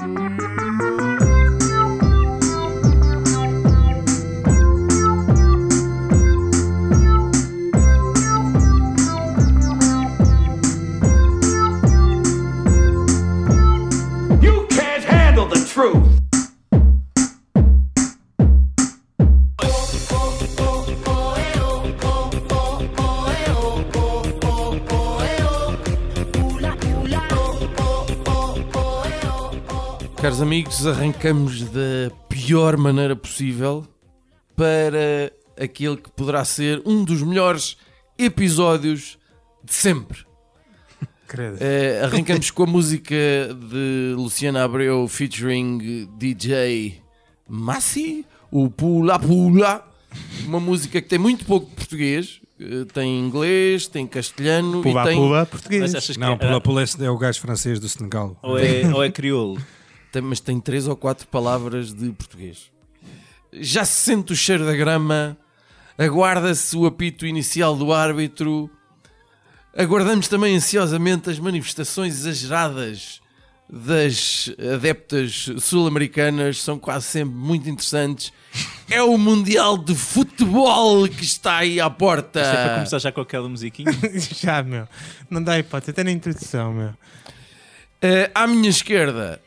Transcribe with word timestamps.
Mm-hmm. 0.00 0.49
Arrancamos 30.86 31.62
da 31.62 32.10
pior 32.28 32.76
maneira 32.76 33.14
possível 33.14 33.86
para 34.56 35.32
aquele 35.62 35.96
que 35.96 36.10
poderá 36.10 36.44
ser 36.44 36.80
um 36.86 37.04
dos 37.04 37.22
melhores 37.22 37.76
episódios 38.18 39.18
de 39.62 39.74
sempre. 39.74 40.18
Credo. 41.28 41.58
Eh, 41.60 42.00
arrancamos 42.02 42.50
com 42.50 42.62
a 42.62 42.66
música 42.66 43.14
de 43.14 44.14
Luciana 44.16 44.64
Abreu 44.64 45.06
featuring 45.06 46.08
DJ 46.16 47.02
Massi, 47.48 48.24
o 48.50 48.70
Pula 48.70 49.18
Pula, 49.18 49.86
uma 50.46 50.60
música 50.60 51.00
que 51.02 51.08
tem 51.08 51.18
muito 51.18 51.44
pouco 51.44 51.66
português, 51.72 52.40
eh, 52.58 52.86
tem 52.92 53.20
inglês, 53.20 53.86
tem 53.86 54.06
castelhano 54.06 54.82
Pula 54.82 55.02
e 55.02 55.06
tem, 55.06 55.16
pula 55.16 55.46
português. 55.46 55.94
Achas 55.94 56.16
que 56.16 56.20
Não, 56.20 56.32
é, 56.32 56.36
pela 56.36 56.60
Puleste 56.60 57.04
é 57.04 57.10
o 57.10 57.18
gajo 57.18 57.38
francês 57.40 57.78
do 57.78 57.88
Senegal. 57.88 58.38
ou, 58.42 58.58
é, 58.58 58.86
ou 58.94 59.04
é 59.04 59.10
crioulo? 59.10 59.60
Tem- 60.12 60.22
mas 60.22 60.40
tem 60.40 60.60
três 60.60 60.86
ou 60.88 60.96
quatro 60.96 61.26
palavras 61.28 61.92
de 61.92 62.10
português. 62.10 62.70
Já 63.52 63.84
se 63.84 64.00
sente 64.04 64.32
o 64.32 64.36
cheiro 64.36 64.64
da 64.64 64.74
grama, 64.74 65.36
aguarda-se 65.98 66.76
o 66.76 66.86
apito 66.86 67.26
inicial 67.26 67.76
do 67.76 67.92
árbitro, 67.92 68.70
aguardamos 69.76 70.28
também 70.28 70.56
ansiosamente 70.56 71.30
as 71.30 71.38
manifestações 71.38 72.14
exageradas 72.20 73.20
das 73.72 74.50
adeptas 74.74 75.46
sul-americanas, 75.60 76.60
são 76.60 76.76
quase 76.76 77.06
sempre 77.06 77.34
muito 77.36 77.68
interessantes. 77.68 78.32
É 78.90 79.00
o 79.00 79.16
Mundial 79.16 79.78
de 79.78 79.94
Futebol 79.94 81.06
que 81.08 81.22
está 81.24 81.58
aí 81.58 81.80
à 81.80 81.88
porta. 81.88 82.40
Isto 82.40 82.50
é 82.52 82.64
para 82.64 82.74
começar 82.74 82.98
já 82.98 83.12
com 83.12 83.20
aquela 83.20 83.48
musiquinha. 83.48 83.92
Já, 84.42 84.60
meu. 84.64 84.88
Não 85.30 85.40
dá 85.40 85.56
hipótese, 85.56 85.92
até 85.92 86.02
na 86.02 86.10
introdução, 86.10 86.72
meu. 86.72 86.92
Eh, 88.02 88.28
à 88.34 88.48
minha 88.48 88.70
esquerda 88.70 89.40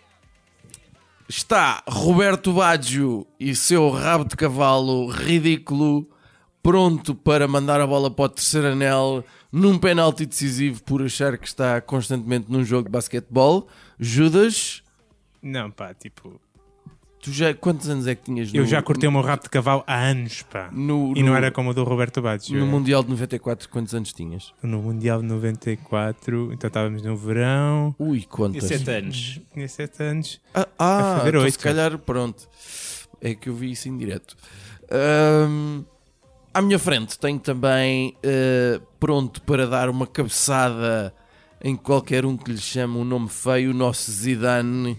está 1.28 1.84
Roberto 1.88 2.54
Baggio 2.54 3.26
e 3.40 3.56
seu 3.56 3.90
rabo 3.90 4.26
de 4.26 4.36
cavalo 4.36 5.10
ridículo, 5.10 6.08
pronto 6.62 7.16
para 7.16 7.48
mandar 7.48 7.82
a 7.82 7.88
bola 7.88 8.10
para 8.12 8.26
o 8.26 8.30
terceiro 8.30 8.68
anel 8.68 9.24
num 9.52 9.78
penalti 9.78 10.26
decisivo 10.26 10.82
por 10.84 11.02
achar 11.02 11.38
que 11.38 11.48
está 11.48 11.80
constantemente 11.82 12.52
num 12.52 12.64
jogo 12.64 12.86
de 12.86 12.92
basquetebol. 12.92 13.68
Judas, 14.00 14.82
Não, 15.42 15.70
pá, 15.70 15.94
tipo. 15.94 16.40
Tu 17.24 17.32
já 17.32 17.54
quantos 17.54 17.90
anos 17.90 18.06
é 18.06 18.14
que 18.14 18.24
tinhas 18.24 18.54
Eu 18.54 18.64
no, 18.64 18.68
já 18.68 18.82
cortei 18.82 19.08
o 19.08 19.12
meu 19.12 19.22
rabo 19.22 19.44
de 19.44 19.50
cavalo 19.50 19.82
há 19.88 19.96
anos, 19.96 20.42
pá. 20.44 20.70
no, 20.74 21.14
E 21.16 21.24
não 21.24 21.32
no- 21.32 21.38
era 21.38 21.50
como 21.50 21.70
o 21.70 21.74
do 21.74 21.84
Roberto 21.84 22.22
Baggio. 22.22 22.60
no 22.60 22.68
Mundial 22.68 23.02
de 23.02 23.10
94, 23.10 23.70
quantos 23.70 23.96
anos 23.96 24.12
tinhas? 24.12 24.54
No 24.62 24.82
Mundial 24.82 25.22
de 25.22 25.28
94, 25.28 26.52
então 26.52 26.68
estávamos 26.68 27.02
no 27.02 27.16
verão. 27.16 27.96
Ui, 27.98 28.20
Tinha 28.20 28.30
quantas? 28.30 28.66
7 28.66 28.92
anos. 28.92 29.40
Tinha 29.54 29.68
7 29.68 30.04
anos. 30.04 30.42
Ah, 30.54 30.68
ah 30.78 31.16
fazer 31.20 31.36
então 31.36 31.50
se 31.50 31.58
calhar, 31.60 31.98
pronto. 31.98 32.48
É 33.22 33.34
que 33.34 33.48
eu 33.48 33.56
vi 33.56 33.72
isso 33.72 33.88
em 33.88 33.98
direto. 33.98 34.36
Ahm, 34.92 35.84
à 36.54 36.62
minha 36.62 36.78
frente 36.78 37.18
tenho 37.18 37.40
também 37.40 38.16
eh, 38.22 38.82
pronto 39.00 39.42
para 39.44 39.66
dar 39.66 39.90
uma 39.90 40.06
cabeçada 40.06 41.14
em 41.64 41.76
qualquer 41.78 42.26
um 42.26 42.36
que 42.36 42.52
lhe 42.52 42.58
chame 42.58 42.98
um 42.98 43.06
nome 43.06 43.30
feio, 43.30 43.72
o 43.72 43.74
nosso 43.74 44.12
Zidane. 44.12 44.98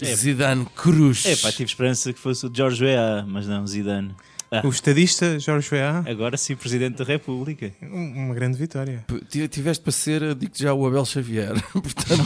É. 0.00 0.14
Zidane 0.14 0.66
Cruz. 0.76 1.24
É 1.26 1.36
pá, 1.36 1.50
tive 1.50 1.64
esperança 1.64 2.12
que 2.12 2.18
fosse 2.18 2.46
o 2.46 2.50
George 2.54 2.84
Weah, 2.84 3.24
mas 3.26 3.46
não, 3.46 3.66
Zidane. 3.66 4.14
Ah. 4.50 4.60
O 4.64 4.68
estadista 4.68 5.40
Jorge 5.40 5.68
Weah, 5.72 6.04
Agora 6.08 6.36
sim, 6.36 6.54
Presidente 6.54 6.98
da 6.98 7.04
República. 7.04 7.72
um- 7.82 8.26
uma 8.26 8.34
grande 8.34 8.56
vitória. 8.56 9.04
P- 9.08 9.20
tive- 9.28 9.48
Tiveste 9.48 9.82
para 9.82 9.90
ser, 9.92 10.34
digo 10.36 10.52
já, 10.54 10.72
o 10.72 10.86
Abel 10.86 11.04
Xavier. 11.04 11.52
Portanto, 11.72 12.22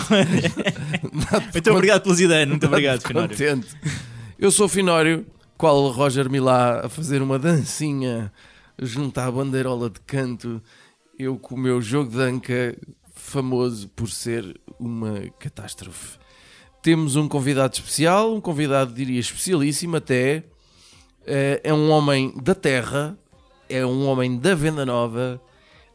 dá-te 1.30 1.52
Muito 1.54 1.70
obrigado 1.72 2.02
pelo 2.02 2.14
Zidane, 2.14 2.50
muito 2.50 2.66
obrigado, 2.66 3.00
Finório. 3.06 3.30
contente. 3.30 3.68
Eu 4.38 4.50
sou 4.50 4.66
o 4.66 4.68
Finório, 4.68 5.26
qual 5.56 5.88
Roger 5.90 6.28
Milá 6.30 6.84
a 6.84 6.88
fazer 6.90 7.22
uma 7.22 7.38
dancinha 7.38 8.30
junto 8.78 9.18
à 9.18 9.30
bandeirola 9.30 9.88
de 9.88 10.00
canto. 10.00 10.62
Eu 11.18 11.38
com 11.38 11.54
o 11.54 11.58
meu 11.58 11.80
jogo 11.80 12.10
de 12.10 12.20
anca, 12.20 12.76
famoso 13.14 13.88
por 13.88 14.10
ser 14.10 14.58
uma 14.78 15.20
catástrofe. 15.38 16.18
Temos 16.82 17.14
um 17.16 17.28
convidado 17.28 17.74
especial, 17.74 18.34
um 18.34 18.40
convidado, 18.40 18.92
diria, 18.92 19.20
especialíssimo 19.20 19.96
até. 19.96 20.42
Eh, 21.26 21.60
É 21.62 21.74
um 21.74 21.90
homem 21.90 22.32
da 22.42 22.54
terra, 22.54 23.18
é 23.68 23.84
um 23.84 24.06
homem 24.06 24.38
da 24.38 24.54
Venda 24.54 24.86
Nova, 24.86 25.40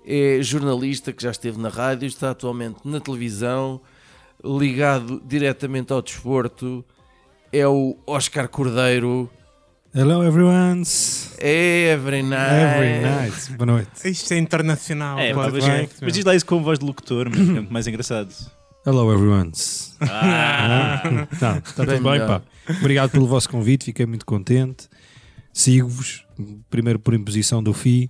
é 0.05 0.37
jornalista 0.41 1.11
que 1.11 1.23
já 1.23 1.31
esteve 1.31 1.59
na 1.59 1.69
rádio, 1.69 2.05
está 2.05 2.29
atualmente 2.29 2.77
na 2.85 2.99
televisão, 2.99 3.81
ligado 4.43 5.21
diretamente 5.25 5.91
ao 5.91 6.01
desporto. 6.01 6.85
É 7.51 7.67
o 7.67 7.97
Oscar 8.05 8.47
Cordeiro. 8.47 9.29
Hello 9.93 10.23
everyone. 10.23 10.83
Every 11.39 12.21
night. 12.21 12.53
Every 12.53 12.99
night. 13.01 13.51
Boa 13.53 13.65
noite. 13.65 13.89
Isto 14.03 14.33
é 14.33 14.37
internacional. 14.37 15.17
É, 15.17 15.33
pode 15.33 15.59
mas, 16.01 16.13
diz 16.13 16.25
lá 16.25 16.35
isso 16.35 16.45
com 16.45 16.61
voz 16.61 16.77
de 16.77 16.85
locutor, 16.85 17.27
é 17.27 17.29
muito 17.29 17.71
mais 17.73 17.87
engraçado. 17.87 18.29
Hello 18.85 19.11
everyone. 19.11 19.51
Ah, 20.01 21.01
Não, 21.41 21.57
está 21.57 21.61
tudo 21.85 21.87
bem, 22.03 22.19
pá. 22.19 22.41
Obrigado 22.79 23.11
pelo 23.11 23.27
vosso 23.27 23.49
convite, 23.49 23.85
fiquei 23.85 24.05
muito 24.05 24.25
contente. 24.25 24.87
Sigo-vos, 25.51 26.25
primeiro 26.69 26.99
por 26.99 27.13
imposição 27.13 27.63
do 27.63 27.73
FI, 27.73 28.09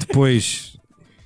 depois 0.00 0.76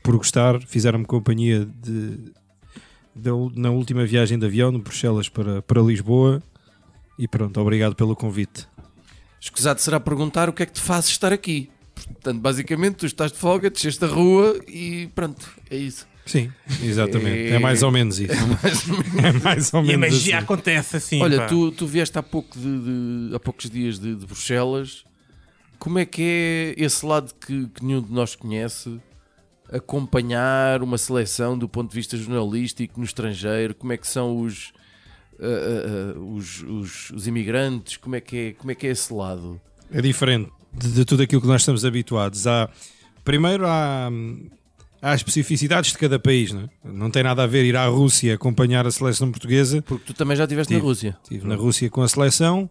por 0.02 0.16
gostar, 0.16 0.60
fizeram-me 0.66 1.04
companhia 1.04 1.64
de, 1.64 3.30
ul- 3.30 3.52
na 3.54 3.70
última 3.70 4.04
viagem 4.04 4.38
de 4.38 4.44
avião 4.46 4.72
de 4.72 4.78
Bruxelas 4.78 5.28
para, 5.28 5.62
para 5.62 5.80
Lisboa 5.82 6.42
e 7.18 7.28
pronto, 7.28 7.60
obrigado 7.60 7.94
pelo 7.94 8.16
convite. 8.16 8.66
Escusado 9.40 9.80
será 9.80 10.00
perguntar 10.00 10.48
o 10.48 10.52
que 10.52 10.62
é 10.64 10.66
que 10.66 10.72
te 10.72 10.80
faz 10.80 11.06
estar 11.08 11.32
aqui. 11.32 11.70
Portanto, 11.94 12.40
basicamente, 12.40 12.96
tu 12.96 13.06
estás 13.06 13.30
de 13.30 13.38
folga, 13.38 13.70
desceste 13.70 14.04
a 14.04 14.08
rua 14.08 14.58
e 14.66 15.08
pronto, 15.14 15.48
é 15.70 15.76
isso. 15.76 16.06
Sim, 16.28 16.52
exatamente. 16.82 17.48
É- 17.50 17.54
É 17.54 17.58
mais 17.58 17.82
ou 17.82 17.90
menos 17.90 18.20
isso. 18.20 18.32
É 19.24 19.32
mais 19.32 19.72
ou 19.74 19.80
E 19.84 19.94
a 19.94 19.98
menos 19.98 20.14
magia 20.16 20.36
assim. 20.36 20.44
acontece 20.44 20.96
assim. 20.96 21.22
Olha, 21.22 21.38
pá. 21.38 21.46
tu, 21.46 21.72
tu 21.72 21.86
vieste 21.86 22.16
há, 22.18 22.22
pouco 22.22 22.56
de, 22.58 23.28
de- 23.30 23.34
há 23.34 23.40
poucos 23.40 23.68
dias 23.70 23.98
de, 23.98 24.14
de 24.14 24.26
Bruxelas. 24.26 25.04
Como 25.78 25.98
é 25.98 26.04
que 26.04 26.74
é 26.76 26.84
esse 26.84 27.04
lado 27.06 27.32
que, 27.34 27.66
que 27.68 27.84
nenhum 27.84 28.02
de 28.02 28.12
nós 28.12 28.34
conhece? 28.36 29.00
Acompanhar 29.72 30.82
uma 30.82 30.96
seleção 30.98 31.56
do 31.56 31.68
ponto 31.68 31.90
de 31.90 31.94
vista 31.94 32.16
jornalístico 32.16 32.98
no 32.98 33.04
estrangeiro? 33.04 33.74
Como 33.74 33.92
é 33.92 33.96
que 33.96 34.06
são 34.08 34.40
os, 34.40 34.72
ah, 35.40 35.44
ah, 35.44 36.18
os, 36.18 36.62
os, 36.62 37.10
os 37.10 37.26
imigrantes? 37.26 37.96
Como 37.96 38.16
é, 38.16 38.20
que 38.20 38.36
é, 38.36 38.52
como 38.52 38.70
é 38.70 38.74
que 38.74 38.86
é 38.86 38.90
esse 38.90 39.12
lado? 39.12 39.60
É 39.92 40.00
diferente 40.02 40.50
de, 40.72 40.90
de 40.92 41.04
tudo 41.04 41.22
aquilo 41.22 41.40
que 41.40 41.46
nós 41.46 41.62
estamos 41.62 41.84
habituados. 41.84 42.46
Há, 42.46 42.68
primeiro 43.24 43.66
há, 43.66 44.10
há 45.00 45.12
as 45.12 45.20
especificidades 45.20 45.92
de 45.92 45.98
cada 45.98 46.18
país. 46.18 46.52
Não, 46.52 46.62
é? 46.62 46.68
não 46.84 47.10
tem 47.10 47.22
nada 47.22 47.42
a 47.42 47.46
ver 47.46 47.64
ir 47.64 47.76
à 47.76 47.86
Rússia 47.86 48.34
acompanhar 48.34 48.86
a 48.86 48.90
seleção 48.90 49.30
portuguesa. 49.30 49.82
Porque 49.82 50.04
tu 50.06 50.14
também 50.14 50.36
já 50.36 50.44
estiveste 50.44 50.72
na. 50.72 50.80
Rússia. 50.80 51.16
Estive 51.22 51.46
na 51.46 51.54
Rússia 51.54 51.90
com 51.90 52.02
a 52.02 52.08
seleção. 52.08 52.68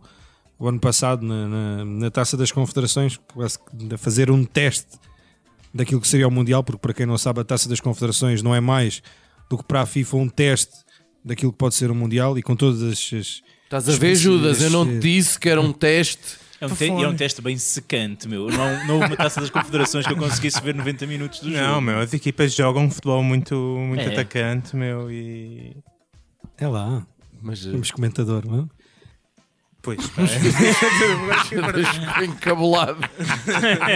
O 0.59 0.67
ano 0.67 0.79
passado, 0.79 1.23
na, 1.23 1.47
na, 1.47 1.85
na 1.85 2.11
Taça 2.11 2.35
das 2.35 2.51
Confederações, 2.51 3.19
a 3.93 3.97
fazer 3.97 4.31
um 4.31 4.43
teste 4.43 4.97
daquilo 5.71 6.01
que 6.01 6.07
seria 6.07 6.27
o 6.27 6.31
Mundial, 6.31 6.63
porque 6.63 6.79
para 6.79 6.93
quem 6.93 7.05
não 7.05 7.17
sabe, 7.17 7.41
a 7.41 7.43
Taça 7.43 7.69
das 7.69 7.79
Confederações 7.79 8.41
não 8.41 8.55
é 8.55 8.59
mais 8.59 9.03
do 9.49 9.57
que 9.57 9.63
para 9.63 9.81
a 9.81 9.85
FIFA 9.85 10.17
um 10.17 10.27
teste 10.27 10.73
daquilo 11.23 11.51
que 11.51 11.57
pode 11.57 11.75
ser 11.75 11.91
o 11.91 11.95
Mundial 11.95 12.37
e 12.37 12.41
com 12.41 12.55
todas 12.55 12.81
as. 12.81 13.43
Estás 13.63 13.87
a 13.87 13.91
ver, 13.97 14.15
Judas? 14.15 14.61
Eu 14.61 14.69
não 14.69 14.85
te 14.85 14.99
disse 14.99 15.39
que 15.39 15.49
era 15.49 15.61
um 15.61 15.71
teste. 15.73 16.46
É, 16.61 16.65
um 16.65 16.69
te- 16.75 16.85
e 16.85 17.03
é 17.03 17.07
um 17.07 17.15
teste 17.15 17.41
bem 17.41 17.57
secante, 17.57 18.27
meu. 18.27 18.47
Não, 18.47 18.85
não 18.87 18.95
houve 18.95 19.07
uma 19.07 19.15
taça 19.17 19.39
das 19.41 19.49
confederações 19.49 20.05
que 20.07 20.13
eu 20.13 20.17
conseguisse 20.17 20.61
ver 20.61 20.73
90 20.75 21.05
minutos 21.07 21.39
do 21.39 21.51
jogo. 21.51 21.61
Não, 21.61 21.81
meu, 21.81 21.99
as 21.99 22.13
equipas 22.13 22.53
jogam 22.53 22.85
um 22.85 22.89
futebol 22.91 23.21
muito, 23.23 23.55
muito 23.55 24.01
É. 24.01 24.07
atacante, 24.13 24.75
meu, 24.75 25.11
e 25.11 25.75
É 26.57 26.67
lá, 26.67 27.05
Mas, 27.41 27.65
eh, 27.65 27.71
temos 27.71 27.91
comentador, 27.91 28.43
não 28.45 28.61
é? 28.61 28.65
Pois. 29.81 29.99
Ficou 31.47 32.23
encabulado. 32.23 32.97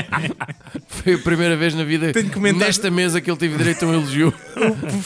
Foi 0.88 1.14
a 1.16 1.18
primeira 1.18 1.56
vez 1.58 1.74
na 1.74 1.84
vida, 1.84 2.12
comentar- 2.32 2.68
nesta 2.68 2.90
mesa, 2.92 3.20
que 3.20 3.30
ele 3.30 3.38
teve 3.38 3.58
direito 3.58 3.84
a 3.84 3.88
um 3.88 3.94
elogio. 3.94 4.32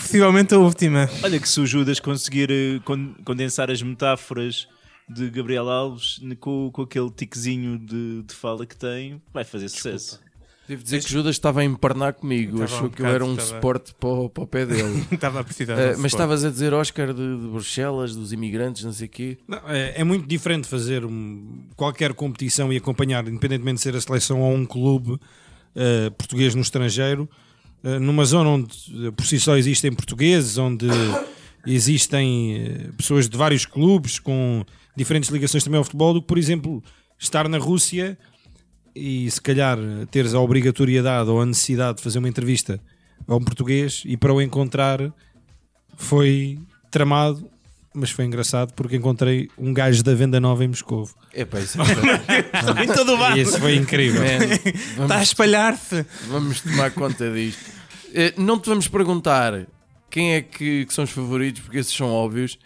possivelmente 0.02 0.54
a 0.54 0.58
última. 0.60 1.10
Olha 1.24 1.40
que 1.40 1.48
se 1.50 1.60
o 1.60 1.66
Judas 1.66 2.00
conseguir 2.00 2.52
eh, 2.52 2.80
con- 2.84 3.16
condensar 3.24 3.72
as 3.72 3.82
metáforas 3.82 4.68
de 5.10 5.30
Gabriel 5.30 5.70
Alves 5.70 6.20
com, 6.40 6.70
com 6.72 6.82
aquele 6.82 7.10
tiquezinho 7.12 7.78
de, 7.78 8.24
de 8.24 8.34
fala 8.34 8.66
que 8.66 8.76
tem, 8.76 9.22
vai 9.34 9.44
fazer 9.44 9.70
sucesso. 9.70 10.20
Devo 10.68 10.82
dizer 10.82 11.04
que 11.04 11.12
Judas 11.12 11.36
estava 11.36 11.62
a 11.62 11.64
emparnar 11.64 12.14
comigo. 12.14 12.64
Estava 12.64 12.76
Achou 12.76 12.88
um 12.88 12.90
que 12.90 13.02
eu 13.04 13.06
era 13.06 13.24
um 13.24 13.34
estava- 13.36 13.50
suporte 13.50 13.94
para 14.00 14.10
o, 14.10 14.28
para 14.30 14.44
o 14.44 14.48
pé 14.48 14.66
dele. 14.66 15.06
Estava 15.12 15.42
a 15.42 15.44
precisar. 15.44 15.76
Uh, 15.76 15.96
um 15.96 16.02
mas 16.02 16.12
estavas 16.12 16.44
a 16.44 16.50
dizer 16.50 16.74
Oscar 16.74 17.14
de, 17.14 17.40
de 17.40 17.48
Bruxelas, 17.50 18.16
dos 18.16 18.34
imigrantes, 18.34 18.84
não 18.84 18.92
sei 18.92 19.06
o 19.06 19.10
quê. 19.12 19.38
Não, 19.48 19.60
é, 19.70 20.02
é 20.02 20.04
muito 20.04 20.28
diferente 20.28 20.68
fazer 20.68 21.06
um- 21.06 21.68
qualquer 21.76 22.14
competição 22.16 22.74
e 22.74 22.78
acompanhar, 22.78 23.28
independentemente 23.28 23.76
de 23.76 23.82
ser 23.84 23.96
a 23.96 24.02
seleção 24.02 24.42
ou 24.42 24.56
um 24.56 24.66
clube 24.66 25.20
eh, 25.76 26.10
português 26.18 26.56
no 26.56 26.62
estrangeiro, 26.62 27.30
eh, 27.84 28.00
numa 28.00 28.26
zona 28.26 28.50
onde 28.50 28.76
por 29.16 29.24
si 29.28 29.40
só 29.40 29.56
existem 29.58 29.94
portugueses, 29.94 30.58
onde 30.58 30.88
existem 31.66 32.90
pessoas 32.98 33.30
de 33.30 33.38
vários 33.38 33.66
clubes 33.66 34.20
com 34.20 34.66
diferentes 34.96 35.30
ligações 35.30 35.64
também 35.64 35.78
ao 35.78 35.84
futebol, 35.84 36.14
do 36.14 36.22
que, 36.22 36.28
por 36.28 36.38
exemplo, 36.38 36.84
estar 37.20 37.48
na 37.50 37.58
Rússia 37.58 38.18
e 38.96 39.30
se 39.30 39.42
calhar 39.42 39.78
teres 40.12 40.34
a 40.34 40.40
obrigatoriedade 40.40 41.30
ou 41.30 41.42
a 41.42 41.46
necessidade 41.46 41.98
de 41.98 42.04
fazer 42.04 42.20
uma 42.20 42.30
entrevista 42.30 42.80
a 43.28 43.36
um 43.36 43.42
português 43.44 44.04
e 44.06 44.16
para 44.18 44.34
o 44.34 44.42
encontrar 44.42 45.00
foi 45.98 46.60
tramado, 46.92 47.50
mas 47.94 48.10
foi 48.12 48.26
engraçado 48.26 48.74
porque 48.74 48.96
encontrei 48.98 49.50
um 49.58 49.74
gajo 49.74 50.04
da 50.04 50.14
venda 50.14 50.40
nova 50.40 50.64
em 50.64 50.68
Moscovo. 50.68 51.16
Epá, 51.34 51.60
isso 51.60 51.78
é 51.82 51.86
Em 52.84 52.88
todo 52.88 53.14
o 53.14 53.18
bar. 53.18 53.38
Esse 53.38 53.60
foi 53.60 53.76
incrível. 53.76 54.22
Man, 54.22 55.04
Está 55.04 55.18
a 55.18 55.24
espalhar-se. 55.24 56.06
vamos 56.28 56.62
tomar 56.62 56.92
conta 56.92 57.32
disto. 57.32 57.64
Eh, 58.14 58.34
Não 58.38 58.60
te 58.60 58.68
vamos 58.70 58.88
perguntar 58.88 59.66
quem 60.10 60.34
é 60.36 60.42
que, 60.42 60.86
que 60.86 60.94
são 60.94 61.04
os 61.06 61.10
favoritos, 61.12 61.62
porque 61.62 61.78
esses 61.78 61.94
são 61.94 62.08
óbvios. 62.10 62.58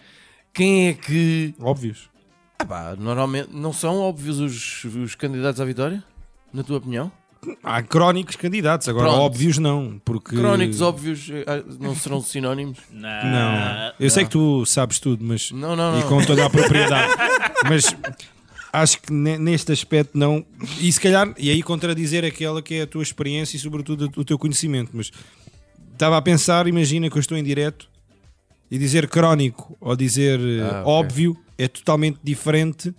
Quem 0.54 0.90
é 0.90 0.94
que. 0.94 1.54
Óbvios. 1.60 2.09
Ah, 2.60 2.66
pá, 2.66 2.96
normalmente 2.98 3.50
não 3.54 3.72
são 3.74 3.98
óbvios 4.00 4.40
os, 4.40 4.84
os 4.84 5.16
candidatos 5.16 5.60
à 5.62 5.66
vitória? 5.66 6.04
Na 6.54 6.64
tua 6.64 6.78
opinião? 6.78 7.12
Há 7.64 7.82
crónicos 7.82 8.36
candidatos, 8.36 8.90
agora 8.90 9.08
Pronto. 9.08 9.22
óbvios 9.22 9.58
não. 9.58 10.02
Porque... 10.04 10.36
Crónicos 10.36 10.82
óbvios 10.82 11.30
eh, 11.32 11.46
ah, 11.48 11.64
não 11.80 11.96
serão 11.96 12.22
sinónimos? 12.22 12.80
Não. 12.92 13.94
Eu 13.98 14.10
sei 14.10 14.26
que 14.26 14.32
tu 14.32 14.66
sabes 14.66 15.00
tudo, 15.00 15.24
mas. 15.24 15.50
Não, 15.52 15.74
não, 15.76 15.98
E 15.98 16.02
não. 16.02 16.10
com 16.10 16.22
toda 16.26 16.46
a 16.46 16.50
propriedade. 16.52 17.14
mas 17.64 17.96
acho 18.74 19.02
que 19.02 19.14
ne- 19.14 19.38
neste 19.38 19.72
aspecto 19.72 20.18
não. 20.18 20.46
E 20.82 20.92
se 20.92 21.00
calhar, 21.00 21.34
e 21.38 21.50
aí 21.50 21.64
contradizer 21.64 22.26
aquela 22.26 22.62
que 22.62 22.76
é 22.76 22.82
a 22.82 22.88
tua 22.88 23.04
experiência 23.04 23.56
e 23.56 23.60
sobretudo 23.60 24.12
o 24.18 24.26
teu 24.26 24.38
conhecimento. 24.38 24.92
Mas 24.94 25.10
estava 25.94 26.18
a 26.18 26.22
pensar, 26.22 26.68
imagina 26.68 27.10
que 27.10 27.16
eu 27.18 27.22
estou 27.22 27.38
em 27.38 27.44
direto 27.44 27.88
e 28.70 28.78
dizer 28.78 29.08
crónico 29.08 29.78
ou 29.80 29.96
dizer 29.96 30.40
eh, 30.42 30.62
Ah, 30.62 30.82
ok. 30.82 30.92
óbvio 30.94 31.38
é 31.60 31.68
totalmente 31.68 32.18
diferente 32.24 32.94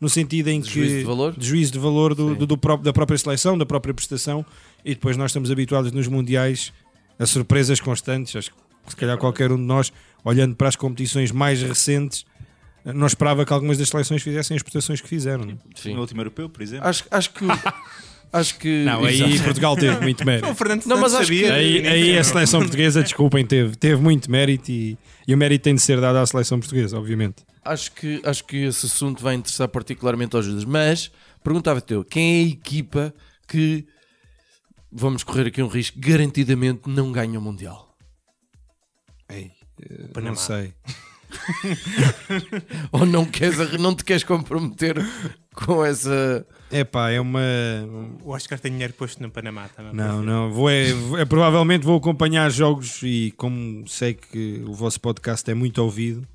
no 0.00 0.08
sentido 0.08 0.48
em 0.48 0.60
De 0.60 0.68
que 0.68 0.74
juízo 0.74 0.98
de 0.98 1.04
valor? 1.04 1.34
de 1.36 1.46
juízo 1.46 1.72
de 1.72 1.78
valor 1.78 2.14
do, 2.14 2.34
do- 2.34 2.46
do 2.46 2.56
da 2.78 2.92
própria 2.92 3.18
seleção, 3.18 3.56
da 3.58 3.66
própria 3.66 3.92
prestação 3.92 4.44
e 4.84 4.90
depois 4.94 5.16
nós 5.16 5.30
estamos 5.30 5.50
habituados 5.50 5.92
nos 5.92 6.06
mundiais 6.08 6.72
a 7.18 7.26
surpresas 7.26 7.80
constantes. 7.80 8.34
Acho 8.36 8.50
que 8.50 8.56
se 8.88 8.96
calhar 8.96 9.16
qualquer 9.18 9.50
um 9.52 9.56
de 9.56 9.62
nós, 9.62 9.92
olhando 10.24 10.54
para 10.56 10.68
as 10.68 10.76
competições 10.76 11.30
mais 11.32 11.62
recentes, 11.62 12.24
não 12.84 13.06
esperava 13.06 13.46
que 13.46 13.52
algumas 13.52 13.78
das 13.78 13.88
seleções 13.88 14.22
fizessem 14.22 14.56
as 14.56 14.62
prestações 14.62 15.00
que 15.00 15.08
fizeram. 15.08 15.44
não? 15.44 15.58
Sim. 15.74 15.94
No 15.94 16.00
último 16.02 16.20
europeu, 16.20 16.48
por 16.50 16.60
exemplo. 16.62 16.86
Acho, 16.86 17.04
acho 17.10 17.30
que. 17.32 17.44
Acho 18.32 18.58
que. 18.58 18.82
Não, 18.84 19.04
aí 19.04 19.22
Exato. 19.22 19.44
Portugal 19.44 19.76
teve 19.76 20.00
muito 20.00 20.26
mérito. 20.26 20.48
O 20.50 20.54
Fernando 20.56 20.84
Não, 20.86 20.96
mas 20.98 21.14
acho 21.14 21.22
sabia. 21.24 21.46
que- 21.46 21.52
Aí, 21.52 21.86
aí 21.86 22.18
a 22.18 22.24
seleção 22.24 22.58
portuguesa, 22.60 23.00
desculpem, 23.00 23.46
teve, 23.46 23.76
teve 23.76 24.02
muito 24.02 24.28
mérito 24.28 24.72
e, 24.72 24.98
e 25.26 25.34
o 25.34 25.38
mérito 25.38 25.64
tem 25.64 25.74
de 25.74 25.80
ser 25.80 26.00
dado 26.00 26.16
à 26.16 26.26
seleção 26.26 26.58
portuguesa, 26.58 26.98
obviamente. 26.98 27.44
acho 27.64 27.92
que, 27.92 28.20
acho 28.24 28.44
que 28.44 28.56
esse 28.64 28.86
assunto 28.86 29.22
vai 29.22 29.34
interessar 29.34 29.68
particularmente 29.68 30.36
aos 30.36 30.44
Judas. 30.44 30.64
Mas 30.64 31.10
perguntava-te 31.42 31.94
eu, 31.94 32.04
quem 32.04 32.42
é 32.42 32.44
a 32.44 32.48
equipa 32.48 33.14
que 33.48 33.86
vamos 34.92 35.24
correr 35.24 35.48
aqui 35.48 35.62
um 35.62 35.68
risco, 35.68 35.98
garantidamente 35.98 36.88
não 36.88 37.10
ganha 37.10 37.38
o 37.38 37.42
Mundial? 37.42 37.96
Ei, 39.28 39.50
Panamá. 40.12 40.30
não 40.30 40.36
sei. 40.36 40.74
Ou 42.92 43.04
não, 43.04 43.24
queres, 43.24 43.78
não 43.78 43.94
te 43.94 44.04
queres 44.04 44.22
comprometer 44.22 44.96
com 45.54 45.84
essa. 45.84 46.46
Epá, 46.76 47.10
é 47.10 47.20
uma. 47.20 47.40
O 48.24 48.30
Oscar 48.30 48.58
tem 48.58 48.72
dinheiro 48.72 48.92
posto 48.94 49.22
no 49.22 49.30
Panamá 49.30 49.68
também. 49.68 49.94
Não, 49.94 50.20
não. 50.22 50.50
Vou, 50.50 50.68
é, 50.68 50.88
é, 51.18 51.24
provavelmente 51.24 51.84
vou 51.84 51.96
acompanhar 51.96 52.50
jogos 52.50 53.00
e 53.04 53.32
como 53.36 53.86
sei 53.86 54.14
que 54.14 54.60
o 54.66 54.72
vosso 54.74 55.00
podcast 55.00 55.48
é 55.48 55.54
muito 55.54 55.78
ouvido. 55.80 56.26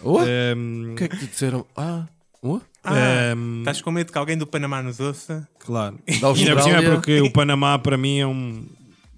Oh, 0.00 0.20
ehm, 0.22 0.92
o 0.92 0.94
que 0.94 1.04
é 1.04 1.08
que 1.08 1.16
te 1.16 1.26
disseram? 1.26 1.66
Ah, 1.76 2.06
oh, 2.40 2.60
Ah, 2.84 3.32
ehm, 3.32 3.58
estás 3.60 3.82
com 3.82 3.90
medo 3.90 4.12
que 4.12 4.18
alguém 4.18 4.38
do 4.38 4.46
Panamá 4.46 4.80
nos 4.80 5.00
ouça? 5.00 5.48
claro. 5.58 5.98
da 6.06 6.12
Ainda 6.12 6.28
por 6.28 6.36
cima 6.36 6.54
Austrália. 6.60 6.90
porque 6.92 7.20
o 7.20 7.30
Panamá 7.32 7.76
para 7.78 7.96
mim 7.96 8.18
é, 8.20 8.26
um, 8.26 8.64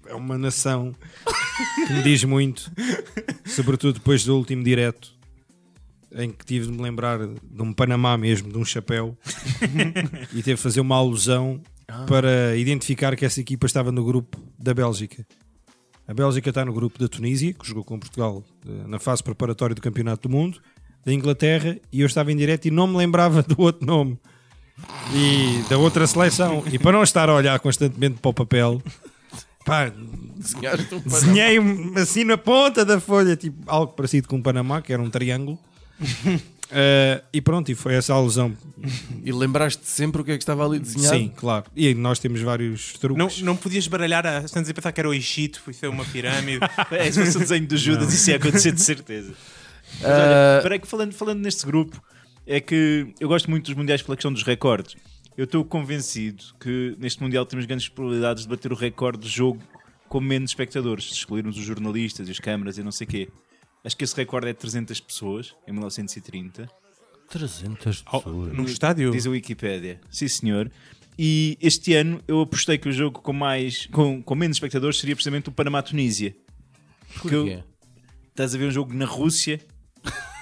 é 0.07 0.15
uma 0.15 0.37
nação 0.39 0.95
que 1.87 1.93
me 1.93 2.01
diz 2.01 2.23
muito, 2.23 2.71
sobretudo 3.45 3.93
depois 3.95 4.23
do 4.25 4.35
último 4.35 4.63
direto 4.63 5.13
em 6.15 6.31
que 6.31 6.45
tive 6.45 6.67
de 6.67 6.71
me 6.71 6.81
lembrar 6.81 7.19
de 7.19 7.61
um 7.61 7.73
Panamá 7.73 8.17
mesmo, 8.17 8.51
de 8.51 8.57
um 8.57 8.65
chapéu, 8.65 9.17
e 10.33 10.43
teve 10.43 10.55
de 10.55 10.61
fazer 10.61 10.81
uma 10.81 10.95
alusão 10.95 11.61
para 12.07 12.55
identificar 12.55 13.15
que 13.15 13.25
essa 13.25 13.39
equipa 13.39 13.65
estava 13.65 13.91
no 13.91 14.03
grupo 14.03 14.41
da 14.57 14.73
Bélgica. 14.73 15.25
A 16.07 16.13
Bélgica 16.13 16.49
está 16.49 16.65
no 16.65 16.73
grupo 16.73 16.99
da 16.99 17.07
Tunísia, 17.07 17.53
que 17.53 17.65
jogou 17.65 17.83
com 17.83 17.99
Portugal 17.99 18.43
eh, 18.67 18.87
na 18.87 18.99
fase 18.99 19.23
preparatória 19.23 19.73
do 19.73 19.81
Campeonato 19.81 20.27
do 20.27 20.31
Mundo, 20.31 20.61
da 21.05 21.13
Inglaterra, 21.13 21.77
e 21.91 22.01
eu 22.01 22.07
estava 22.07 22.31
em 22.31 22.35
direto 22.35 22.65
e 22.65 22.71
não 22.71 22.87
me 22.87 22.97
lembrava 22.97 23.41
do 23.43 23.59
outro 23.61 23.85
nome 23.85 24.19
e 25.13 25.63
da 25.69 25.77
outra 25.77 26.05
seleção. 26.07 26.63
E 26.71 26.77
para 26.77 26.91
não 26.91 27.03
estar 27.03 27.29
a 27.29 27.35
olhar 27.35 27.57
constantemente 27.59 28.19
para 28.19 28.29
o 28.29 28.33
papel, 28.33 28.81
pá, 29.65 29.91
um 29.95 30.99
desenhei 31.05 31.57
assim 31.95 32.23
na 32.23 32.37
ponta 32.37 32.83
da 32.83 32.99
folha, 32.99 33.35
tipo 33.35 33.63
algo 33.67 33.93
parecido 33.93 34.27
com 34.27 34.37
o 34.37 34.43
Panamá, 34.43 34.81
que 34.81 34.91
era 34.91 35.01
um 35.01 35.09
triângulo. 35.09 35.57
Eh, 36.75 37.21
e 37.33 37.39
pronto, 37.41 37.71
e 37.71 37.75
foi 37.75 37.93
essa 37.93 38.13
a 38.13 38.15
alusão. 38.15 38.57
E 39.23 39.31
lembraste 39.31 39.85
sempre 39.85 40.21
o 40.21 40.25
que 40.25 40.31
é 40.31 40.37
que 40.37 40.41
estava 40.41 40.65
ali 40.65 40.79
desenhado? 40.79 41.15
Sim, 41.17 41.31
claro. 41.35 41.65
E 41.75 41.93
nós 41.93 42.17
temos 42.17 42.41
vários 42.41 42.93
Não, 42.93 42.99
truques. 42.99 43.41
não 43.43 43.55
podias 43.55 43.87
baralhar 43.87 44.25
a, 44.25 44.39
estamos 44.39 44.67
a 44.67 44.73
pensar 44.73 44.91
que 44.91 44.99
era 44.99 45.07
o 45.07 45.13
Egito, 45.13 45.61
foi 45.61 45.71
ser 45.73 45.87
uma 45.87 46.03
pirâmide. 46.05 46.61
É, 46.89 47.11
se 47.11 47.23
fosse 47.23 47.37
o 47.37 47.39
desenho 47.41 47.67
do 47.67 47.77
Judas, 47.77 48.11
isso 48.11 48.27
ia 48.31 48.37
acontecer 48.37 48.71
de 48.71 48.81
certeza. 48.81 49.33
Mas 50.01 50.09
Ah, 50.09 50.61
olha, 50.65 50.73
aí 50.73 50.79
que 50.79 50.87
falando, 50.87 51.13
falando 51.13 51.41
neste 51.41 51.63
grupo, 51.63 52.01
é 52.47 52.59
que 52.59 53.13
eu 53.19 53.27
gosto 53.27 53.51
muito 53.51 53.65
dos 53.65 53.75
mundiais 53.75 54.01
pela 54.01 54.15
questão 54.15 54.33
dos 54.33 54.41
recordes. 54.41 54.95
Eu 55.37 55.43
estou 55.43 55.63
convencido 55.63 56.43
que 56.59 56.95
neste 56.97 57.21
mundial 57.21 57.45
temos 57.45 57.65
grandes 57.67 57.87
probabilidades 57.87 58.43
de 58.43 58.49
bater 58.49 58.71
o 58.71 58.75
recorde 58.75 59.19
de 59.27 59.29
jogo 59.29 59.61
com 60.09 60.19
menos 60.19 60.51
espectadores, 60.51 61.05
se 61.09 61.13
excluirmos 61.13 61.55
os 61.57 61.63
jornalistas 61.63 62.27
e 62.27 62.31
as 62.31 62.39
câmaras 62.39 62.79
e 62.79 62.83
não 62.83 62.91
sei 62.91 63.05
o 63.05 63.09
quê. 63.09 63.29
Acho 63.83 63.97
que 63.97 64.03
esse 64.03 64.15
recorde 64.15 64.47
é 64.47 64.53
de 64.53 64.59
300 64.59 64.99
pessoas 64.99 65.53
em 65.67 65.71
1930. 65.71 66.69
300 67.29 68.03
Oh, 68.11 68.17
pessoas. 68.21 68.53
num 68.53 68.63
estádio. 68.65 69.11
Diz 69.11 69.25
a 69.25 69.29
Wikipédia. 69.29 69.99
Sim, 70.09 70.27
senhor. 70.27 70.71
E 71.17 71.57
este 71.61 71.93
ano 71.93 72.21
eu 72.27 72.41
apostei 72.41 72.77
que 72.77 72.87
o 72.89 72.91
jogo 72.91 73.21
com, 73.21 73.33
mais, 73.33 73.85
com, 73.87 74.21
com 74.21 74.35
menos 74.35 74.55
espectadores 74.57 74.99
seria 74.99 75.15
precisamente 75.15 75.49
o 75.49 75.51
Panamá-Tunísia. 75.51 76.35
Porque 77.21 77.35
eu- 77.35 77.63
estás 78.29 78.55
a 78.55 78.57
ver 78.57 78.67
um 78.67 78.71
jogo 78.71 78.93
na 78.93 79.05
Rússia 79.05 79.59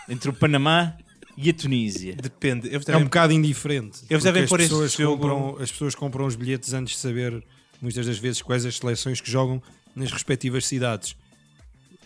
entre 0.08 0.30
o 0.30 0.34
Panamá 0.34 0.96
e 1.38 1.50
a 1.50 1.54
Tunísia. 1.54 2.16
Depende. 2.16 2.68
Eles 2.68 2.88
É 2.88 2.96
um 2.98 3.04
bocado 3.06 3.34
indiferente. 3.34 4.00
Eles 4.02 4.08
porque 4.10 4.24
devem 4.24 4.44
as 4.44 4.50
pôr 4.50 4.60
pessoas 4.60 4.94
jogo- 4.94 5.18
compram 5.24 5.58
As 5.64 5.72
pessoas 5.72 5.96
compram 5.96 6.26
os 6.26 6.36
bilhetes 6.36 6.74
antes 6.74 6.94
de 6.96 7.00
saber, 7.00 7.44
muitas 7.82 8.06
das 8.06 8.18
vezes, 8.18 8.42
quais 8.42 8.66
as 8.66 8.78
seleções 8.78 9.20
que 9.20 9.30
jogam 9.32 9.62
nas 9.96 10.12
respectivas 10.12 10.66
cidades. 10.66 11.16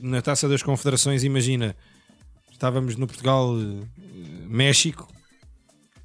Na 0.02 0.22
Taça 0.22 0.48
das 0.50 0.62
Confederações, 0.62 1.24
imagina, 1.24 1.76
estávamos 2.52 2.96
no 2.96 3.08
Portugal, 3.08 3.56
eh, 3.58 3.86
México, 4.48 5.08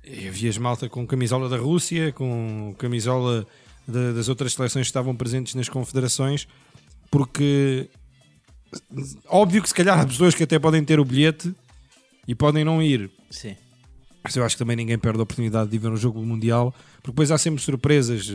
e 0.04 0.28
havia 0.28 0.52
malta 0.60 0.88
com 0.88 1.06
camisola 1.06 1.48
da 1.48 1.56
Rússia, 1.56 2.12
com 2.12 2.74
camisola 2.78 3.46
da- 3.86 4.12
das 4.12 4.28
outras 4.28 4.52
seleções 4.54 4.86
que 4.86 4.90
estavam 4.90 5.14
presentes 5.14 5.54
nas 5.54 5.68
confederações, 5.68 6.46
porque 7.10 7.88
óbvio 9.28 9.62
que 9.62 9.68
se 9.68 9.74
calhar 9.74 9.98
há 9.98 10.06
pessoas 10.06 10.34
que 10.34 10.44
até 10.44 10.58
podem 10.58 10.84
ter 10.84 11.00
o 11.00 11.04
bilhete 11.04 11.52
e 12.26 12.34
podem 12.34 12.64
não 12.64 12.80
ir, 12.80 13.10
Sim. 13.30 13.56
mas 14.22 14.36
eu 14.36 14.44
acho 14.44 14.54
que 14.54 14.58
também 14.60 14.76
ninguém 14.76 14.98
perde 14.98 15.18
a 15.18 15.22
oportunidade 15.22 15.70
de 15.70 15.78
ver 15.78 15.88
um 15.88 15.96
jogo 15.96 16.24
mundial, 16.24 16.72
porque 16.96 17.10
depois 17.10 17.30
há 17.32 17.38
sempre 17.38 17.60
surpresas. 17.62 18.30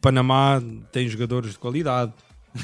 Panamá 0.00 0.62
tem 0.92 1.08
jogadores 1.08 1.52
de 1.52 1.58
qualidade. 1.58 2.12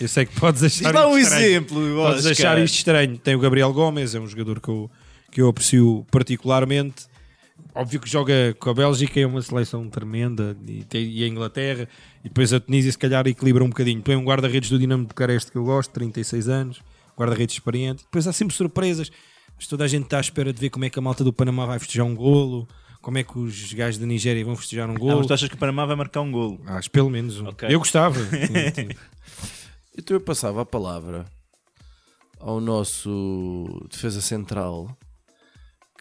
Eu 0.00 0.08
sei 0.08 0.26
que 0.26 0.38
podes 0.38 0.60
Diz 0.62 0.80
achar 0.80 0.94
lá 0.94 1.06
um 1.08 1.16
isto 1.18 1.28
estranho. 1.28 1.46
exemplo. 1.46 1.76
Podes 1.96 2.26
Oscar. 2.26 2.32
achar 2.32 2.58
isto 2.64 2.74
estranho. 2.76 3.18
Tem 3.18 3.34
o 3.34 3.38
Gabriel 3.38 3.72
Gomes, 3.72 4.14
é 4.14 4.20
um 4.20 4.26
jogador 4.26 4.60
que 4.60 4.68
eu, 4.68 4.90
que 5.30 5.40
eu 5.42 5.48
aprecio 5.48 6.06
particularmente. 6.10 7.06
óbvio 7.74 8.00
que 8.00 8.08
joga 8.10 8.54
com 8.58 8.70
a 8.70 8.74
Bélgica, 8.74 9.18
é 9.20 9.26
uma 9.26 9.40
seleção 9.40 9.88
tremenda, 9.88 10.56
e, 10.66 10.84
tem, 10.84 11.04
e 11.08 11.24
a 11.24 11.28
Inglaterra, 11.28 11.88
e 12.24 12.28
depois 12.28 12.52
a 12.52 12.60
Tunísia 12.60 12.92
se 12.92 12.98
calhar 12.98 13.26
equilibra 13.26 13.64
um 13.64 13.68
bocadinho. 13.68 13.98
Depois 13.98 14.18
um 14.18 14.24
guarda-redes 14.24 14.68
do 14.68 14.78
Dinamo 14.78 15.02
de 15.04 15.08
Bucareste 15.08 15.50
que 15.50 15.56
eu 15.58 15.64
gosto, 15.64 15.90
36 15.92 16.48
anos, 16.48 16.82
guarda-redes 17.18 17.54
experiente. 17.56 18.02
Depois 18.04 18.26
há 18.26 18.32
sempre 18.32 18.54
surpresas, 18.54 19.10
mas 19.56 19.66
toda 19.66 19.84
a 19.84 19.88
gente 19.88 20.04
está 20.04 20.18
à 20.18 20.20
espera 20.20 20.52
de 20.52 20.60
ver 20.60 20.70
como 20.70 20.84
é 20.84 20.90
que 20.90 20.98
a 20.98 21.02
malta 21.02 21.22
do 21.24 21.32
Panamá 21.32 21.64
vai 21.66 21.78
festejar 21.78 22.04
um 22.06 22.14
golo, 22.14 22.68
como 23.00 23.18
é 23.18 23.22
que 23.24 23.38
os 23.38 23.72
gajos 23.72 23.98
da 23.98 24.06
Nigéria 24.06 24.44
vão 24.44 24.54
festejar 24.54 24.88
um 24.90 24.94
Ah, 24.94 24.98
golo. 24.98 25.18
mas 25.18 25.26
tu 25.26 25.32
achas 25.34 25.48
que 25.48 25.54
o 25.54 25.58
Panamá 25.58 25.86
vai 25.86 25.96
marcar 25.96 26.20
um 26.20 26.30
golo? 26.30 26.60
Acho 26.66 26.90
pelo 26.90 27.08
menos 27.10 27.40
um. 27.40 27.48
Ok. 27.48 27.68
Eu 27.70 27.78
gostava. 27.78 28.16
Então 29.96 30.16
eu 30.16 30.20
passava 30.20 30.62
a 30.62 30.66
palavra 30.66 31.26
ao 32.40 32.60
nosso 32.60 33.86
defesa 33.90 34.20
central 34.20 34.96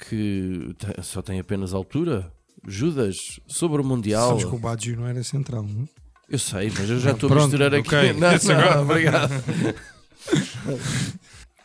que 0.08 0.76
só 1.04 1.22
tem 1.22 1.40
apenas 1.40 1.74
altura. 1.74 2.32
Judas, 2.68 3.40
sobre 3.48 3.82
o 3.82 3.84
Mundial. 3.84 4.30
Sabes 4.30 4.46
que 4.46 4.56
o 4.56 4.60
Baggio 4.60 4.96
não 4.96 5.08
era 5.08 5.24
central, 5.24 5.64
não? 5.64 5.88
Eu 6.30 6.38
sei, 6.40 6.70
mas 6.78 6.90
eu 6.90 7.00
já 7.00 7.12
estou 7.12 7.32
a 7.32 7.36
misturar 7.36 7.74
aqui. 7.74 7.88
ok. 7.88 8.14
Não, 8.14 8.32
Esse 8.34 8.52
agora- 8.52 8.76
não, 8.76 8.84
obrigado. 8.84 9.32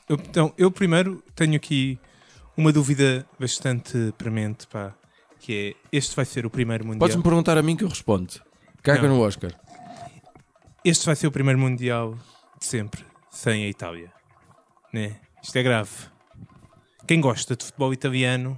Eu, 0.08 0.16
então, 0.16 0.54
eu 0.56 0.70
primeiro 0.70 1.20
tenho 1.34 1.56
aqui 1.56 1.98
uma 2.56 2.72
dúvida 2.72 3.26
bastante 3.40 4.14
premente, 4.16 4.64
pá, 4.68 4.94
que 5.40 5.74
é, 5.92 5.96
este 5.96 6.14
vai 6.14 6.24
ser 6.24 6.46
o 6.46 6.50
primeiro 6.50 6.84
Mundial. 6.84 7.00
Podes-me 7.00 7.22
perguntar 7.24 7.58
a 7.58 7.62
mim 7.62 7.74
que 7.76 7.82
eu 7.82 7.88
respondo. 7.88 8.32
Caga 8.84 9.08
Não. 9.08 9.16
no 9.16 9.20
Oscar. 9.22 9.52
Este 10.88 11.04
vai 11.04 11.16
ser 11.16 11.26
o 11.26 11.32
primeiro 11.32 11.58
Mundial 11.58 12.16
de 12.60 12.64
sempre, 12.64 13.04
sem 13.28 13.64
a 13.64 13.68
Itália. 13.68 14.12
Né? 14.92 15.18
Isto 15.42 15.56
é 15.56 15.62
grave. 15.64 15.90
Quem 17.08 17.20
gosta 17.20 17.56
de 17.56 17.64
futebol 17.64 17.92
italiano, 17.92 18.56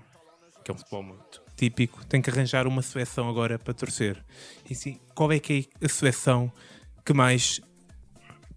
que 0.63 0.71
é 0.71 0.75
um 0.75 0.77
futebol 0.77 1.03
muito 1.03 1.41
típico, 1.57 2.05
tem 2.05 2.21
que 2.21 2.29
arranjar 2.29 2.67
uma 2.67 2.83
seleção 2.83 3.31
agora 3.31 3.59
para 3.59 3.73
torcer. 3.73 4.23
E 4.69 4.75
sim, 4.75 5.01
qual 5.15 5.33
é 5.33 5.39
que 5.39 5.71
é 5.81 5.87
a 5.87 5.89
seleção 5.89 6.53
que 7.03 7.15
mais 7.15 7.63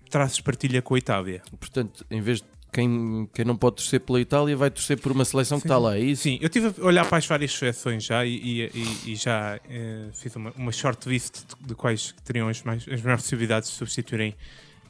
traços 0.10 0.42
partilha 0.42 0.82
com 0.82 0.96
a 0.96 0.98
Itália? 0.98 1.42
Portanto, 1.58 2.06
em 2.12 2.20
vez 2.20 2.42
de 2.42 2.48
quem, 2.72 3.28
quem 3.34 3.44
não 3.44 3.58
pode 3.58 3.78
torcer 3.78 4.00
pela 4.00 4.20
Itália, 4.22 4.56
vai 4.56 4.70
torcer 4.72 4.98
por 5.00 5.12
uma 5.12 5.26
seleção 5.26 5.60
que 5.60 5.66
está 5.66 5.78
lá. 5.78 5.98
É 5.98 6.00
isso? 6.00 6.24
Sim, 6.24 6.38
eu 6.42 6.46
estive 6.48 6.74
a 6.82 6.86
olhar 6.86 7.06
para 7.06 7.18
as 7.18 7.26
várias 7.26 7.52
seleções 7.54 8.04
já 8.06 8.26
e, 8.26 8.70
e- 8.74 9.12
e- 9.12 9.16
já 9.16 9.60
eh, 9.70 10.10
fiz 10.14 10.36
uma, 10.36 10.52
uma 10.56 10.72
short 10.72 11.08
list 11.10 11.40
de, 11.60 11.68
de 11.68 11.76
quais 11.76 12.14
teriam 12.24 12.48
as, 12.48 12.62
mais, 12.64 12.88
as 12.88 13.02
maiores 13.02 13.24
possibilidades 13.24 13.70
de 13.70 13.76
substituírem 13.76 14.36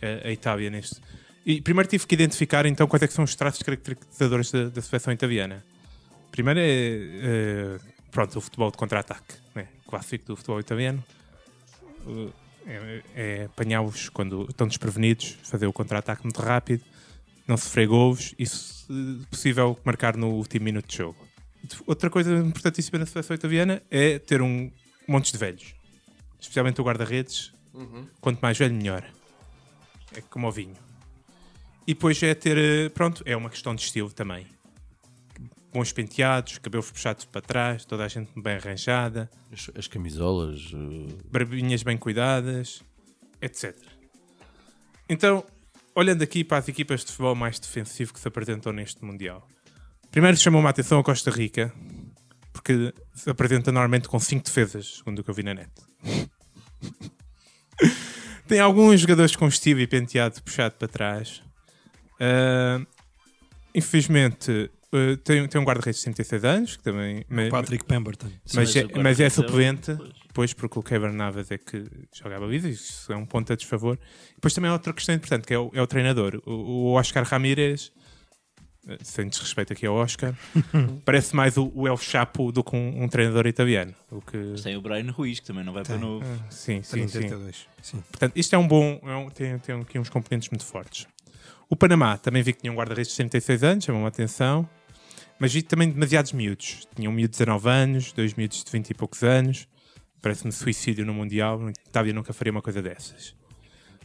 eh, 0.02 0.22
a 0.26 0.32
Itália 0.32 0.70
neste. 0.70 1.02
E 1.46 1.60
primeiro 1.60 1.90
tive 1.90 2.06
que 2.06 2.14
identificar 2.14 2.66
então 2.68 2.88
quais 2.88 3.02
é 3.02 3.08
que 3.08 3.14
são 3.14 3.24
os 3.26 3.34
traços 3.36 3.64
caracterizadores 3.64 4.52
da, 4.52 4.70
da 4.70 4.82
seleção 4.82 5.12
italiana. 5.12 5.64
Primeiro 6.32 6.60
é 6.60 6.64
eh, 6.66 7.80
pronto, 8.12 8.38
o 8.38 8.42
futebol 8.42 8.70
de 8.70 8.78
contra-ataque, 8.78 9.34
né? 9.56 9.68
clássico 9.88 10.26
do 10.26 10.36
futebol 10.36 10.60
italiano. 10.60 11.04
É, 12.68 13.02
é 13.16 13.44
apanhá-los 13.46 14.10
quando 14.10 14.46
estão 14.50 14.68
desprevenidos, 14.68 15.38
fazer 15.44 15.66
o 15.66 15.74
contra-ataque 15.74 16.24
muito 16.24 16.40
rápido, 16.42 16.84
não 17.48 17.58
sofrer 17.58 17.88
gols 17.88 18.34
e, 18.38 18.46
se 18.46 18.86
possível, 19.30 19.78
marcar 19.84 20.16
no 20.18 20.30
último 20.30 20.66
minuto 20.66 20.88
de 20.88 20.98
jogo. 20.98 21.18
Outra 21.86 22.10
coisa 22.10 22.34
importantíssima 22.38 23.00
na 23.00 23.06
seleção 23.06 23.36
italiana 23.36 23.82
é 23.90 24.20
ter 24.20 24.42
um 24.42 24.72
montes 25.08 25.32
de 25.32 25.38
velhos, 25.38 25.74
especialmente 26.40 26.82
o 26.82 26.84
guarda-redes. 26.84 27.54
Quanto 28.20 28.40
mais 28.42 28.58
velho, 28.58 28.74
melhor. 28.76 29.04
É 30.14 30.22
como 30.22 30.48
o 30.48 30.52
vinho. 30.52 30.76
E 31.88 31.94
depois 31.94 32.22
é 32.22 32.34
ter, 32.34 32.58
eh, 32.58 32.90
pronto, 32.90 33.24
é 33.26 33.36
uma 33.36 33.50
questão 33.50 33.74
de 33.74 33.82
estilo 33.82 34.12
também. 34.12 34.46
Bons 35.74 35.92
penteados, 35.94 36.58
cabelos 36.58 36.92
puxados 36.92 37.24
para 37.26 37.42
trás, 37.42 37.86
toda 37.86 38.04
a 38.04 38.08
gente 38.08 38.30
bem 38.40 38.56
arranjada, 38.56 39.30
As, 39.52 39.70
as 39.76 39.88
camisolas. 39.88 40.74
uh, 40.74 41.18
barbinhas 41.32 41.82
bem 41.82 41.98
cuidadas, 41.98 42.84
etc. 43.42 43.76
Então, 45.08 45.46
olhando 45.96 46.24
aqui 46.24 46.44
para 46.44 46.58
as 46.58 46.68
equipas 46.68 47.02
de 47.02 47.08
futebol 47.08 47.36
mais 47.36 47.60
defensivo 47.60 48.14
que 48.14 48.20
se 48.20 48.28
apresentam 48.28 48.72
neste 48.72 49.04
Mundial. 49.04 49.48
Primeiro 50.12 50.38
chamou-me 50.38 50.68
a 50.68 50.72
atenção 50.72 51.00
a 51.00 51.04
Costa 51.04 51.32
Rica, 51.32 51.74
porque 52.52 52.94
se 53.14 53.30
apresenta 53.30 53.72
normalmente 53.72 54.08
com 54.08 54.20
5 54.20 54.44
defesas, 54.44 54.98
segundo 54.98 55.20
o 55.20 55.24
que 55.24 55.30
eu 55.30 55.34
vi 55.34 55.44
na 55.44 55.54
net. 55.54 55.72
Tem 58.48 58.60
alguns 58.60 59.00
jogadores 59.00 59.36
com 59.36 59.48
estilo 59.48 59.80
e 59.80 59.88
penteado 59.88 60.42
puxado 60.44 60.76
para 60.76 60.88
trás. 60.88 61.42
Ah, 62.20 62.82
infelizmente, 63.74 64.70
ah, 64.94 65.18
tem, 65.24 65.48
tem 65.48 65.62
um 65.62 65.64
guarda-redes 65.64 66.00
de 66.00 66.04
36 66.06 66.44
anos, 66.44 66.76
que 66.78 66.84
também... 66.84 67.26
mas- 67.30 67.50
Patrick 67.50 67.86
Pemberton. 67.86 68.28
mas, 68.54 68.76
é, 68.76 68.86
o 68.86 69.02
mas 69.02 69.20
é 69.20 69.26
é- 69.26 69.30
suplente, 69.30 69.96
pois. 69.96 70.14
depois 70.28 70.54
porque 70.54 70.80
o 70.80 70.84
Kevin 70.84 71.14
Navas 71.16 71.50
é 71.52 71.58
que 71.58 71.84
joga 72.14 72.38
a 72.38 72.40
baliza, 72.40 72.68
isso 72.70 73.12
é 73.12 73.16
um 73.16 73.26
ponto 73.26 73.52
a 73.52 73.56
desfavor. 73.56 73.98
Depois 74.36 74.54
também 74.54 74.70
há 74.70 74.74
outra 74.74 74.94
questão 74.94 75.16
importante, 75.16 75.48
que 75.48 75.54
é 75.54 75.60
o, 75.60 75.72
é 75.74 75.82
o 75.82 75.88
treinador. 75.88 76.42
O, 76.46 76.52
o 76.52 76.92
Oscar 76.94 77.24
Ramírez, 77.24 77.92
eh, 78.88 78.98
sem 79.04 79.28
desrespeito 79.30 79.72
aqui 79.74 79.86
ao 79.86 79.96
Oscar, 79.96 80.34
parece 81.06 81.36
mais 81.36 81.56
o, 81.58 81.72
o 81.74 81.88
El 81.88 81.98
Chapo 81.98 82.52
do 82.52 82.64
que 82.64 82.76
um, 82.76 83.04
um 83.04 83.08
treinador 83.08 83.48
italiano. 83.48 83.94
O 84.10 84.22
que... 84.22 84.36
Mas 84.38 84.62
tem 84.64 84.76
o 84.76 84.82
Brian 84.82 85.10
Ruiz, 85.12 85.40
que 85.40 85.46
também 85.48 85.64
não 85.64 85.72
vai 85.74 85.84
para 85.84 85.96
Tem. 85.98 86.04
novo. 86.04 86.26
Ah, 86.26 86.46
Sim, 86.50 86.82
sim, 86.84 87.08
sim. 87.08 87.20
32. 87.20 87.68
Sim. 87.82 88.04
Portanto, 88.12 88.34
isto 88.36 88.54
é 88.54 88.58
um 88.58 88.68
bom. 88.68 89.00
é 89.04 89.16
um- 89.16 89.30
tem, 89.30 89.58
tem 89.60 89.80
aqui 89.80 89.98
uns 90.00 90.10
componentes 90.10 90.50
muito 90.50 90.66
fortes. 90.66 91.08
O 91.70 91.76
Panamá 91.78 92.18
também 92.18 92.44
vi 92.44 92.52
que 92.52 92.60
tinha 92.60 92.72
um 92.74 92.76
guarda-redes 92.76 93.12
de 93.12 93.16
36 93.18 93.64
anos, 93.64 93.86
chamou-me 93.86 94.06
a 94.06 94.10
atenção. 94.10 94.68
Mas 95.42 95.52
vi 95.52 95.64
também 95.64 95.90
demasiados 95.90 96.34
miúdos. 96.34 96.88
Tinha 96.96 97.10
um 97.10 97.14
miúdo 97.14 97.32
de 97.32 97.40
19 97.40 97.68
anos, 97.68 98.14
dois 98.14 98.36
miúdos 98.36 98.64
de 98.64 98.72
20 98.72 98.92
e 98.92 98.94
poucos 98.94 99.24
anos. 99.24 99.68
Parece-me 100.22 100.52
suicídio 100.52 101.04
no 101.04 101.16
Mundial. 101.16 101.60
Itália 101.88 102.14
nunca 102.14 102.32
faria 102.32 102.52
uma 102.52 102.62
coisa 102.62 102.80
dessas. 102.80 103.36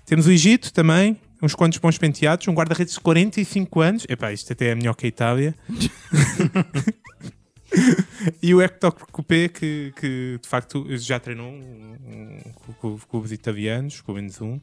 Temos 0.07 0.27
o 0.27 0.33
Egito 0.33 0.73
também, 0.73 1.21
uns 1.43 1.55
quantos 1.55 1.77
bons 1.77 1.99
penteados, 1.99 2.49
um 2.49 2.55
guarda-redes 2.55 2.95
de 2.95 3.01
45 3.01 3.81
anos. 3.83 4.07
Epá, 4.09 4.33
isto 4.33 4.51
até 4.51 4.69
é 4.69 4.75
melhor 4.75 4.95
que 4.95 5.05
a 5.05 5.09
Itália. 5.11 5.55
e 8.43 8.55
o 8.55 8.63
Hector 8.63 8.93
Coupé, 8.93 9.49
que, 9.49 9.93
que 10.01 10.39
de 10.41 10.49
facto 10.49 10.87
já 10.97 11.21
treinou 11.21 11.51
um, 11.51 11.99
um, 12.07 12.39
com- 12.55 12.73
com 12.73 12.99
clubes 13.11 13.31
italianos, 13.31 14.01
pelo 14.01 14.17
menos 14.17 14.41
um, 14.41 14.59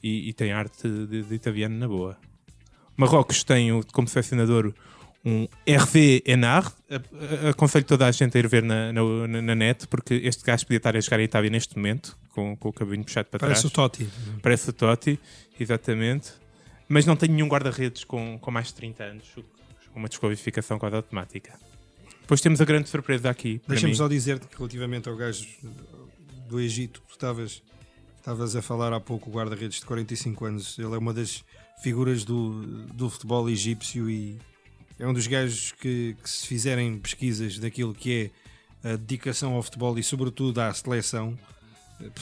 e, 0.00 0.28
e 0.28 0.32
tem 0.32 0.52
arte 0.52 0.88
de, 0.88 1.24
de 1.24 1.34
italiano 1.34 1.76
na 1.76 1.88
boa. 1.88 2.16
Marrocos 2.96 3.42
tem 3.42 3.82
como 3.92 4.06
selecionador 4.06 4.72
um 5.24 5.48
Hervé 5.66 6.22
Enard. 6.26 6.72
Aconselho 7.50 7.84
toda 7.84 8.06
a 8.06 8.12
gente 8.12 8.36
a 8.36 8.40
ir 8.40 8.46
ver 8.48 8.62
na, 8.62 8.92
na, 8.92 9.42
na- 9.42 9.54
net, 9.54 9.86
porque 9.88 10.14
este 10.14 10.44
gajo 10.44 10.64
podia 10.66 10.76
estar 10.78 10.96
a 10.96 11.00
jogar 11.00 11.20
em 11.20 11.24
Itália 11.24 11.50
neste 11.50 11.76
momento, 11.76 12.16
com, 12.30 12.56
com 12.56 12.68
o 12.68 12.72
cabinho 12.72 13.04
puxado 13.04 13.28
para 13.30 13.40
Parece 13.40 13.66
o 13.66 13.70
trás. 13.70 13.90
Totti. 13.90 14.08
Parece 14.42 14.70
o 14.70 14.72
Totti, 14.72 15.20
exatamente. 15.58 16.32
Mas 16.88 17.06
não 17.06 17.16
tem 17.16 17.28
nenhum 17.30 17.48
guarda-redes 17.48 18.04
com, 18.04 18.38
com 18.38 18.50
mais 18.50 18.68
de 18.68 18.74
30 18.74 19.04
anos, 19.04 19.24
o 19.36 19.42
que- 19.42 19.48
uma 19.94 20.08
desqualificação 20.08 20.78
quase 20.78 20.96
automática. 20.96 21.58
Depois 22.20 22.40
temos 22.40 22.60
a 22.60 22.64
grande 22.64 22.88
surpresa 22.88 23.30
aqui. 23.30 23.60
Deixa-me 23.68 23.94
só 23.94 24.08
dizer-te 24.08 24.46
que 24.48 24.56
relativamente 24.56 25.08
ao 25.08 25.16
gajo 25.16 25.46
do 26.48 26.58
Egito, 26.60 27.00
tu 27.06 27.12
estavas, 27.12 27.62
estavas 28.18 28.56
a 28.56 28.62
falar 28.62 28.92
há 28.92 29.00
pouco, 29.00 29.30
o 29.30 29.32
guarda-redes 29.32 29.78
de 29.80 29.86
45 29.86 30.44
anos, 30.44 30.78
ele 30.78 30.94
é 30.94 30.98
uma 30.98 31.12
das 31.14 31.44
figuras 31.82 32.24
do, 32.24 32.62
do 32.86 33.08
futebol 33.10 33.48
egípcio 33.48 34.08
e 34.10 34.38
é 34.98 35.06
um 35.06 35.12
dos 35.12 35.26
gajos 35.26 35.72
que, 35.72 36.16
que 36.22 36.30
se 36.30 36.46
fizerem 36.46 36.98
pesquisas 36.98 37.58
daquilo 37.58 37.94
que 37.94 38.30
é 38.84 38.90
a 38.92 38.96
dedicação 38.96 39.54
ao 39.54 39.62
futebol 39.62 39.98
e 39.98 40.02
sobretudo 40.02 40.60
à 40.60 40.72
seleção, 40.72 41.36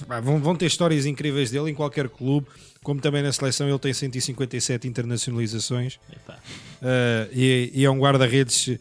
pá, 0.06 0.20
vão, 0.20 0.40
vão 0.40 0.54
ter 0.54 0.66
histórias 0.66 1.04
incríveis 1.06 1.50
dele 1.50 1.70
em 1.70 1.74
qualquer 1.74 2.08
clube, 2.08 2.46
como 2.82 3.00
também 3.00 3.22
na 3.22 3.32
seleção 3.32 3.68
ele 3.68 3.78
tem 3.78 3.92
157 3.92 4.88
internacionalizações. 4.88 5.96
Uh, 5.96 7.28
e, 7.32 7.70
e 7.74 7.84
é 7.84 7.90
um 7.90 7.98
guarda-redes. 7.98 8.78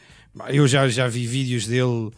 Eu 0.50 0.68
já, 0.68 0.88
já 0.88 1.08
vi 1.08 1.28
vídeos 1.28 1.68
dele, 1.68 2.12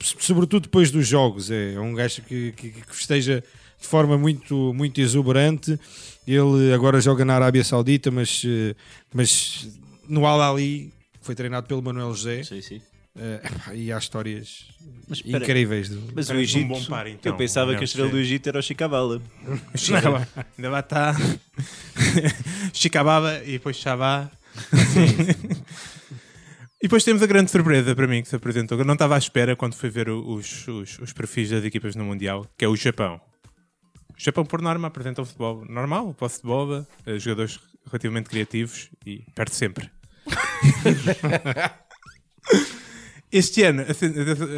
sobretudo 0.00 0.62
depois 0.62 0.90
dos 0.90 1.06
jogos. 1.06 1.50
É 1.50 1.78
um 1.78 1.94
gajo 1.94 2.22
que, 2.22 2.52
que, 2.52 2.70
que 2.70 2.96
festeja 2.96 3.42
de 3.80 3.86
forma 3.86 4.16
muito, 4.16 4.72
muito 4.72 5.00
exuberante. 5.00 5.78
Ele 6.26 6.72
agora 6.72 7.00
joga 7.00 7.24
na 7.24 7.34
Arábia 7.34 7.64
Saudita, 7.64 8.10
mas, 8.10 8.42
uh, 8.44 8.74
mas 9.12 9.68
no 10.08 10.26
Al-Ali 10.26 10.92
foi 11.28 11.34
treinado 11.34 11.66
pelo 11.66 11.82
Manuel 11.82 12.14
José. 12.14 12.42
Sim, 12.42 12.62
sim. 12.62 12.80
Uh, 13.14 13.74
e 13.74 13.92
há 13.92 13.98
histórias 13.98 14.64
Mas 15.06 15.20
incríveis. 15.20 15.90
do- 15.90 16.00
Mas 16.14 16.30
o 16.30 16.32
Parece 16.32 16.32
um 16.32 16.40
Egito. 16.60 16.68
bom 16.68 16.82
par, 16.86 17.06
então, 17.06 17.32
eu 17.32 17.36
pensava 17.36 17.74
que 17.74 17.82
a 17.82 17.84
estrela 17.84 18.08
do 18.08 18.16
Egito 18.18 18.48
era 18.48 18.58
o 18.58 18.62
Chicabala. 18.62 19.20
Chicababa. 19.76 20.26
Ainda 20.56 20.70
lá 20.70 20.80
está. 20.80 21.14
Chicababa 22.72 23.42
e 23.44 23.52
depois 23.52 23.76
Chabá. 23.76 24.30
e 26.80 26.82
depois 26.82 27.04
temos 27.04 27.22
a 27.22 27.26
grande 27.26 27.50
surpresa 27.50 27.94
para 27.94 28.06
mim 28.06 28.22
que 28.22 28.28
se 28.28 28.36
apresentou. 28.36 28.78
Eu 28.78 28.84
não 28.86 28.94
estava 28.94 29.16
à 29.16 29.18
espera 29.18 29.54
quando 29.54 29.74
fui 29.74 29.90
ver 29.90 30.08
os, 30.08 30.66
os, 30.66 30.98
os 30.98 31.12
perfis 31.12 31.50
das 31.50 31.62
equipas 31.64 31.94
no 31.94 32.04
Mundial, 32.06 32.46
que 32.56 32.64
é 32.64 32.68
o 32.68 32.74
Japão. 32.76 33.20
O 34.16 34.20
Japão, 34.20 34.46
por 34.46 34.62
norma, 34.62 34.88
apresenta 34.88 35.20
um 35.20 35.24
futebol 35.26 35.62
normal, 35.68 36.14
posse 36.14 36.40
de 36.40 36.46
bola, 36.46 36.88
eh, 37.06 37.18
jogadores 37.18 37.60
relativamente 37.86 38.30
criativos 38.30 38.88
e 39.04 39.24
perde 39.34 39.54
sempre. 39.54 39.90
Este 43.30 43.62
ano 43.62 43.84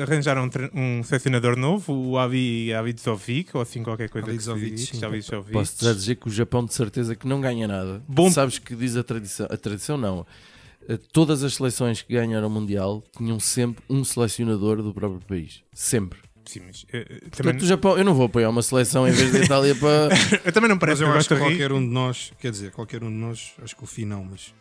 arranjaram 0.03 0.45
um, 0.75 0.99
um 0.99 1.03
selecionador 1.03 1.57
novo, 1.57 1.93
o 1.93 2.17
Avi 2.17 2.73
Avidzovic, 2.73 3.51
ou 3.57 3.61
assim 3.63 3.83
qualquer 3.83 4.09
coisa 4.09 4.29
que 4.29 4.41
se 4.41 4.49
Avidzovic, 4.49 4.77
diz. 4.77 4.89
sim. 5.01 5.05
Avidzovic. 5.05 5.53
Posso 5.53 5.85
já 5.85 5.93
dizer 5.93 6.15
que 6.15 6.29
o 6.29 6.31
Japão 6.31 6.65
de 6.65 6.73
certeza 6.73 7.17
que 7.17 7.27
não 7.27 7.41
ganha 7.41 7.67
nada. 7.67 8.01
Bom- 8.07 8.31
Sabes 8.31 8.61
que 8.61 8.77
diz 8.77 8.97
a 8.97 9.03
tradição, 9.03 9.47
a 9.51 9.57
tradição 9.57 9.99
não. 9.99 10.25
Eh, 10.89 10.97
Todas 11.13 11.43
as 11.43 11.55
seleções 11.55 12.01
que 12.03 12.13
ganharam 12.15 12.47
o 12.47 12.51
Mundial 12.51 13.03
tinham 13.17 13.41
sempre 13.41 13.83
um 13.91 14.05
selecionador 14.05 14.81
do 14.81 14.95
próprio 14.95 15.21
país. 15.27 15.65
Sempre. 15.75 16.21
Sim, 16.45 16.61
mas, 16.69 16.87
eh, 16.93 16.99
eh, 16.99 17.05
também, 17.05 17.31
Portanto, 17.31 17.63
o 17.63 17.67
Japão, 17.67 17.99
eu 17.99 18.05
não 18.05 18.15
vou 18.15 18.27
apoiar 18.27 18.51
uma 18.51 18.63
seleção 18.63 19.07
em 19.07 19.11
vez 19.11 19.33
da 19.33 19.41
Itália 19.41 19.75
para. 19.75 20.09
eu 20.47 20.53
também 20.53 20.69
não 20.69 20.77
Mas 20.77 20.81
parece 20.81 20.99
que 21.01 21.05
eu 21.05 21.09
eu 21.13 21.15
acho 21.19 21.29
que 21.29 21.37
qualquer 21.37 21.73
um 21.73 21.81
de 21.81 21.93
nós, 21.93 22.33
quer 22.39 22.53
dizer, 22.53 22.71
qualquer 22.71 23.03
um 23.03 23.09
de 23.11 23.17
nós, 23.17 23.53
acho 23.61 23.75
que 23.77 23.83
o 23.83 23.87
FI 23.87 24.05
não, 24.05 24.25
mas. 24.25 24.55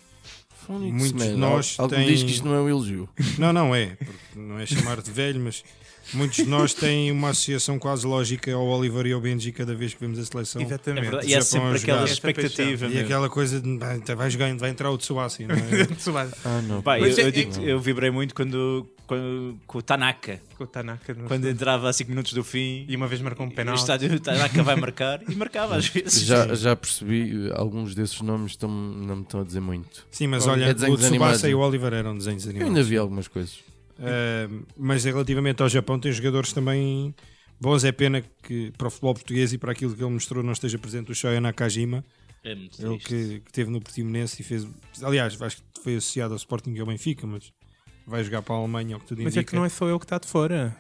Muitos 0.70 1.12
Muitos 1.14 1.24
de 1.28 1.36
nós 1.36 1.76
Algo 1.80 1.96
têm- 1.96 2.06
diz 2.08 2.24
que 2.24 2.32
isto 2.32 2.46
não 2.48 2.54
é 2.56 2.62
um 2.62 2.70
elogio. 2.70 3.10
Não, 3.38 3.52
não 3.52 3.74
é, 3.76 3.96
porque 3.98 4.12
não 4.40 4.60
é 4.60 4.66
chamar-te 4.66 5.10
velho, 5.12 5.40
mas 5.40 5.64
muitos 6.14 6.38
de 6.38 6.46
nós 6.46 6.74
têm 6.74 7.12
uma 7.12 7.30
associação 7.30 7.78
quase 7.80 8.06
lógica 8.06 8.54
ao 8.54 8.66
Oliver 8.66 9.06
e 9.06 9.14
ao 9.14 9.22
Benji 9.22 9.52
cada 9.52 9.74
vez 9.76 9.94
que 9.94 10.00
vemos 10.02 10.20
a 10.20 10.26
seleção. 10.26 10.62
É 10.62 10.66
Exatamente. 10.66 11.04
verdade. 11.04 11.28
E 11.28 11.36
há 11.36 11.42
sempre 11.42 11.78
aquela 11.78 12.00
jogar. 12.02 12.12
expectativa. 12.14 12.86
E 12.88 12.90
meu. 12.90 13.04
aquela 13.04 13.30
coisa 13.30 13.60
de 13.62 13.78
"Ah, 13.82 13.96
então 13.96 14.16
vai 14.16 14.30
jogando, 14.30 14.60
vai 14.60 14.70
entrar 14.70 14.92
o 14.92 14.98
Tsubasa, 14.98 15.38
não 15.48 15.56
é? 15.56 15.86
Tsubasa. 15.96 16.36
Ah, 16.44 16.62
não. 16.62 16.82
Pá, 16.82 17.00
eu, 17.00 17.06
é- 17.06 17.22
eu 17.26 17.32
digo- 17.32 17.62
eu 17.62 17.80
vibrei 17.80 18.10
muito 18.12 18.34
quando, 18.36 18.88
quando 19.08 19.58
com 19.68 19.78
o 19.78 19.82
Tanaka, 19.82 20.40
Com 20.58 20.64
o 20.64 20.68
Tanaka 20.68 21.16
quando 21.28 21.48
entrava 21.48 21.90
a 21.90 21.94
5 21.94 22.10
minutos 22.10 22.34
do 22.34 22.44
fim. 22.44 22.86
E 22.88 22.96
uma 22.96 23.08
vez 23.08 23.22
marcou 23.22 23.46
um 23.46 23.50
o 23.50 23.54
penal. 23.54 23.76
estádio 23.76 24.14
o 24.14 24.20
Tanaka 24.20 24.62
vai 24.64 24.76
marcar 24.76 25.22
e 25.30 25.36
marcava 25.36 25.76
às 25.76 25.88
vezes. 25.88 26.24
Já, 26.24 26.54
já 26.56 26.76
percebi, 26.76 27.50
alguns 27.54 27.94
desses 27.96 28.20
nomes 28.22 28.52
estão, 28.52 28.70
não 28.70 29.16
me 29.18 29.22
estão 29.24 29.42
a 29.42 29.44
dizer 29.44 29.60
muito. 29.62 30.06
Sim, 30.12 30.28
mas 30.28 30.46
É 30.46 30.50
olha, 30.50 30.74
desenhos 30.74 30.96
o 30.96 30.98
Tsubasa 30.98 31.08
animados. 31.08 31.44
e 31.44 31.54
o 31.54 31.60
Oliver 31.60 31.94
eram 31.94 32.18
desenhos 32.18 32.44
Eu 32.46 32.50
animados. 32.52 32.76
ainda 32.78 32.84
vi 32.90 32.98
algumas 32.98 33.28
coisas. 33.28 33.60
Uh, 34.00 34.66
mas 34.78 35.04
relativamente 35.04 35.62
ao 35.62 35.70
Japão, 35.70 36.00
tem 36.00 36.12
jogadores 36.12 36.54
também 36.54 37.14
bons. 37.60 37.84
É 37.84 37.92
pena 37.92 38.24
que 38.44 38.72
para 38.78 38.88
o 38.88 38.90
futebol 38.90 39.14
português 39.14 39.52
e 39.54 39.58
para 39.58 39.72
aquilo 39.74 39.94
que 39.94 40.02
ele 40.02 40.12
mostrou 40.14 40.44
não 40.44 40.54
esteja 40.54 40.78
presente 40.78 41.12
o 41.12 41.16
Shoya 41.16 41.42
Nakajima, 41.42 42.04
É 42.44 42.56
muito 42.56 42.86
ele 42.86 42.98
que, 42.98 43.40
que 43.42 43.52
teve 43.52 43.70
no 43.70 43.82
Portimonense 43.82 44.42
e 44.42 44.46
fez. 44.46 44.66
Aliás, 45.04 45.40
acho 45.42 45.58
que 45.58 45.64
foi 45.84 45.96
associado 45.98 46.34
ao 46.34 46.38
Sporting 46.38 46.74
e 46.74 46.80
ao 46.80 46.88
Benfica, 46.88 47.28
mas 47.28 47.52
vai 48.08 48.24
jogar 48.24 48.42
para 48.42 48.56
a 48.56 48.58
Alemanha, 48.60 48.98
o 48.98 49.00
que 49.00 49.06
tudo 49.08 49.22
Mas 49.22 49.34
indica. 49.36 49.42
é 49.42 49.44
que 49.44 49.56
não 49.56 49.66
é 49.66 49.70
só 49.70 49.86
eu 49.88 50.00
que 50.00 50.06
está 50.06 50.18
de 50.18 50.28
fora. 50.28 50.76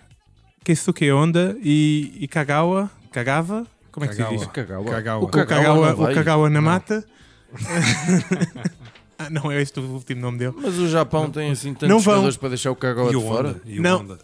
Keisuke 0.63 1.09
Honda 1.11 1.57
e, 1.61 2.11
e 2.19 2.27
Kagawa. 2.27 2.89
Kagawa? 3.11 3.65
Como 3.91 4.05
é 4.05 4.09
que 4.09 4.15
Kagawa. 4.15 4.37
se 4.37 4.45
diz? 4.45 4.53
Kagawa. 4.53 4.85
Kagawa. 4.85 5.23
O 5.23 5.27
Kagawa 5.27 5.47
Kagawa, 5.47 5.89
não 5.89 5.95
vai. 5.95 6.11
o 6.11 6.15
Kagawa 6.15 6.49
na 6.49 6.61
mata. 6.61 7.05
ah, 9.19 9.29
não 9.29 9.51
é 9.51 9.61
este 9.61 9.79
o 9.79 9.83
último 9.83 10.21
nome 10.21 10.37
dele. 10.39 10.53
Mas 10.55 10.77
o 10.77 10.87
Japão 10.87 11.29
tem 11.29 11.51
assim 11.51 11.73
tantos 11.73 11.89
Não 11.89 11.99
vão. 11.99 12.13
jogadores 12.15 12.37
para 12.37 12.49
deixar 12.49 12.71
o 12.71 12.75
Kagawa 12.75 13.09
de 13.11 13.21
fora. 13.21 13.61
E 13.65 13.77
o 13.77 13.81
Não. 13.81 13.99
Honda. 13.99 14.19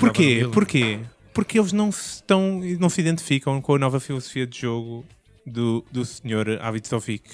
Porquê? 0.00 0.48
Porquê? 0.52 0.98
Porque 1.32 1.58
eles 1.58 1.72
não 1.72 1.92
se, 1.92 2.16
estão, 2.16 2.60
não 2.78 2.88
se 2.90 3.00
identificam 3.00 3.60
com 3.62 3.76
a 3.76 3.78
nova 3.78 4.00
filosofia 4.00 4.46
de 4.46 4.60
jogo 4.60 5.04
do, 5.46 5.84
do 5.92 6.04
senhor 6.04 6.58
Avitsovic. 6.60 7.30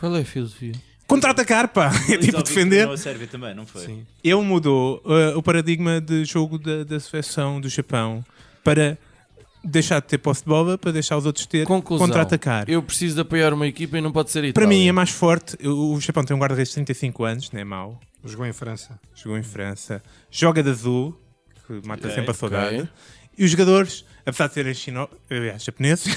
Qual 0.00 0.16
é 0.16 0.22
a 0.22 0.24
filosofia? 0.24 0.72
Contra-atacar, 1.06 1.68
pá! 1.68 1.90
É 2.10 2.16
tipo 2.16 2.42
defender. 2.42 2.88
A 2.88 2.96
Sérvia 2.96 3.26
também, 3.26 3.54
não 3.54 3.66
foi? 3.66 3.82
Sim. 3.84 4.06
Ele 4.24 4.40
mudou 4.42 5.00
uh, 5.04 5.36
o 5.38 5.42
paradigma 5.42 6.00
de 6.00 6.24
jogo 6.24 6.58
da, 6.58 6.82
da 6.82 6.98
seleção 6.98 7.60
do 7.60 7.68
Japão 7.68 8.24
para 8.64 8.98
deixar 9.66 10.00
de 10.00 10.06
ter 10.06 10.18
posse 10.18 10.42
de 10.42 10.48
bola, 10.48 10.78
para 10.78 10.92
deixar 10.92 11.16
os 11.16 11.26
outros 11.26 11.46
ter 11.46 11.66
contra-atacar. 11.66 12.68
Eu 12.68 12.82
preciso 12.82 13.16
de 13.16 13.20
apoiar 13.22 13.52
uma 13.52 13.66
equipa 13.66 13.98
e 13.98 14.00
não 14.00 14.12
pode 14.12 14.30
ser 14.30 14.38
a 14.38 14.42
Para 14.52 14.62
Itália. 14.64 14.68
mim 14.68 14.86
é 14.88 14.92
mais 14.92 15.10
forte. 15.10 15.56
O 15.66 15.98
Japão 16.00 16.24
tem 16.24 16.36
um 16.36 16.40
guarda-redes 16.40 16.68
de 16.70 16.74
35 16.76 17.24
anos, 17.24 17.50
não 17.50 17.60
é 17.60 17.64
mau. 17.64 18.00
Jogou 18.24 18.46
em 18.46 18.52
França. 18.52 18.98
Jogou 19.14 19.38
em 19.38 19.42
França. 19.42 20.02
Joga 20.30 20.62
de 20.62 20.70
azul, 20.70 21.18
que 21.66 21.72
mata 21.86 22.06
Ok, 22.06 22.14
sempre 22.14 22.30
a 22.30 22.34
saudade. 22.34 22.76
ok. 22.76 22.88
E 23.38 23.44
os 23.44 23.50
jogadores, 23.50 24.04
apesar 24.24 24.48
de 24.48 24.54
serem 24.54 24.74
chino... 24.74 25.08
aliás, 25.30 25.62
japoneses, 25.62 26.06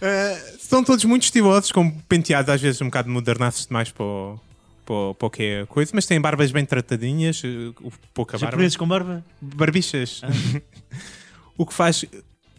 eh, 0.00 0.54
são 0.58 0.84
todos 0.84 1.04
muito 1.04 1.24
estilosos, 1.24 1.72
com 1.72 1.90
penteados 1.90 2.48
às 2.52 2.60
vezes 2.60 2.80
um 2.80 2.86
bocado 2.86 3.10
modernaços 3.10 3.66
demais 3.66 3.90
para 3.90 4.04
o, 4.04 4.40
para, 4.86 4.94
o- 4.94 5.14
para 5.14 5.26
o 5.26 5.30
que 5.30 5.42
é 5.42 5.66
coisa, 5.66 5.90
mas 5.94 6.06
têm 6.06 6.18
barbas 6.20 6.50
bem 6.50 6.64
tratadinhas, 6.64 7.42
eh, 7.44 7.72
pouca 8.14 8.38
barba. 8.38 8.52
Japoneses 8.52 8.76
com 8.76 8.88
barba? 8.88 9.22
Barbichas. 9.42 10.22
o 11.58 11.66
que 11.66 11.74
faz 11.74 12.04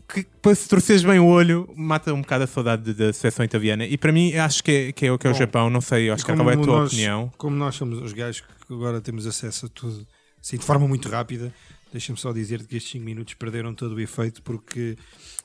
que 0.09 0.25
para 0.41 0.55
se 0.55 0.69
torceres 0.69 1.03
bem 1.03 1.19
o 1.19 1.25
olho 1.25 1.69
mata 1.75 2.13
um 2.13 2.21
bocado 2.21 2.45
a 2.45 2.47
saudade 2.47 2.93
da 2.93 3.11
seleção 3.11 3.43
italiana. 3.43 3.85
E 3.85 3.97
para 3.97 4.11
mim 4.11 4.33
acho 4.35 4.63
que 4.63 4.71
é, 4.71 4.91
que 4.93 5.05
é, 5.05 5.11
o 5.11 5.17
que 5.17 5.27
é 5.27 5.29
o 5.29 5.33
Bom, 5.33 5.39
Japão, 5.39 5.69
não 5.69 5.81
sei, 5.81 6.09
acho 6.09 6.25
que 6.25 6.33
qual 6.33 6.49
é 6.49 6.53
a 6.53 6.57
tua 6.57 6.65
nós- 6.65 6.93
opinião. 6.93 7.31
Como 7.37 7.55
nós 7.57 7.75
somos 7.75 7.99
os 8.01 8.13
gajos 8.13 8.41
que 8.65 8.73
agora 8.73 9.01
temos 9.01 9.25
acesso 9.27 9.65
a 9.65 9.69
tudo 9.69 10.07
assim, 10.41 10.57
de 10.57 10.63
forma 10.63 10.87
muito 10.87 11.09
rápida, 11.09 11.53
deixa-me 11.91 12.17
só 12.17 12.31
dizer 12.31 12.65
que 12.65 12.77
estes 12.77 12.91
5 12.93 13.03
minutos 13.03 13.33
perderam 13.33 13.73
todo 13.73 13.95
o 13.95 13.99
efeito 13.99 14.41
porque 14.43 14.95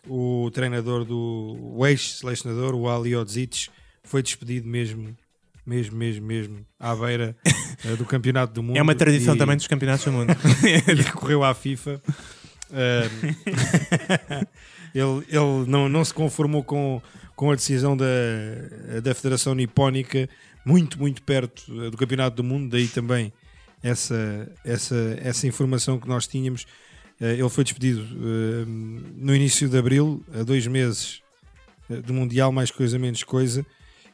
o 0.06 0.48
treinador 0.52 1.04
do 1.04 1.56
o 1.76 1.84
ex-selecionador, 1.86 2.74
o 2.74 2.88
Ali 2.88 3.16
Odzic, 3.16 3.68
foi 4.04 4.22
despedido 4.22 4.68
mesmo, 4.68 5.16
mesmo, 5.64 5.96
mesmo, 5.96 6.26
mesmo, 6.26 6.66
à 6.78 6.94
beira 6.94 7.36
eh, 7.84 7.96
do 7.96 8.04
Campeonato 8.04 8.52
do 8.52 8.62
Mundo. 8.62 8.76
É 8.76 8.82
uma 8.82 8.94
tradição 8.94 9.34
e- 9.34 9.38
também 9.38 9.56
dos 9.56 9.66
campeonatos 9.66 10.04
do 10.04 10.12
mundo. 10.12 10.32
e 10.64 11.02
recorreu 11.02 11.44
à 11.44 11.54
FIFA. 11.54 12.02
Ahm, 12.72 13.34
ele 14.94 15.24
ele 15.28 15.66
não, 15.70 15.88
não 15.88 16.04
se 16.04 16.12
conformou 16.12 16.64
com, 16.64 17.00
com 17.36 17.50
a 17.50 17.54
decisão 17.54 17.96
da, 17.96 18.06
da 19.02 19.14
Federação 19.14 19.54
Nipónica, 19.54 20.28
muito, 20.64 20.98
muito 20.98 21.22
perto 21.22 21.64
eh, 21.86 21.90
do 21.90 21.96
Campeonato 21.96 22.36
do 22.36 22.44
Mundo, 22.44 22.70
daí 22.70 22.88
também 22.88 23.32
essa, 23.82 24.50
essa, 24.64 25.18
essa 25.22 25.46
informação 25.46 25.98
que 25.98 26.08
nós 26.08 26.26
tínhamos. 26.26 26.66
Ele 27.20 27.48
foi 27.48 27.62
despedido 27.62 28.04
no 29.16 29.32
início 29.32 29.68
de 29.68 29.78
abril, 29.78 30.24
a 30.34 30.42
dois 30.42 30.66
meses 30.66 31.22
do 32.04 32.12
Mundial, 32.12 32.50
mais 32.50 32.70
coisa, 32.72 32.98
menos 32.98 33.22
coisa, 33.22 33.64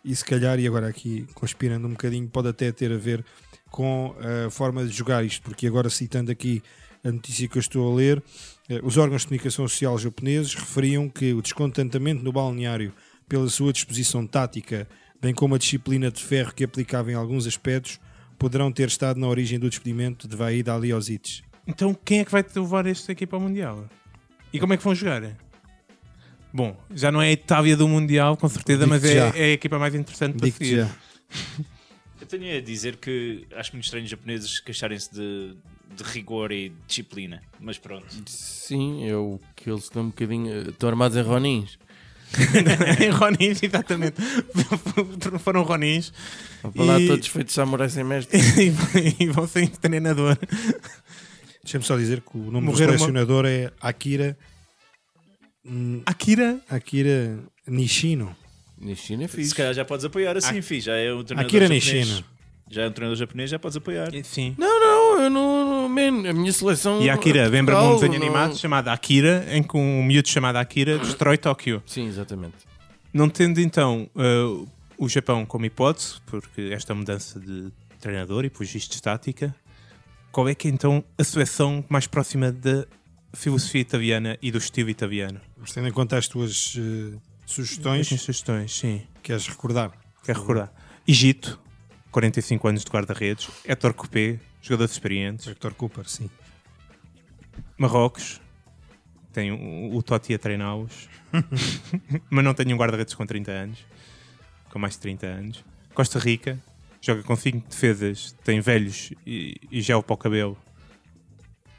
e 0.09 0.17
se 0.17 0.25
calhar, 0.25 0.59
e 0.59 0.67
agora 0.67 0.89
aqui 0.89 1.27
conspirando 1.35 1.87
um 1.87 1.91
bocadinho, 1.91 2.27
pode 2.29 2.49
até 2.49 2.73
ter 2.73 2.91
a 2.91 2.97
ver 2.97 3.23
com 3.71 4.17
a 4.47 4.49
forma 4.49 4.83
de 4.87 4.91
jogar 4.91 5.23
isto, 5.23 5.43
porque 5.43 5.67
agora 5.67 5.91
citando 5.91 6.33
aqui 6.33 6.63
a 7.05 7.13
notícia 7.13 7.47
que 7.47 7.59
eu 7.59 7.61
estou 7.61 7.93
a 7.93 7.95
ler, 7.95 8.23
eh, 8.71 8.81
os 8.83 8.97
órgãos 8.97 9.21
de 9.21 9.29
comunicação 9.29 9.69
social 9.69 9.99
japoneses 9.99 10.55
referiam 10.55 11.11
que 11.11 11.35
o 11.35 11.43
descontentamento 11.43 12.25
no 12.25 12.33
balneário 12.33 12.95
pela 13.29 13.47
sua 13.51 13.71
disposição 13.71 14.27
tática, 14.27 14.89
bem 15.21 15.35
como 15.35 15.55
a 15.55 15.59
disciplina 15.59 16.11
de 16.11 16.25
ferro 16.25 16.55
que 16.55 16.65
aplicava 16.65 17.13
em 17.13 17.15
alguns 17.15 17.47
aspectos, 17.47 18.01
poderão 18.39 18.73
ter 18.73 18.89
estado 18.89 19.21
na 19.21 19.29
origem 19.29 19.59
do 19.59 19.69
despedimento 19.69 20.27
de 20.27 20.35
Vaida 20.35 20.75
Aliosic. 20.75 21.43
então 21.67 21.93
quem 21.93 22.21
é 22.21 22.25
que 22.25 22.33
vai 22.33 22.43
levar 22.57 22.87
esta 22.87 23.13
equipa 23.13 23.37
ao 23.37 23.43
Mundial? 23.43 23.87
E 24.55 24.59
como 24.59 24.73
é 24.73 24.79
que 24.79 24.85
vão 24.85 24.95
jogar? 24.95 25.37
Bom, 26.53 26.77
já 26.95 27.13
não 27.13 27.21
é 27.21 27.29
a 27.29 27.33
Itália 27.33 27.77
do 27.77 27.87
Mundial, 27.87 28.37
com 28.37 28.49
certeza, 28.49 28.87
mas 28.87 29.05
é, 29.05 29.17
é 29.35 29.45
a 29.45 29.53
equipa 29.53 29.79
mais 29.79 29.95
interessante 29.95 30.39
para 30.39 30.51
seguir. 30.51 30.89
Eu 32.21 32.27
tenho 32.27 32.57
a 32.57 32.61
dizer 32.61 32.97
que 32.97 33.47
acho 33.55 33.73
muito 33.73 33.85
estranho 33.85 34.05
os 34.05 34.11
japoneses 34.11 34.61
queixarem-se 34.61 35.13
de, 35.13 35.55
de 35.97 36.03
rigor 36.05 36.51
e 36.51 36.73
disciplina, 36.87 37.43
mas 37.61 37.79
pronto. 37.79 38.07
Sim, 38.27 39.09
é 39.09 39.15
o 39.15 39.39
que 39.55 39.71
eles 39.71 39.85
estão 39.85 40.03
um 40.03 40.09
bocadinho. 40.09 40.71
Estão 40.71 40.89
armados 40.89 41.17
em 41.17 41.23
Ronins. 41.23 41.79
em 43.01 43.11
Ronins, 43.11 43.63
exatamente. 43.63 44.17
Foram 45.41 45.63
Ronins 45.63 46.13
Para 46.61 46.85
lá 46.85 47.01
E- 47.01 47.07
todos 47.07 47.27
feitos 47.29 47.55
samurai 47.55 47.89
sem 47.89 48.05
mestre. 48.05 48.39
e, 49.19 49.27
vão 49.29 49.47
sem 49.47 49.67
treinador. 49.67 50.37
Deixa-me 51.63 51.85
só 51.85 51.97
dizer 51.97 52.21
que 52.21 52.37
o 52.37 52.51
nome 52.51 52.67
Morreram 52.67 52.93
do 52.93 52.99
selecionador 52.99 53.47
é 53.47 53.71
Akira 53.81 54.37
Akira 56.07 56.61
Akira 56.69 57.39
Nishino. 57.67 58.35
Na 58.81 58.95
China 58.95 59.25
é 59.25 59.29
Se 59.29 59.37
fixe. 59.37 59.55
calhar 59.55 59.75
já 59.75 59.85
podes 59.85 60.05
apoiar 60.05 60.37
assim, 60.37 60.63
fi, 60.63 60.81
já 60.81 60.95
é 60.97 61.13
um 61.13 61.25
treinador 61.25 61.49
Akira 61.49 61.65
japonês. 61.67 61.85
Nishino. 62.07 62.25
Já 62.71 62.83
é 62.83 62.89
um 62.89 62.93
treinador 62.93 63.17
japonês, 63.19 63.51
já 63.51 63.59
podes 63.59 63.77
apoiar. 63.77 64.11
Sim. 64.23 64.55
Não, 64.59 64.81
não, 64.81 65.23
eu 65.25 65.31
não. 65.31 65.89
man, 65.89 66.29
a 66.29 66.33
minha 66.33 66.53
seleção. 66.53 67.03
E 67.03 67.11
Akira, 67.11 67.41
é 67.41 67.49
lembra-me 67.49 67.83
um 67.87 67.95
desenho 67.95 68.13
não- 68.13 68.19
animado 68.27 68.57
chamado 68.57 68.89
Akira, 68.89 69.47
em 69.51 69.63
que 69.63 69.77
um 69.77 70.03
miúdo 70.03 70.29
chamado 70.29 70.57
Akira 70.57 70.99
destrói 70.99 71.37
Tóquio. 71.39 71.83
Sim, 71.87 72.07
exatamente. 72.07 72.55
Não 73.13 73.29
tendo 73.29 73.59
então 73.61 74.09
uh, 74.15 74.69
o 74.97 75.09
Japão 75.09 75.45
como 75.45 75.65
hipótese, 75.65 76.17
porque 76.27 76.71
esta 76.73 76.95
mudança 76.95 77.41
de 77.41 77.73
treinador 77.99 78.45
e 78.45 78.51
por 78.51 78.63
estática, 78.65 79.53
qual 80.31 80.49
é 80.49 80.55
que 80.55 80.69
é 80.69 80.71
então 80.71 81.03
a 81.17 81.25
seleção 81.25 81.85
mais 81.89 82.07
próxima 82.07 82.53
da 82.53 82.87
filosofia 83.35 83.81
italiana 83.81 84.39
e 84.41 84.51
do 84.51 84.59
estilo 84.59 84.91
italiano? 84.91 85.41
Mas 85.57 85.73
tendo 85.73 85.89
em 85.89 85.93
conta 85.93 86.17
as 86.17 86.29
tuas 86.29 86.77
As 87.45 87.51
sugestões, 87.51 88.11
minhas 88.11 88.23
sugestões, 88.23 88.75
sim. 88.75 89.03
queres 89.23 89.47
recordar? 89.47 89.93
Quero 90.25 90.41
recordar. 90.41 90.73
Egito, 91.07 91.59
45 92.11 92.69
anos 92.69 92.85
de 92.85 92.91
guarda-redes. 92.91 93.49
Héctor 93.65 93.95
Copé, 93.95 94.39
jogadores 94.61 94.93
experientes. 94.93 95.47
Hector 95.47 95.75
Cooper, 95.75 96.09
sim. 96.09 96.29
Marrocos, 97.77 98.41
tem 99.33 99.53
o, 99.53 99.97
o 99.97 100.03
Totti 100.03 100.35
a 100.35 100.39
treiná-los. 100.39 101.09
Mas 102.29 102.45
não 102.45 102.55
tem 102.55 102.73
um 102.73 102.77
guarda-redes 102.77 103.15
com 103.15 103.25
30 103.25 103.51
anos. 103.51 103.79
Com 104.71 104.79
mais 104.79 104.95
de 104.95 105.01
30 105.01 105.27
anos. 105.27 105.65
Costa 105.95 106.19
Rica, 106.19 106.63
joga 107.01 107.23
com 107.23 107.35
5 107.35 107.69
defesas, 107.69 108.33
tem 108.45 108.61
velhos 108.61 109.13
e, 109.27 109.57
e 109.71 109.81
gel 109.81 110.03
para 110.03 110.15
o 110.15 110.17
cabelo, 110.17 110.59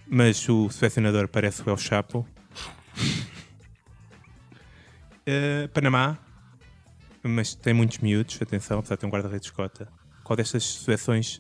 mas 0.10 0.48
o 0.50 0.70
selecionador 0.70 1.28
parece 1.28 1.62
o 1.62 1.70
El 1.70 1.78
Chapo. 1.78 2.28
Eh, 5.32 5.68
Panamá, 5.68 6.18
mas 7.22 7.54
tem 7.54 7.72
muitos 7.72 8.00
miúdos, 8.00 8.40
atenção, 8.42 8.80
apesar 8.80 8.96
de 8.96 9.02
ter 9.02 9.06
um 9.06 9.12
guarda-redes 9.12 9.52
cota. 9.52 9.88
Qual 10.24 10.36
destas 10.36 10.66
seleções 10.66 11.40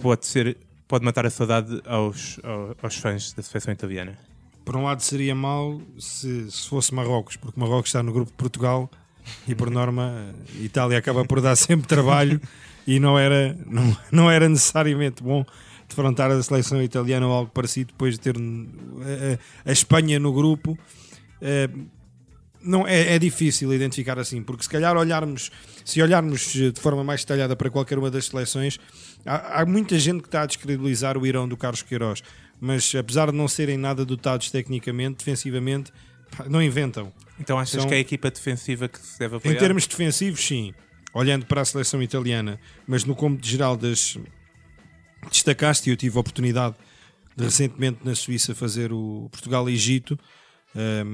pode 0.00 0.24
ser 0.24 0.56
pode 0.88 1.04
matar 1.04 1.26
a 1.26 1.30
saudade 1.30 1.82
aos, 1.84 2.40
aos, 2.42 2.76
aos 2.82 2.96
fãs 2.96 3.32
da 3.34 3.42
seleção 3.42 3.74
italiana? 3.74 4.16
Por 4.64 4.76
um 4.76 4.84
lado 4.84 5.02
seria 5.02 5.34
mau 5.34 5.80
se, 5.98 6.50
se 6.50 6.68
fosse 6.68 6.94
Marrocos, 6.94 7.36
porque 7.36 7.60
Marrocos 7.60 7.90
está 7.90 8.02
no 8.02 8.12
grupo 8.12 8.30
de 8.30 8.36
Portugal 8.36 8.90
e 9.46 9.54
por 9.54 9.70
norma 9.70 10.34
Itália 10.60 10.98
acaba 10.98 11.24
por 11.24 11.40
dar 11.42 11.56
sempre 11.56 11.86
trabalho 11.86 12.40
e 12.86 12.98
não 12.98 13.18
era, 13.18 13.56
não, 13.66 13.96
não 14.10 14.30
era 14.30 14.48
necessariamente 14.48 15.22
bom 15.22 15.44
defrontar 15.88 16.30
a 16.30 16.42
seleção 16.42 16.82
italiana 16.82 17.26
ou 17.26 17.32
algo 17.32 17.50
parecido 17.50 17.92
depois 17.92 18.14
de 18.14 18.20
ter 18.20 18.36
a, 18.36 19.70
a 19.70 19.72
Espanha 19.72 20.18
no 20.18 20.32
grupo. 20.32 20.78
Eh, 21.40 21.68
não 22.62 22.86
é, 22.86 23.14
é, 23.14 23.18
difícil 23.18 23.72
identificar 23.72 24.18
assim, 24.18 24.42
porque 24.42 24.64
se 24.64 24.68
calhar 24.68 24.96
olharmos, 24.96 25.52
se 25.84 26.02
olharmos 26.02 26.52
de 26.52 26.72
forma 26.80 27.04
mais 27.04 27.20
detalhada 27.20 27.54
para 27.54 27.70
qualquer 27.70 27.96
uma 27.96 28.10
das 28.10 28.26
seleções, 28.26 28.78
há, 29.24 29.62
há 29.62 29.66
muita 29.66 29.96
gente 29.98 30.20
que 30.20 30.28
está 30.28 30.42
a 30.42 30.46
descredibilizar 30.46 31.16
o 31.16 31.24
Irão 31.24 31.48
do 31.48 31.56
Carlos 31.56 31.82
Queiroz, 31.82 32.22
mas 32.60 32.92
apesar 32.94 33.30
de 33.30 33.36
não 33.36 33.46
serem 33.46 33.76
nada 33.76 34.04
dotados 34.04 34.50
tecnicamente, 34.50 35.18
defensivamente, 35.18 35.92
não 36.48 36.60
inventam. 36.60 37.12
Então 37.38 37.58
achas 37.58 37.80
São- 37.82 37.88
que 37.88 37.94
é 37.94 37.98
a 37.98 38.00
equipa 38.00 38.30
defensiva 38.30 38.88
que 38.88 38.98
se 38.98 39.18
deve 39.18 39.36
apoiar? 39.36 39.54
Em 39.54 39.58
termos 39.58 39.86
defensivos, 39.86 40.44
sim, 40.44 40.74
olhando 41.14 41.46
para 41.46 41.60
a 41.60 41.64
seleção 41.64 42.02
italiana, 42.02 42.58
mas 42.86 43.04
no 43.04 43.14
cômputo 43.14 43.46
geral 43.46 43.76
das 43.76 44.18
destacaste, 45.30 45.88
e 45.88 45.92
eu 45.92 45.96
tive 45.96 46.16
a 46.16 46.20
oportunidade 46.20 46.76
de 47.36 47.44
recentemente 47.44 48.00
na 48.04 48.14
Suíça 48.14 48.54
fazer 48.54 48.92
o 48.92 49.28
Portugal-Egito, 49.30 50.18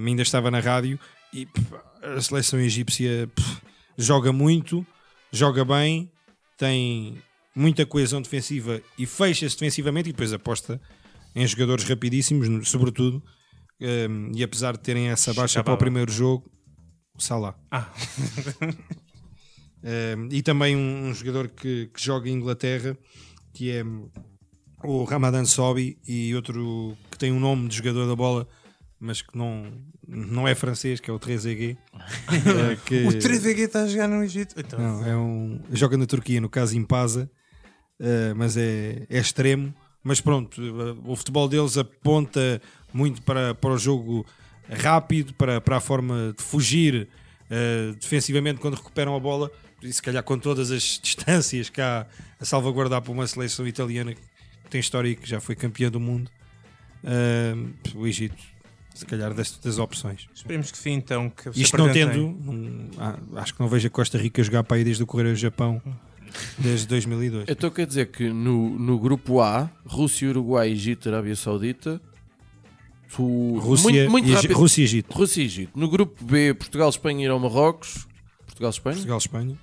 ainda 0.06 0.22
estava 0.22 0.50
na 0.50 0.60
rádio, 0.60 0.98
e 1.32 1.46
pff, 1.46 1.74
a 2.02 2.20
seleção 2.20 2.60
egípcia 2.60 3.28
pff, 3.34 3.62
joga 3.96 4.32
muito, 4.32 4.86
joga 5.32 5.64
bem, 5.64 6.10
tem 6.56 7.22
muita 7.54 7.84
coesão 7.84 8.22
defensiva 8.22 8.80
e 8.98 9.06
fecha-se 9.06 9.56
defensivamente 9.56 10.08
e 10.08 10.12
depois 10.12 10.32
aposta 10.32 10.80
em 11.34 11.46
jogadores 11.46 11.84
rapidíssimos, 11.84 12.68
sobretudo. 12.68 13.22
Ahm, 13.80 14.30
e 14.34 14.42
apesar 14.44 14.72
de 14.72 14.80
terem 14.80 15.08
essa 15.08 15.34
baixa 15.34 15.62
para 15.64 15.74
o 15.74 15.78
primeiro 15.78 16.12
jogo, 16.12 16.50
o 17.14 17.20
Salah. 17.20 17.54
Ah. 17.70 17.90
Um, 19.84 20.28
e 20.30 20.42
também 20.42 20.76
um, 20.76 21.08
um 21.08 21.14
jogador 21.14 21.48
que, 21.48 21.90
que 21.92 22.00
joga 22.00 22.28
em 22.28 22.34
Inglaterra, 22.34 22.96
que 23.52 23.70
é 23.70 23.84
o 24.84 25.04
Ramadan 25.04 25.44
Sobi, 25.44 25.98
e 26.06 26.34
outro 26.34 26.96
que 27.10 27.18
tem 27.18 27.30
um 27.32 27.38
nome 27.40 27.68
de 27.68 27.76
jogador 27.76 28.06
da 28.06 28.16
bola, 28.16 28.48
mas 28.98 29.22
que 29.22 29.36
não, 29.36 29.72
não 30.06 30.46
é 30.48 30.54
francês, 30.54 30.98
que 31.00 31.10
é 31.10 31.12
o 31.12 31.18
3EG. 31.20 31.76
eh, 32.30 32.78
que- 32.84 33.04
O 33.06 33.12
3EG 33.12 33.58
está 33.60 33.82
a 33.82 33.86
jogar 33.88 34.08
no 34.08 34.22
Egito. 34.22 34.54
Então, 34.58 34.78
não, 34.78 35.06
é 35.06 35.16
um, 35.16 35.60
joga 35.72 35.96
na 35.96 36.06
Turquia, 36.06 36.40
no 36.40 36.48
caso 36.48 36.76
em 36.76 36.84
Pasa, 36.84 37.30
eh, 38.00 38.32
mas 38.34 38.56
é, 38.56 39.06
é 39.08 39.18
extremo. 39.18 39.72
Mas 40.04 40.20
pronto, 40.20 40.60
eh, 40.60 40.96
o 41.04 41.14
futebol 41.14 41.48
deles 41.48 41.76
aponta 41.78 42.60
muito 42.92 43.22
para, 43.22 43.54
para 43.54 43.70
o 43.70 43.78
jogo 43.78 44.26
rápido, 44.68 45.32
para, 45.34 45.60
para 45.60 45.76
a 45.76 45.80
forma 45.80 46.34
de 46.36 46.42
fugir 46.42 47.08
eh, 47.50 47.92
defensivamente 48.00 48.60
quando 48.60 48.74
recuperam 48.74 49.14
a 49.14 49.20
bola. 49.20 49.50
E 49.82 49.92
se 49.92 50.00
calhar 50.00 50.22
com 50.22 50.38
todas 50.38 50.70
as 50.70 51.00
distâncias 51.02 51.68
que 51.68 51.80
há 51.80 52.06
a 52.42 52.44
salvaguardar 52.44 53.00
para 53.00 53.12
uma 53.12 53.26
seleção 53.26 53.66
italiana 53.66 54.12
que 54.14 54.20
tem 54.68 54.80
história 54.80 55.08
e 55.08 55.14
que 55.16 55.28
já 55.28 55.40
foi 55.40 55.54
campeã 55.54 55.90
do 55.90 56.00
mundo. 56.00 56.30
eh, 57.04 57.54
o 57.94 58.06
Egito, 58.06 58.36
se 58.94 59.04
calhar 59.06 59.32
das, 59.34 59.56
das 59.58 59.78
opções. 59.78 60.28
Esperemos 60.34 60.70
que 60.70 60.78
sim, 60.78 60.92
então. 60.92 61.30
Que 61.30 61.48
Isto 61.60 61.76
não 61.78 61.90
tendo, 61.92 62.36
não- 62.40 62.90
ah, 62.98 63.18
acho 63.40 63.54
que 63.54 63.60
não 63.60 63.68
vejo 63.68 63.86
a 63.86 63.90
Costa 63.90 64.18
Rica 64.18 64.42
jogar 64.42 64.62
para 64.64 64.76
aí 64.76 64.84
desde 64.84 65.02
o 65.02 65.06
Correio 65.06 65.32
do 65.34 65.38
Japão, 65.38 65.80
desde 66.58 66.86
2002. 66.86 67.46
Então 67.48 67.70
quer 67.70 67.86
dizer 67.86 68.06
que 68.12 68.28
no, 68.28 68.78
no 68.78 68.98
grupo 68.98 69.40
A, 69.40 69.70
Rússia, 69.86 70.28
Uruguai, 70.28 70.70
Egito, 70.70 71.08
Arábia 71.08 71.34
Saudita, 71.34 72.00
tu- 73.16 73.58
Rússia, 73.58 73.90
muito, 73.90 74.10
muito 74.10 74.28
e, 74.28 74.32
rápido. 74.32 74.54
Rússia 74.54 74.80
e 74.80 74.84
Egito. 74.84 75.12
Rússia 75.12 75.42
e 75.42 75.44
Egito. 75.44 75.78
No 75.78 75.88
grupo 75.88 76.24
B, 76.24 76.54
Portugal, 76.54 76.88
Espanha 76.88 77.24
irão 77.24 77.38
Marrocos. 77.38 78.06
Portugal, 78.46 78.70
Espanha. 78.70 78.94
Portugal, 78.96 79.18
Espanha. 79.18 79.58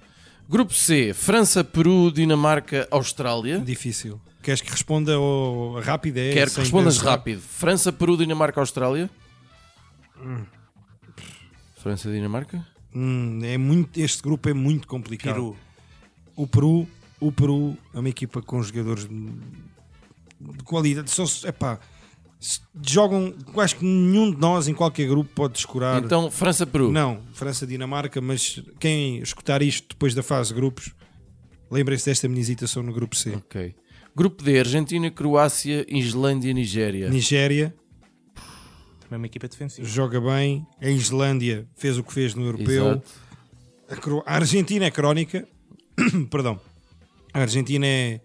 Grupo 0.50 0.74
C, 0.74 1.14
França, 1.14 1.64
Peru, 1.64 2.12
Dinamarca, 2.12 2.88
Austrália. 2.90 3.60
Difícil. 3.60 4.20
Queres 4.42 4.62
que 4.62 4.72
responda 4.72 5.14
ao 5.14 5.80
rápido? 5.80 6.18
É, 6.18 6.34
Quero 6.34 6.50
que 6.50 6.60
respondas 6.62 6.98
pensar? 6.98 7.12
rápido. 7.12 7.40
França, 7.40 7.92
Peru, 7.94 8.18
Dinamarca, 8.18 8.60
Austrália. 8.60 9.10
França, 11.78 12.12
Dinamarca. 12.12 12.66
Hum, 12.96 13.40
é 13.44 13.58
muito, 13.58 14.00
este 14.00 14.24
grupo 14.24 14.50
é 14.50 14.54
muito 14.54 14.88
complicado. 14.88 15.34
Peru. 15.36 15.58
O 16.36 16.48
Peru, 16.48 16.88
o 17.20 17.32
Peru 17.32 17.78
é 17.94 18.00
uma 18.00 18.10
equipa 18.10 18.42
com 18.42 18.62
jogadores 18.64 19.08
de 19.08 19.32
de 20.40 20.64
qualidade. 20.64 21.12
Só, 21.12 21.26
epá, 21.48 21.80
jogam, 22.86 23.34
acho 23.58 23.76
que 23.78 23.84
nenhum 23.86 24.32
de 24.32 24.38
nós 24.38 24.68
em 24.68 24.74
qualquer 24.74 25.08
grupo 25.08 25.30
pode 25.36 25.54
descurar. 25.54 26.02
Então, 26.04 26.32
França, 26.32 26.66
Peru. 26.66 26.92
Não, 26.92 27.22
França, 27.34 27.68
Dinamarca, 27.68 28.22
mas 28.22 28.62
quem 28.80 29.18
escutar 29.20 29.62
isto 29.62 29.90
depois 29.90 30.14
da 30.16 30.24
fase 30.24 30.50
de 30.50 30.56
grupos, 30.56 30.94
lembrem-se 31.70 32.06
desta 32.06 32.28
minha 32.28 32.40
hesitação 32.42 32.82
no 32.82 32.94
grupo 32.94 33.16
C. 33.16 33.36
Ok. 33.36 33.76
Grupo 34.16 34.44
D, 34.44 34.60
Argentina, 34.60 35.12
Croácia, 35.12 35.86
Islândia, 35.88 36.52
Nigéria. 36.54 37.10
Nigéria 37.10 37.74
Também 39.02 39.12
é 39.12 39.18
uma 39.18 39.26
equipa 39.28 39.48
defensiva. 39.48 39.88
joga 39.88 40.20
bem, 40.20 40.66
a 40.82 40.90
Islândia 40.90 41.68
fez 41.76 41.98
o 41.98 42.04
que 42.04 42.14
fez 42.14 42.34
no 42.36 42.46
europeu. 42.46 42.88
Exato. 42.88 43.10
A, 43.90 43.96
Cro- 43.96 44.24
a 44.26 44.36
Argentina 44.36 44.86
é 44.86 44.92
crónica, 44.92 45.48
perdão, 46.30 46.60
a 47.34 47.40
Argentina 47.42 47.86
é 47.86 48.22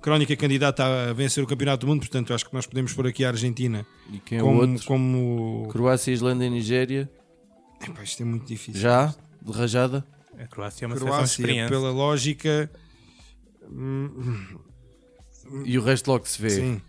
crónica 0.00 0.36
candidata 0.36 0.84
a 0.84 1.12
vencer 1.12 1.42
o 1.42 1.46
Campeonato 1.46 1.84
do 1.86 1.90
Mundo, 1.90 2.00
portanto 2.00 2.32
acho 2.34 2.46
que 2.46 2.54
nós 2.54 2.66
podemos 2.66 2.92
pôr 2.92 3.06
aqui 3.08 3.24
a 3.24 3.28
Argentina 3.28 3.86
E 4.12 4.18
quem 4.18 4.38
é 4.38 4.42
o 4.42 4.46
como, 4.46 4.60
outro? 4.60 4.86
como... 4.86 5.68
Croácia, 5.70 6.12
Islândia, 6.12 6.48
Nigéria. 6.48 7.10
Epá, 7.82 8.02
isto 8.02 8.22
é 8.22 8.26
muito 8.26 8.46
difícil. 8.46 8.80
Já? 8.80 9.14
De 9.42 9.52
rajada? 9.52 10.04
A 10.38 10.46
Croácia 10.46 10.84
é 10.84 10.86
uma 10.86 10.96
Croácia, 10.96 11.68
pela 11.68 11.90
lógica, 11.90 12.70
E 15.64 15.78
o 15.78 15.82
resto 15.82 16.10
logo 16.10 16.26
se 16.26 16.40
vê. 16.40 16.50
sim, 16.50 16.80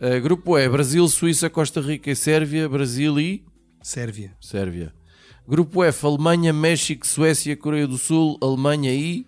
Uh, 0.00 0.20
grupo 0.22 0.56
E, 0.56 0.68
Brasil, 0.68 1.08
Suíça, 1.08 1.50
Costa 1.50 1.80
Rica 1.80 2.08
e 2.08 2.14
Sérvia. 2.14 2.68
Brasil 2.68 3.18
e 3.18 3.44
Sérvia, 3.82 4.32
Sérvia. 4.40 4.94
Grupo 5.46 5.82
F, 5.82 6.06
Alemanha, 6.06 6.52
México, 6.52 7.04
Suécia, 7.04 7.56
Coreia 7.56 7.84
do 7.84 7.98
Sul, 7.98 8.38
Alemanha 8.40 8.94
e 8.94 9.26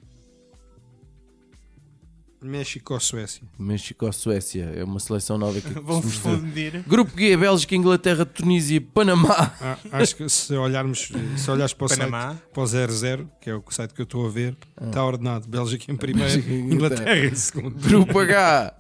México 2.42 2.94
ou 2.94 3.00
Suécia. 3.00 3.42
México 3.58 4.06
ou 4.06 4.12
Suécia. 4.12 4.72
É 4.74 4.82
uma 4.82 4.98
seleção 4.98 5.36
nova 5.36 5.60
que 5.60 5.68
Vão 5.80 6.00
fundir. 6.02 6.82
Grupo 6.86 7.18
G, 7.18 7.36
Bélgica, 7.36 7.74
Inglaterra, 7.76 8.24
Tunísia 8.24 8.76
e 8.76 8.80
Panamá. 8.80 9.52
Ah, 9.60 9.76
acho 9.92 10.16
que 10.16 10.28
se 10.28 10.54
olharmos, 10.54 11.12
se 11.36 11.50
olhares 11.50 11.74
para 11.74 11.86
o 11.86 11.88
Panamá. 11.88 12.28
site, 12.30 12.42
para 12.52 12.62
o 12.62 12.66
00, 12.66 13.30
que 13.40 13.50
é 13.50 13.54
o 13.54 13.62
site 13.68 13.92
que 13.92 14.00
eu 14.00 14.04
estou 14.04 14.26
a 14.26 14.30
ver, 14.30 14.56
está 14.80 15.04
ordenado 15.04 15.46
Bélgica 15.46 15.92
em 15.92 15.96
primeiro, 15.96 16.30
Bélgica 16.30 16.52
Inglaterra. 16.52 17.02
Inglaterra 17.02 17.26
em 17.26 17.34
segundo. 17.34 17.78
Grupo 17.88 18.18
H, 18.18 18.74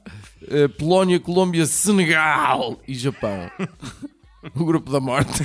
eh, 0.48 0.68
Polónia, 0.68 1.20
Colômbia, 1.20 1.66
Senegal 1.66 2.80
e 2.88 2.94
Japão. 2.94 3.50
O 4.54 4.64
grupo 4.64 4.90
da 4.90 5.00
morte. 5.00 5.42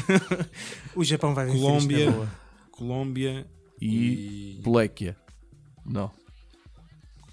O 0.96 1.04
Japão 1.04 1.34
vai 1.34 1.48
vencer 1.48 1.60
Colômbia. 1.62 2.30
Colômbia 2.72 3.48
E 3.82 4.58
e. 4.66 5.16
Não. 5.86 6.10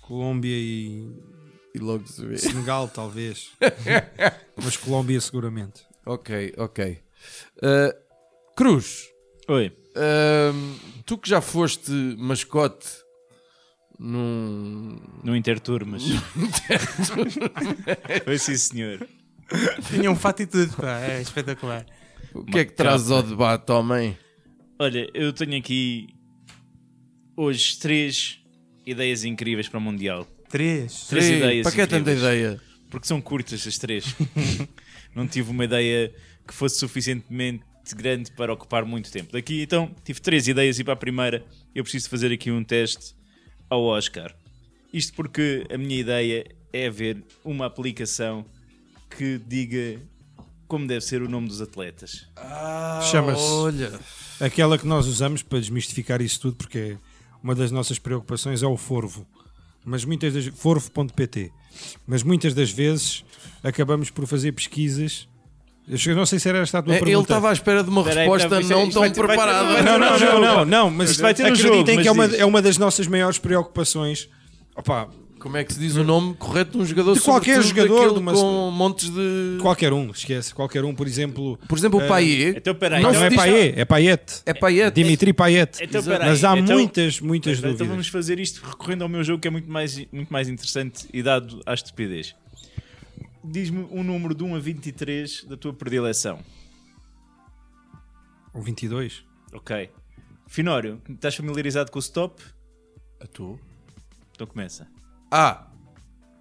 Colômbia 0.03 0.55
e 0.55 1.11
E 1.75 1.79
logo 1.79 2.07
se 2.07 2.25
vê. 2.27 2.37
Senegal 2.37 2.89
talvez, 2.89 3.51
mas 4.63 4.77
Colômbia 4.77 5.21
seguramente. 5.21 5.83
Ok, 6.05 6.53
ok. 6.59 6.99
Uh, 7.59 8.55
Cruz, 8.57 9.09
Oi. 9.49 9.73
um, 10.53 10.75
tu 11.07 11.17
que 11.17 11.29
já 11.29 11.41
foste 11.41 11.91
mascote 12.19 12.87
num. 13.99 14.99
No 15.23 15.35
Intertour, 15.37 15.87
mas. 15.87 16.03
Foi 18.25 18.37
sim, 18.39 18.57
senhor. 18.57 19.07
Tinha 19.89 20.11
um 20.11 20.17
fato 20.17 20.43
e 20.43 20.47
tudo, 20.47 20.77
pá. 20.77 20.99
É 21.01 21.23
espetacular. 21.23 21.87
O 22.35 22.45
que 22.45 22.59
é 22.59 22.65
que 22.65 22.73
trazes 22.73 23.11
ao 23.11 23.23
debate, 23.23 23.71
homem? 23.71 24.19
Olha, 24.79 25.09
eu 25.15 25.33
tenho 25.33 25.57
aqui 25.57 26.09
hoje 27.37 27.79
três 27.79 28.42
ideias 28.87 29.25
incríveis 29.25 29.69
para 29.69 29.79
o 29.79 29.81
Mundial. 29.81 30.27
Três. 30.49 31.07
Três 31.07 31.27
Ei, 31.27 31.37
ideias 31.39 31.63
Para 31.65 31.73
que 31.73 31.81
é 31.81 31.87
tanta 31.87 32.13
ideia? 32.13 32.61
Porque 32.91 33.07
são 33.07 33.21
curtas 33.21 33.67
as 33.67 33.79
três. 33.79 34.15
Não 35.15 35.27
tive 35.27 35.51
uma 35.51 35.65
ideia 35.65 36.13
que 36.47 36.55
fosse 36.55 36.79
suficientemente 36.79 37.65
grande 37.97 38.31
para 38.33 38.53
ocupar 38.53 38.85
muito 38.85 39.11
tempo. 39.11 39.33
Daqui 39.33 39.63
então 39.63 39.95
tive 40.05 40.21
três 40.21 40.47
ideias 40.47 40.79
e 40.79 40.85
para 40.85 40.93
a 40.93 40.97
primeira 40.97 41.45
eu 41.75 41.83
preciso 41.83 42.09
fazer 42.09 42.33
aqui 42.33 42.51
um 42.51 42.63
teste 42.63 43.15
ao 43.69 43.83
Oscar. 43.83 44.35
Isto 44.93 45.15
porque 45.15 45.67
a 45.73 45.79
minha 45.79 45.99
ideia 45.99 46.47
é 46.73 46.87
haver 46.87 47.23
uma 47.45 47.67
aplicação 47.67 48.45
que 49.17 49.39
diga 49.47 50.01
como 50.69 50.87
deve 50.87 51.03
ser 51.03 51.23
o 51.23 51.29
nome 51.29 51.49
dos 51.49 51.61
atletas. 51.61 52.27
Chama-se 53.11 53.43
Olha, 53.43 54.01
aquela 54.41 54.79
que 54.79 54.87
nós 54.87 55.07
usamos 55.07 55.43
para 55.43 55.61
desmistificar 55.61 56.23
isso 56.23 56.41
tudo, 56.41 56.57
porque 56.57 56.79
é 56.79 56.99
uma 57.43 57.55
das 57.55 57.71
nossas 57.71 57.99
preocupações 57.99 58.63
é 58.63 58.67
o 58.67 58.77
Forvo. 58.77 59.27
Mas 59.85 60.05
muitas 60.05 60.33
das 60.33 60.47
Forvo.pt. 60.47 61.51
Mas 62.07 62.23
muitas 62.23 62.55
das 62.55 62.71
vezes 62.71 63.25
acabamos 63.63 64.11
por 64.11 64.27
fazer 64.27 64.53
pesquisas. 64.53 65.29
Eu 65.89 66.15
não 66.15 66.25
sei 66.25 66.39
se 66.39 66.49
era 66.49 66.59
esta 66.59 66.79
a 66.79 66.83
tua 66.83 66.95
é, 66.95 66.97
ele 66.99 67.05
pergunta. 67.05 67.25
estava 67.25 67.51
à 67.51 67.53
espera 67.53 67.83
de 67.83 67.91
uma 67.91 68.03
Espera 68.03 68.21
aí, 68.21 68.29
resposta 68.29 68.61
não 68.61 68.87
isto 68.87 69.01
tão 69.01 69.11
preparada. 69.13 69.83
Não, 69.83 69.99
não, 69.99 70.19
não, 70.19 70.41
não, 70.41 70.65
não, 70.65 70.91
mas 70.91 71.11
Isto 71.11 71.23
vai 71.23 71.35
ter 71.35 71.47
acreditem 71.47 71.75
jogo, 71.75 71.85
que 71.85 71.97
mas 71.97 72.07
é 72.07 72.11
uma, 72.13 72.25
é 72.43 72.45
uma 72.45 72.63
das 72.63 72.79
nossas 72.79 73.09
maiores 73.09 73.39
preocupações. 73.39 74.29
Opa, 74.77 75.09
Como 75.43 75.57
é 75.57 75.65
que 75.65 75.73
se 75.75 75.81
diz 75.81 75.97
o 75.97 76.05
nome 76.05 76.35
correto 76.37 76.71
de 76.73 76.79
um 76.79 76.85
jogador? 76.87 77.15
De 77.15 77.21
qualquer 77.21 77.61
jogador, 77.63 77.95
daquele 77.97 78.15
de 78.15 78.21
uma- 78.21 78.33
com 78.33 78.71
montes 78.71 79.11
de. 79.11 79.59
qualquer 79.61 79.93
um, 79.93 80.11
esquece, 80.13 80.55
qualquer 80.55 80.85
um, 80.85 80.95
por 80.95 81.05
exemplo, 81.05 81.59
Por 81.69 81.77
exemplo, 81.77 81.99
o 81.99 82.03
Eh, 82.03 82.07
Payet. 82.09 82.59
Então, 82.59 82.75
peraí. 82.77 83.03
não, 83.03 83.11
então, 83.11 83.25
é 83.25 83.31
Payet, 83.35 83.75
é 83.81 83.85
Payet. 83.85 84.43
É 84.47 84.55
Payet. 84.55 84.95
Dimitri 84.95 85.33
Payet. 85.33 85.79
Então, 85.83 86.01
peraí, 86.01 86.29
Mas 86.29 86.45
há 86.45 86.57
então- 86.57 86.77
muitas, 86.77 87.19
muitas 87.21 87.59
Então 87.59 87.71
dúvidas. 87.71 87.89
vamos 87.89 88.07
fazer 88.09 88.39
isto 88.39 88.65
recorrendo 88.65 89.03
ao 89.03 89.09
meu 89.09 89.25
jogo 89.25 89.41
que 89.41 89.49
é 89.49 89.51
muito 89.51 89.69
mais, 89.69 89.97
muito 90.13 90.33
mais 90.33 90.49
interessante 90.49 91.09
e 91.13 91.25
dado 91.25 91.61
à 91.67 91.75
estupidez. 91.75 92.37
Diz-me 93.43 93.89
um 93.91 94.05
número 94.05 94.37
de 94.37 94.45
1 94.45 94.55
a 94.55 94.61
23 94.61 95.43
da 95.43 95.57
tua 95.57 95.73
predileção. 95.73 96.39
O 98.55 98.61
22. 98.61 99.25
Ok. 99.53 99.91
Finório, 100.47 101.03
estás 101.11 101.35
familiarizado 101.35 101.91
com 101.91 101.99
o 101.99 102.01
stop? 102.01 102.41
A 103.21 103.27
tu? 103.27 103.59
Então 104.35 104.47
começa. 104.47 104.87
A. 105.33 105.67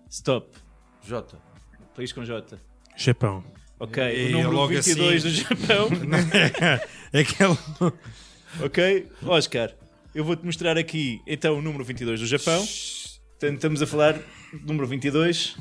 Stop. 0.10 0.58
J. 1.08 1.38
País 1.95 2.12
com 2.12 2.25
J. 2.25 2.60
Japão. 2.97 3.41
Ok. 3.80 4.04
E 4.04 4.27
o 4.27 4.32
número 4.34 4.51
logo 4.51 4.67
22 4.67 5.25
assim. 5.25 5.30
do 5.30 5.34
Japão. 5.34 5.89
É 7.13 7.19
aquele. 7.21 7.58
ok. 8.62 9.12
Oscar, 9.23 9.73
eu 10.13 10.25
vou-te 10.25 10.45
mostrar 10.45 10.77
aqui 10.77 11.21
então 11.25 11.58
o 11.58 11.62
número 11.62 11.86
22 11.86 12.19
do 12.19 12.25
Japão. 12.25 12.65
Portanto, 13.32 13.56
estamos 13.56 13.82
a 13.82 13.88
falar 13.88 14.13
do 14.13 14.67
número 14.67 14.88
22. 14.88 15.58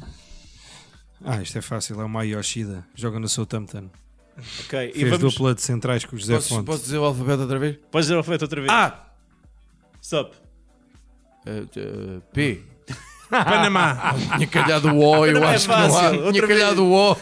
Ah, 1.24 1.40
isto 1.40 1.58
é 1.58 1.62
fácil, 1.62 2.00
é 2.00 2.04
o 2.04 2.08
Mai 2.08 2.28
Yoshida. 2.34 2.84
Joga 2.96 3.20
no 3.20 3.28
Southampton. 3.28 3.90
Ok. 4.64 4.90
E 4.90 4.92
Fez 4.92 5.10
vamos... 5.10 5.34
dupla 5.34 5.54
de 5.54 5.62
centrais 5.62 6.04
com 6.04 6.16
o 6.16 6.18
José 6.18 6.34
Posso, 6.34 6.48
Fonte. 6.48 6.66
posso 6.66 6.82
dizer 6.82 6.98
o 6.98 7.04
alfabeto 7.04 7.42
outra 7.42 7.58
vez? 7.60 7.76
Podes 7.90 8.06
dizer 8.06 8.14
o 8.14 8.18
alfabeto 8.18 8.44
outra 8.44 8.60
vez? 8.60 8.72
A. 8.72 9.12
Stop. 10.02 10.36
Eh, 11.46 11.64
eh, 11.76 12.20
P. 12.32 12.69
Panamá. 13.30 14.14
Tinha 14.36 14.46
calhado 14.46 14.88
o 14.88 14.98
O, 14.98 15.26
eu 15.26 15.34
Também 15.34 15.48
é 15.50 15.54
acho 15.54 15.68
que 15.68 15.74
não 15.74 15.78
há. 15.84 15.90
fácil. 15.90 16.10
Tinha 16.10 16.24
Outra 16.26 16.48
calhado 16.48 16.84
o 16.84 16.92
O. 16.92 17.16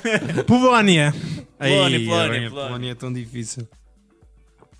Polónia. 0.44 1.14
Polónia, 1.58 2.00
Polónia, 2.00 2.00
a 2.00 2.04
Polónia. 2.06 2.50
Polónia 2.50 2.90
é 2.92 2.94
tão 2.94 3.12
difícil. 3.12 3.68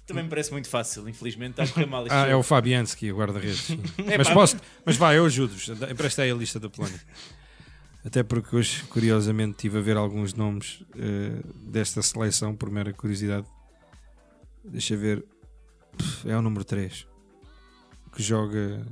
Também 0.07 0.25
me 0.25 0.31
parece 0.31 0.51
muito 0.53 0.69
fácil, 0.69 1.07
infelizmente. 1.09 1.51
Está 1.61 1.65
a 1.65 1.69
correr 1.69 1.87
mal 1.87 2.03
isto. 2.07 2.13
Ah, 2.15 2.27
é 2.27 2.35
o 2.35 2.43
Fabianski, 2.43 3.13
o 3.13 3.17
guarda-redes. 3.17 3.59
sim. 3.61 3.81
mas 4.17 4.29
pá. 4.29 4.35
posso, 4.35 4.57
mas 4.85 4.97
vai, 4.97 5.19
eu 5.19 5.27
ajudo-vos. 5.27 5.69
Empresta 5.91 6.23
aí 6.23 6.31
a 6.31 6.35
lista 6.35 6.59
da 6.59 6.71
Polónia. 6.71 6.99
Até 8.07 8.23
porque 8.23 8.57
hoje, 8.57 8.85
curiosamente, 8.85 9.51
estive 9.57 9.79
a 9.79 9.81
ver 9.83 9.97
alguns 9.99 10.33
nomes 10.33 10.83
eh, 10.97 11.43
desta 11.67 12.01
seleção, 12.01 12.57
por 12.57 12.71
mera 12.71 12.91
curiosidade. 12.93 13.47
Deixa 14.65 14.97
ver. 14.97 15.23
Pff, 15.97 16.31
É 16.31 16.37
o 16.37 16.41
número 16.41 16.65
3 16.65 17.07
que 18.15 18.23
joga 18.23 18.87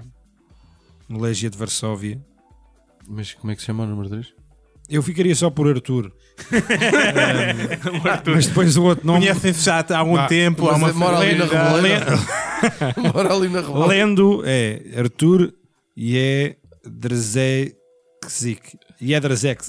no 1.09 1.21
Legia 1.21 1.51
de 1.51 1.57
Varsóvia. 1.59 2.21
Mas 3.09 3.35
como 3.35 3.53
é 3.53 3.55
que 3.55 3.61
se 3.62 3.66
chama 3.66 3.85
o 3.85 3.87
número 3.87 4.09
3? 4.09 4.27
Eu 4.88 5.03
ficaria 5.03 5.35
só 5.35 5.51
por 5.51 5.69
Arthur. 5.69 6.12
Eh, 6.53 7.79
mas 8.31 8.47
depois 8.47 8.77
o 8.77 8.85
outro 8.85 9.07
nome. 9.07 9.21
Conhecem-se 9.21 9.64
já 9.64 9.81
há 9.88 9.99
algum 9.99 10.16
Ah, 10.16 10.27
tempo. 10.27 10.69
Há 10.69 10.77
uma 10.77 10.90
é- 10.90 10.92
mora 10.92 11.19
ali 11.19 11.35
na. 11.35 11.45
Reboleira. 11.47 12.07
Mora 13.14 13.35
ali 13.35 13.49
na 13.49 13.61
Reboleira. 13.61 13.87
Lendo 13.88 14.42
é 14.45 14.83
Arthur 14.99 15.53
e 15.97 16.16
é 16.19 16.57
Drzezik. 16.85 18.79
Jedrzek. 19.01 19.64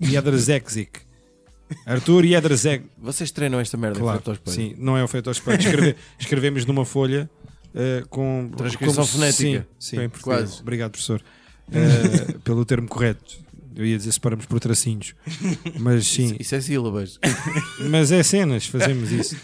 Jedrzekzik. 0.00 1.00
Arthur 1.86 2.24
Jedrzek. 2.24 2.84
Vocês 2.98 3.30
treinam 3.30 3.58
esta 3.60 3.76
merda 3.76 3.98
Claro, 3.98 4.18
feito 4.18 4.30
aos 4.30 4.38
pés. 4.38 4.54
sim, 4.54 4.74
não 4.78 4.96
é 4.96 5.02
o 5.02 5.08
feito 5.08 5.28
aos 5.28 5.38
espelho. 5.38 5.58
Escreve- 5.60 5.96
escrevemos 6.18 6.66
numa 6.66 6.84
folha 6.84 7.28
eh, 7.74 8.04
com 8.10 8.50
Transcrição 8.56 8.94
como 9.04 9.06
fonética. 9.06 9.66
Sim, 9.78 9.96
sim. 10.00 10.08
português. 10.08 10.22
Quase. 10.22 10.60
Obrigado, 10.62 10.90
professor. 10.92 11.22
Eh, 11.72 12.32
pelo 12.44 12.64
termo 12.64 12.88
correto. 12.88 13.40
Eu 13.74 13.86
ia 13.86 13.96
dizer 13.96 14.12
separamos 14.12 14.44
por 14.44 14.60
tracinhos. 14.60 15.14
Mas 15.80 16.06
sim, 16.06 16.36
Isso 16.38 16.54
é 16.54 16.60
sílabas. 16.60 17.18
mas 17.88 18.12
é 18.12 18.22
cenas, 18.22 18.66
fazemos 18.66 19.10
isso. 19.10 19.36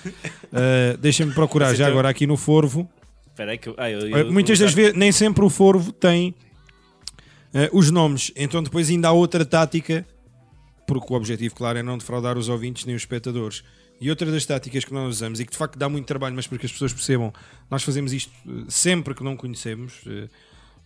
Eh, 0.52 0.96
Deixa-me 1.00 1.32
procurar 1.32 1.68
já 1.74 1.84
então- 1.84 1.92
agora 1.92 2.10
aqui 2.10 2.26
no 2.26 2.36
Forvo. 2.36 2.86
Espera 3.28 3.56
que 3.56 3.68
eu... 3.70 3.74
Ah, 3.78 3.90
eu, 3.90 4.00
eu- 4.06 4.32
Muitas 4.32 4.58
das 4.58 4.74
vezes, 4.74 4.94
nem 4.94 5.12
sempre 5.12 5.42
o 5.44 5.48
Forvo 5.48 5.92
tem 5.92 6.34
eh, 7.54 7.70
os 7.72 7.90
nomes, 7.90 8.30
então 8.36 8.62
depois 8.62 8.90
ainda 8.90 9.08
há 9.08 9.12
outra 9.12 9.44
tática, 9.46 10.04
porque 10.86 11.10
o 11.12 11.16
objetivo, 11.16 11.54
claro, 11.54 11.78
é 11.78 11.82
não 11.82 11.96
defraudar 11.96 12.36
os 12.36 12.48
ouvintes 12.50 12.84
nem 12.84 12.94
os 12.94 13.02
espectadores. 13.02 13.62
E 14.00 14.10
outra 14.10 14.30
das 14.30 14.46
táticas 14.46 14.84
que 14.84 14.92
nós 14.92 15.16
usamos 15.16 15.40
e 15.40 15.44
que 15.44 15.50
de 15.50 15.58
facto 15.58 15.76
dá 15.76 15.88
muito 15.88 16.06
trabalho, 16.06 16.34
mas 16.34 16.46
para 16.46 16.58
que 16.58 16.66
as 16.66 16.72
pessoas 16.72 16.92
percebam, 16.92 17.32
nós 17.70 17.82
fazemos 17.82 18.12
isto 18.12 18.32
eh, 18.46 18.64
sempre 18.68 19.14
que 19.14 19.24
não 19.24 19.36
conhecemos. 19.36 20.02
eh, 20.06 20.28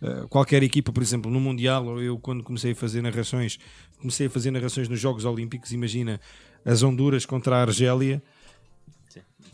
eh, 0.03 0.27
qualquer 0.29 0.62
equipa, 0.62 0.92
por 0.92 1.03
exemplo, 1.03 1.31
no 1.31 1.38
Mundial, 1.38 1.87
ou 1.87 2.03
eu 2.03 2.18
quando 2.18 2.42
comecei 2.42 2.72
a 2.72 2.75
fazer 2.75 3.03
narrações, 3.03 3.59
comecei 3.98 4.27
a 4.27 4.31
fazer 4.31 4.51
narrações 4.51 4.88
nos 4.88 4.98
Jogos 4.98 5.25
Olímpicos, 5.25 5.72
imagina 5.72 6.20
as 6.64 6.83
Honduras 6.83 7.27
contra 7.27 7.57
a 7.57 7.62
Argélia. 7.62 8.22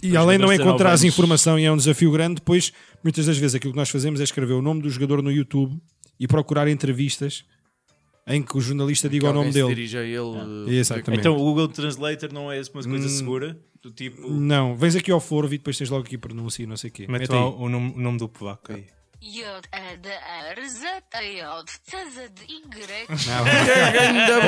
E 0.00 0.16
além 0.16 0.38
de 0.38 0.44
não 0.44 0.52
jogadores 0.52 0.58
de 0.58 0.62
encontrar 0.62 0.90
19 0.90 0.90
anos. 0.90 1.04
informação 1.04 1.58
e 1.58 1.64
é 1.64 1.72
um 1.72 1.76
desafio 1.76 2.12
grande, 2.12 2.36
depois 2.36 2.72
muitas 3.02 3.26
das 3.26 3.36
vezes 3.36 3.56
aquilo 3.56 3.72
que 3.72 3.78
nós 3.78 3.90
fazemos 3.90 4.20
é 4.20 4.24
escrever 4.24 4.52
o 4.52 4.62
nome 4.62 4.80
do 4.80 4.88
jogador 4.88 5.20
no 5.20 5.32
YouTube 5.32 5.76
e 6.20 6.28
procurar 6.28 6.68
entrevistas 6.68 7.44
em 8.28 8.42
que 8.42 8.56
o 8.56 8.60
jornalista 8.60 9.08
diga 9.08 9.30
o 9.30 9.32
nome 9.32 9.50
dele. 9.52 9.68
dirige 9.68 9.96
a 9.98 10.02
ele. 10.02 10.76
Exatamente. 10.78 11.20
Então 11.20 11.34
o 11.34 11.38
Google 11.38 11.68
Translator 11.68 12.32
não 12.32 12.52
é 12.52 12.60
uma 12.60 12.82
coisa 12.82 13.06
Hum. 13.06 13.08
segura? 13.08 13.58
Do 13.82 13.90
tipo... 13.92 14.28
Não, 14.28 14.76
vens 14.76 14.96
aqui 14.96 15.10
ao 15.10 15.20
foro 15.20 15.46
e 15.46 15.50
depois 15.58 15.78
tens 15.78 15.88
logo 15.88 16.04
aqui 16.04 16.18
pronúncia 16.18 16.62
e 16.62 16.66
não 16.66 16.76
sei 16.76 16.90
o 16.90 16.92
quê. 16.92 17.06
Mete 17.08 17.20
Mete 17.22 17.30
lá 17.30 17.48
o 17.48 17.68
nome, 17.68 17.92
o 17.94 17.98
nome 18.00 18.18
do 18.18 18.28
polaco 18.28 18.72
aí. 18.72 18.84
Eu 19.20 19.56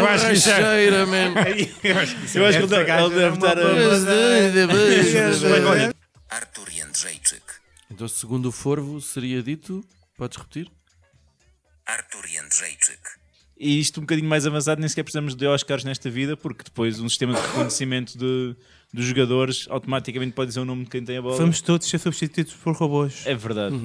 acho 0.06 0.26
que 0.26 0.32
isso 0.34 0.50
é- 0.50 1.06
man. 1.06 1.34
Eu 1.84 1.98
acho 1.98 2.16
que 2.58 2.64
ele 2.64 2.68
deve, 2.68 3.34
estar 3.34 3.58
a... 3.58 3.62
Artur 6.36 6.70
Jędrzejczyk. 6.70 7.42
Então, 7.90 8.06
segundo 8.06 8.46
o 8.46 8.52
Forvo, 8.52 9.00
seria 9.00 9.42
dito. 9.42 9.84
Podes 10.16 10.38
repetir? 10.38 10.70
Artur 11.86 12.24
Jędrzejczyk. 12.26 13.00
E 13.62 13.78
isto 13.78 14.00
um 14.00 14.04
bocadinho 14.04 14.26
mais 14.26 14.46
avançado, 14.46 14.80
nem 14.80 14.88
sequer 14.88 15.02
precisamos 15.02 15.34
de 15.34 15.46
Oscars 15.46 15.84
nesta 15.84 16.08
vida, 16.08 16.34
porque 16.34 16.64
depois 16.64 16.98
um 16.98 17.10
sistema 17.10 17.34
de 17.34 17.40
reconhecimento 17.42 18.16
de, 18.16 18.56
dos 18.90 19.04
jogadores 19.04 19.66
automaticamente 19.68 20.32
pode 20.32 20.48
dizer 20.48 20.60
o 20.60 20.64
nome 20.64 20.84
de 20.84 20.90
quem 20.90 21.04
tem 21.04 21.18
a 21.18 21.22
bola. 21.22 21.36
Vamos 21.36 21.60
todos 21.60 21.86
ser 21.86 21.98
substituídos 21.98 22.54
por 22.54 22.74
robôs. 22.74 23.26
É 23.26 23.34
verdade. 23.34 23.76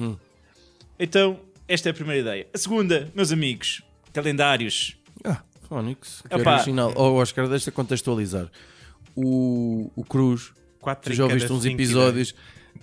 Então, 0.98 1.38
esta 1.68 1.90
é 1.90 1.92
a 1.92 1.94
primeira 1.94 2.22
ideia. 2.22 2.46
A 2.54 2.56
segunda, 2.56 3.12
meus 3.14 3.30
amigos, 3.30 3.82
calendários. 4.14 4.96
Ah, 5.22 5.42
Fónix. 5.68 6.22
Que 6.26 6.36
Epá. 6.36 6.54
original. 6.54 6.94
Oh, 6.96 7.12
Oscar, 7.20 7.46
deixa 7.46 7.70
contextualizar. 7.70 8.50
O, 9.14 9.92
o 9.94 10.02
Cruz, 10.04 10.52
Quatro 10.80 11.12
tu 11.12 11.14
já 11.14 11.24
ouviste 11.24 11.52
uns 11.52 11.66
episódios. 11.66 12.34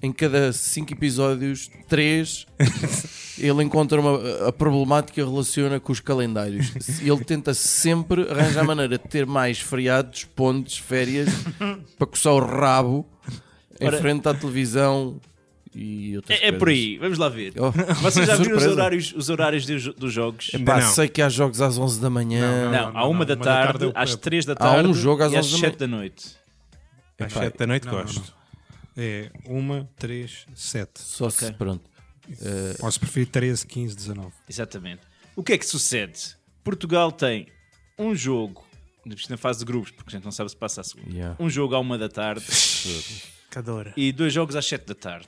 Em 0.01 0.11
cada 0.11 0.51
cinco 0.51 0.91
episódios, 0.93 1.69
três, 1.87 2.45
ele 3.39 3.63
encontra 3.63 3.99
uma, 4.01 4.47
a 4.47 4.51
problemática 4.51 5.23
relaciona 5.23 5.79
com 5.79 5.91
os 5.91 5.99
calendários. 5.99 6.71
Ele 7.01 7.23
tenta 7.23 7.53
sempre 7.53 8.29
arranjar 8.29 8.63
maneira 8.65 8.97
de 8.97 9.07
ter 9.07 9.25
mais 9.25 9.59
feriados, 9.59 10.25
pontes, 10.25 10.77
férias, 10.77 11.29
para 11.97 12.07
coçar 12.07 12.33
o 12.33 12.39
rabo 12.45 13.05
em 13.79 13.87
Ora- 13.87 13.97
frente 13.97 14.27
à 14.27 14.33
televisão 14.33 15.19
e 15.75 16.15
outras 16.17 16.39
É, 16.41 16.47
é 16.47 16.51
por 16.51 16.69
aí, 16.69 16.97
vamos 16.97 17.17
lá 17.17 17.29
ver. 17.29 17.53
Oh, 17.57 17.71
Vocês 18.01 18.27
já 18.27 18.35
viram 18.35 18.57
os 18.57 18.65
horários, 18.65 19.13
os 19.15 19.29
horários 19.29 19.65
dos, 19.65 19.85
dos 19.95 20.13
jogos? 20.13 20.51
Ainda 20.53 20.75
não. 20.79 20.81
sei 20.93 21.07
que 21.07 21.21
há 21.21 21.29
jogos 21.29 21.61
às 21.61 21.77
11 21.77 21.99
da 21.99 22.09
manhã. 22.09 22.69
Não, 22.71 22.71
não, 22.71 22.89
uma 22.91 22.91
não. 22.91 22.93
da 22.93 23.07
Uma 23.09 23.25
da 23.25 23.35
tarde, 23.37 23.67
tarde 23.79 23.85
eu 23.85 23.91
às 23.95 24.09
perco. 24.11 24.21
três 24.23 24.45
da 24.45 24.53
Há 24.53 24.55
tarde 24.57 24.87
um 24.89 24.93
jogo 24.93 25.23
às 25.23 25.31
e 25.31 25.37
às 25.37 25.45
11 25.53 25.61
da 25.61 25.69
da 25.77 25.87
noite. 25.87 26.25
Às 27.19 27.31
Epá, 27.31 27.41
7 27.45 27.57
da 27.57 27.67
noite 27.67 27.85
não, 27.87 27.93
não, 27.93 28.01
gosto. 28.01 28.42
É 28.95 29.31
uma, 29.45 29.89
três, 29.97 30.45
sete. 30.55 30.99
Só 31.01 31.29
se 31.29 31.45
Ok. 31.45 31.57
pronto. 31.57 31.89
Ou 32.81 32.91
se 32.91 32.99
preferir 32.99 33.27
13, 33.27 33.65
15, 33.67 33.95
19. 33.95 34.31
Exatamente. 34.49 35.01
O 35.35 35.43
que 35.43 35.53
é 35.53 35.57
que 35.57 35.65
sucede? 35.65 36.35
Portugal 36.63 37.11
tem 37.11 37.47
um 37.99 38.15
jogo, 38.15 38.65
na 39.29 39.37
fase 39.37 39.59
de 39.59 39.65
grupos, 39.65 39.91
porque 39.91 40.09
a 40.09 40.13
gente 40.13 40.23
não 40.23 40.31
sabe 40.31 40.49
se 40.49 40.55
passa 40.55 40.81
a 40.81 40.83
segunda. 40.83 41.11
Yeah. 41.13 41.35
Um 41.39 41.49
jogo 41.49 41.75
à 41.75 41.79
uma 41.79 41.97
da 41.97 42.07
tarde 42.07 42.45
Cadora. 43.49 43.93
e 43.97 44.11
dois 44.11 44.31
jogos 44.33 44.55
às 44.55 44.65
sete 44.65 44.85
da 44.85 44.95
tarde. 44.95 45.27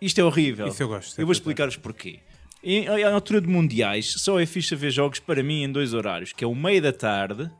Isto 0.00 0.20
é 0.20 0.24
horrível. 0.24 0.68
Isso 0.68 0.82
eu 0.82 0.88
gosto. 0.88 1.18
Eu 1.20 1.26
vou 1.26 1.32
explicar-vos 1.32 1.76
porquê. 1.76 2.20
E 2.62 2.86
à 2.88 3.12
altura 3.12 3.40
de 3.42 3.46
mundiais, 3.46 4.12
só 4.12 4.40
é 4.40 4.46
fixe 4.46 4.74
ver 4.74 4.90
jogos 4.90 5.18
para 5.18 5.42
mim 5.42 5.64
em 5.64 5.70
dois 5.70 5.92
horários, 5.92 6.32
que 6.32 6.42
é 6.42 6.46
o 6.46 6.54
meio 6.54 6.80
da 6.80 6.92
tarde 6.92 7.50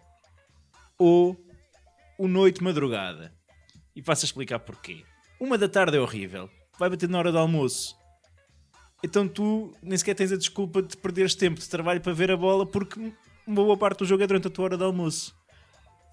ou 0.98 1.36
o 2.18 2.26
noite-madrugada. 2.26 3.32
E 3.94 4.02
passo 4.02 4.24
a 4.24 4.26
explicar 4.26 4.58
porquê. 4.58 5.04
Uma 5.40 5.58
da 5.58 5.68
tarde 5.68 5.96
é 5.96 6.00
horrível. 6.00 6.50
Vai 6.78 6.90
bater 6.90 7.08
na 7.08 7.18
hora 7.18 7.30
do 7.30 7.38
almoço. 7.38 7.96
Então 9.02 9.28
tu 9.28 9.72
nem 9.82 9.96
sequer 9.98 10.14
tens 10.14 10.32
a 10.32 10.36
desculpa 10.36 10.82
de 10.82 10.96
perderes 10.96 11.34
tempo 11.34 11.60
de 11.60 11.68
trabalho 11.68 12.00
para 12.00 12.12
ver 12.12 12.30
a 12.30 12.36
bola 12.36 12.64
porque 12.64 13.12
uma 13.46 13.62
boa 13.62 13.76
parte 13.76 13.98
do 13.98 14.06
jogo 14.06 14.22
é 14.22 14.26
durante 14.26 14.48
a 14.48 14.50
tua 14.50 14.64
hora 14.64 14.76
de 14.78 14.84
almoço. 14.84 15.34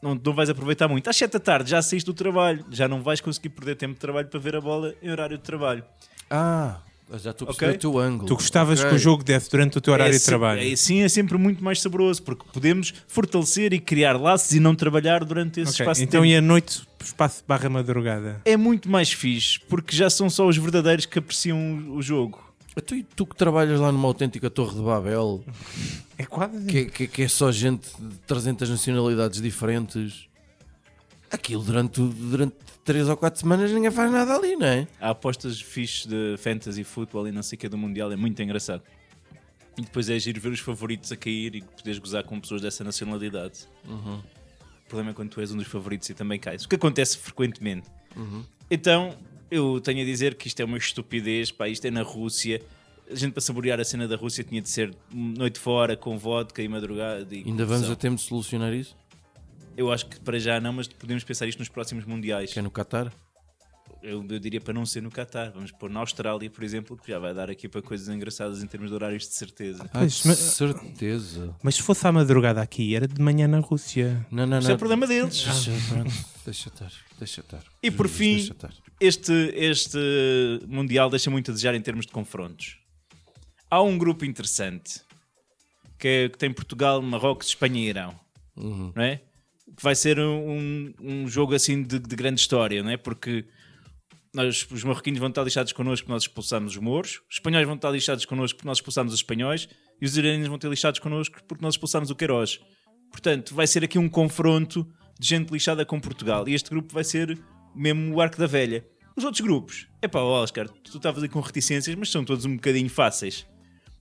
Não, 0.04 0.16
não 0.16 0.34
vais 0.34 0.50
aproveitar 0.50 0.88
muito. 0.88 1.10
Às 1.10 1.16
7 1.16 1.32
da 1.32 1.40
tarde 1.40 1.70
já 1.70 1.82
saíste 1.82 2.06
do 2.06 2.14
trabalho. 2.14 2.66
Já 2.70 2.88
não 2.88 3.02
vais 3.02 3.22
conseguir 3.22 3.50
perder 3.50 3.76
tempo 3.76 3.94
de 3.94 4.00
trabalho 4.00 4.28
para 4.28 4.40
ver 4.40 4.56
a 4.56 4.62
bola 4.62 4.94
em 5.02 5.10
horário 5.10 5.38
de 5.38 5.44
trabalho. 5.44 5.86
Ah, 6.30 6.82
já 7.18 7.32
estou 7.32 7.46
a 7.46 7.48
perceber 7.52 7.66
Ok. 7.72 7.78
o 7.78 7.80
teu 7.80 8.00
ângulo. 8.00 8.28
Tu 8.28 8.36
gostavas 8.36 8.80
Ok. 8.80 8.90
que 8.90 8.96
o 8.96 9.00
jogo 9.00 9.24
desse 9.24 9.50
durante 9.50 9.78
o 9.78 9.82
teu 9.82 9.94
horário 9.94 10.16
é, 10.16 10.18
de 10.18 10.24
trabalho. 10.24 10.62
É, 10.62 10.76
sim, 10.76 11.02
é 11.02 11.10
sempre 11.10 11.38
muito 11.38 11.64
mais 11.64 11.82
saboroso 11.82 12.22
porque 12.24 12.44
podemos 12.54 12.94
fortalecer 13.08 13.74
e 13.74 13.80
criar 13.80 14.20
laços 14.20 14.52
e 14.54 14.60
não 14.60 14.76
trabalhar 14.76 15.24
durante 15.26 15.60
esse 15.62 15.72
Ok, 15.74 15.84
espaço 15.86 16.04
Então 16.04 16.22
de 16.24 16.30
e 16.30 16.36
a 16.36 16.42
noite, 16.42 16.82
espaço 17.04 17.44
barra 17.48 17.70
madrugada? 17.70 18.42
É 18.46 18.56
muito 18.58 18.90
mais 18.90 19.12
fixe 19.12 19.60
porque 19.68 19.96
já 19.96 20.10
são 20.10 20.30
só 20.30 20.48
os 20.48 20.58
verdadeiros 20.58 21.06
que 21.06 21.20
apreciam 21.20 21.60
o- 21.96 22.02
jogo. 22.02 22.42
Tu, 22.86 23.04
tu 23.16 23.26
que 23.26 23.36
trabalhas 23.36 23.80
lá 23.82 23.92
numa 23.92 24.08
autêntica 24.08 24.50
Torre 24.50 24.76
de 24.76 24.82
Babel, 24.82 25.44
É 26.18 26.24
quase. 26.24 26.66
que, 26.68 26.86
que- 26.86 27.08
que 27.08 27.22
é 27.24 27.28
só 27.28 27.52
gente 27.52 27.88
de 28.00 28.16
300 28.26 28.70
nacionalidades 28.70 29.42
diferentes, 29.42 30.28
aquilo 31.32 31.64
durante, 31.64 32.02
durante 32.02 32.56
3 32.84 33.10
ou 33.10 33.18
4 33.18 33.40
semanas 33.40 33.72
ninguém 33.72 33.92
faz 33.92 34.12
nada 34.12 34.36
ali, 34.36 34.56
não 34.56 34.68
é? 34.68 34.88
Há 35.00 35.12
apostas 35.12 35.60
fixes 35.62 36.06
de 36.06 36.36
fantasy, 36.38 36.84
futebol 36.84 37.28
e 37.28 37.32
não 37.32 37.42
sei 37.44 37.56
o 37.56 37.60
que 37.60 37.70
do 37.70 37.78
Mundial, 37.78 38.12
é 38.12 38.16
muito 38.16 38.42
engraçado. 38.42 38.84
E 39.78 39.82
depois 39.82 40.10
é 40.10 40.20
giro 40.20 40.40
ver 40.42 40.50
os 40.52 40.60
favoritos 40.60 41.12
a 41.12 41.16
cair 41.16 41.56
e 41.56 41.62
poderes 41.62 41.98
gozar 41.98 42.24
com 42.24 42.40
pessoas 42.40 42.62
dessa 42.62 42.84
nacionalidade. 42.84 43.68
O 43.88 44.22
problema 44.88 45.12
é 45.12 45.14
quando 45.14 45.30
tu 45.30 45.40
és 45.40 45.52
um 45.52 45.58
dos 45.58 45.68
favoritos 45.68 46.10
e 46.10 46.14
também 46.14 46.38
cais. 46.38 46.66
O 46.66 46.70
que 46.70 46.76
acontece 46.76 47.18
frequentemente. 47.18 47.88
Então, 48.70 49.16
eu 49.50 49.80
tenho 49.80 50.02
a 50.02 50.06
dizer 50.06 50.36
que 50.36 50.48
isto 50.48 50.60
é 50.60 50.66
uma 50.66 50.78
estupidez, 50.78 51.52
pá, 51.52 51.70
isto 51.70 51.86
é 51.86 51.92
na 51.92 52.02
Rússia. 52.02 52.62
A 53.10 53.16
gente 53.16 53.32
para 53.32 53.42
saborear 53.42 53.80
a 53.80 53.84
cena 53.84 54.08
da 54.08 54.16
Rússia 54.16 54.44
tinha 54.44 54.62
de 54.62 54.70
ser 54.70 54.94
noite 55.14 55.60
fora, 55.60 55.96
com 55.96 56.18
vodka 56.18 56.62
e 56.62 56.68
madrugada. 56.68 57.26
E 57.34 57.44
Ainda 57.46 57.66
vamos 57.66 57.90
a 57.90 57.96
tempo 57.96 58.18
de 58.18 58.22
solucionar 58.22 58.74
isso? 58.74 58.96
Eu 59.78 59.92
acho 59.92 60.06
que 60.06 60.20
para 60.20 60.38
já 60.40 60.60
não, 60.60 60.74
mas 60.74 60.88
podemos 60.88 61.24
pensar 61.24 61.48
isto 61.48 61.60
nos 61.60 61.70
próximos 61.70 62.06
mundiais. 62.06 62.52
Que 62.54 62.60
é 62.60 62.62
no 62.62 62.72
Qatar? 62.72 63.12
Eu, 64.04 64.26
eu 64.30 64.40
diria 64.40 64.60
para 64.60 64.74
não 64.74 64.84
ser 64.86 65.02
no 65.02 65.12
Qatar. 65.12 65.52
Vamos 65.54 65.72
pôr 65.72 65.90
na 65.90 66.00
Austrália, 66.00 66.50
por 66.50 66.64
exemplo, 66.64 66.98
que 66.98 67.12
já 67.12 67.20
vai 67.20 67.34
dar 67.36 67.50
aqui 67.52 67.70
para 67.70 67.82
coisas 67.84 68.08
engraçadas 68.10 68.64
em 68.64 68.68
termos 68.68 68.90
de 68.90 68.96
horários 68.96 69.28
de 69.28 69.34
certeza. 69.36 69.84
Ah, 69.94 70.06
de 70.06 70.22
mas- 70.28 70.38
certeza. 70.40 71.56
Mas 71.62 71.76
se 71.76 71.84
fosse 71.84 72.06
à 72.08 72.12
madrugada 72.12 72.62
aqui, 72.62 72.96
era 72.96 73.08
de 73.08 73.22
manhã 73.22 73.48
na 73.48 73.60
Rússia. 73.60 74.26
Não, 74.32 74.46
não, 74.48 74.58
Isso 74.60 74.68
não. 74.70 74.76
é 74.76 74.78
problema 74.78 75.06
deles. 75.06 75.44
Deixa, 76.44 76.70
estar, 76.70 76.92
deixa 77.20 77.42
estar. 77.42 77.64
E 77.84 77.92
por 77.92 78.08
fim-. 78.10 78.50
Este, 79.00 79.32
este 79.56 79.98
Mundial 80.68 81.10
deixa 81.10 81.30
muito 81.30 81.52
a 81.52 81.54
desejar 81.54 81.76
em 81.76 81.82
termos 81.82 82.06
de 82.08 82.12
confrontos. 82.12 82.78
Há 83.70 83.82
um 83.84 83.98
grupo 83.98 84.26
interessante 84.26 85.02
que, 86.00 86.08
é- 86.08 86.30
que 86.30 86.38
tem 86.40 86.52
Portugal, 86.52 87.02
Marrocos, 87.04 87.48
Espanha 87.48 87.80
e 87.80 87.88
Irão. 87.88 88.20
Uhum. 88.58 88.92
Não 88.96 89.04
é? 89.04 89.22
Vai 89.80 89.96
ser 89.96 90.20
um, 90.20 90.94
um 91.00 91.28
jogo 91.28 91.56
assim 91.56 91.84
de, 91.84 92.00
de 92.00 92.16
grande 92.16 92.42
história, 92.42 92.82
não 92.84 92.90
é? 92.90 92.98
Porque 92.98 93.46
nós, 94.34 94.66
os 94.72 94.84
marroquinos 94.84 95.20
vão 95.20 95.30
estar 95.30 95.44
lixados 95.44 95.74
connosco 95.74 96.06
porque 96.06 96.14
nós 96.14 96.24
expulsamos 96.24 96.74
os 96.74 96.82
mouros, 96.82 97.22
os 97.30 97.36
espanhóis 97.36 97.66
vão 97.66 97.76
estar 97.76 97.92
lixados 97.92 98.26
connosco 98.26 98.58
porque 98.58 98.68
nós 98.68 98.78
expulsamos 98.78 99.14
os 99.14 99.20
espanhóis 99.20 99.68
e 100.02 100.06
os 100.06 100.18
iranianos 100.18 100.48
vão 100.48 100.58
ter 100.58 100.70
lixados 100.70 101.00
connosco 101.00 101.40
porque 101.48 101.64
nós 101.64 101.74
expulsamos 101.74 102.10
o 102.10 102.16
Queiroz. 102.16 102.60
Portanto, 103.12 103.54
vai 103.54 103.68
ser 103.68 103.84
aqui 103.84 104.00
um 104.00 104.08
confronto 104.08 104.88
de 105.20 105.28
gente 105.28 105.52
lixada 105.52 105.86
com 105.86 106.00
Portugal 106.00 106.48
e 106.48 106.54
este 106.54 106.70
grupo 106.70 106.94
vai 106.94 107.04
ser 107.04 107.38
mesmo 107.76 108.16
o 108.16 108.22
arco 108.22 108.38
da 108.38 108.48
velha. 108.48 108.86
Os 109.16 109.26
outros 109.26 109.42
grupos, 109.42 109.88
é 110.02 110.08
pá, 110.08 110.22
Oscar, 110.22 110.70
tu 110.70 110.96
estavas 110.96 111.22
aí 111.22 111.30
com 111.30 111.42
reticências, 111.42 111.96
mas 111.96 112.10
são 112.10 112.24
todos 112.24 112.46
um 112.46 112.56
bocadinho 112.56 112.90
fáceis. 112.90 113.46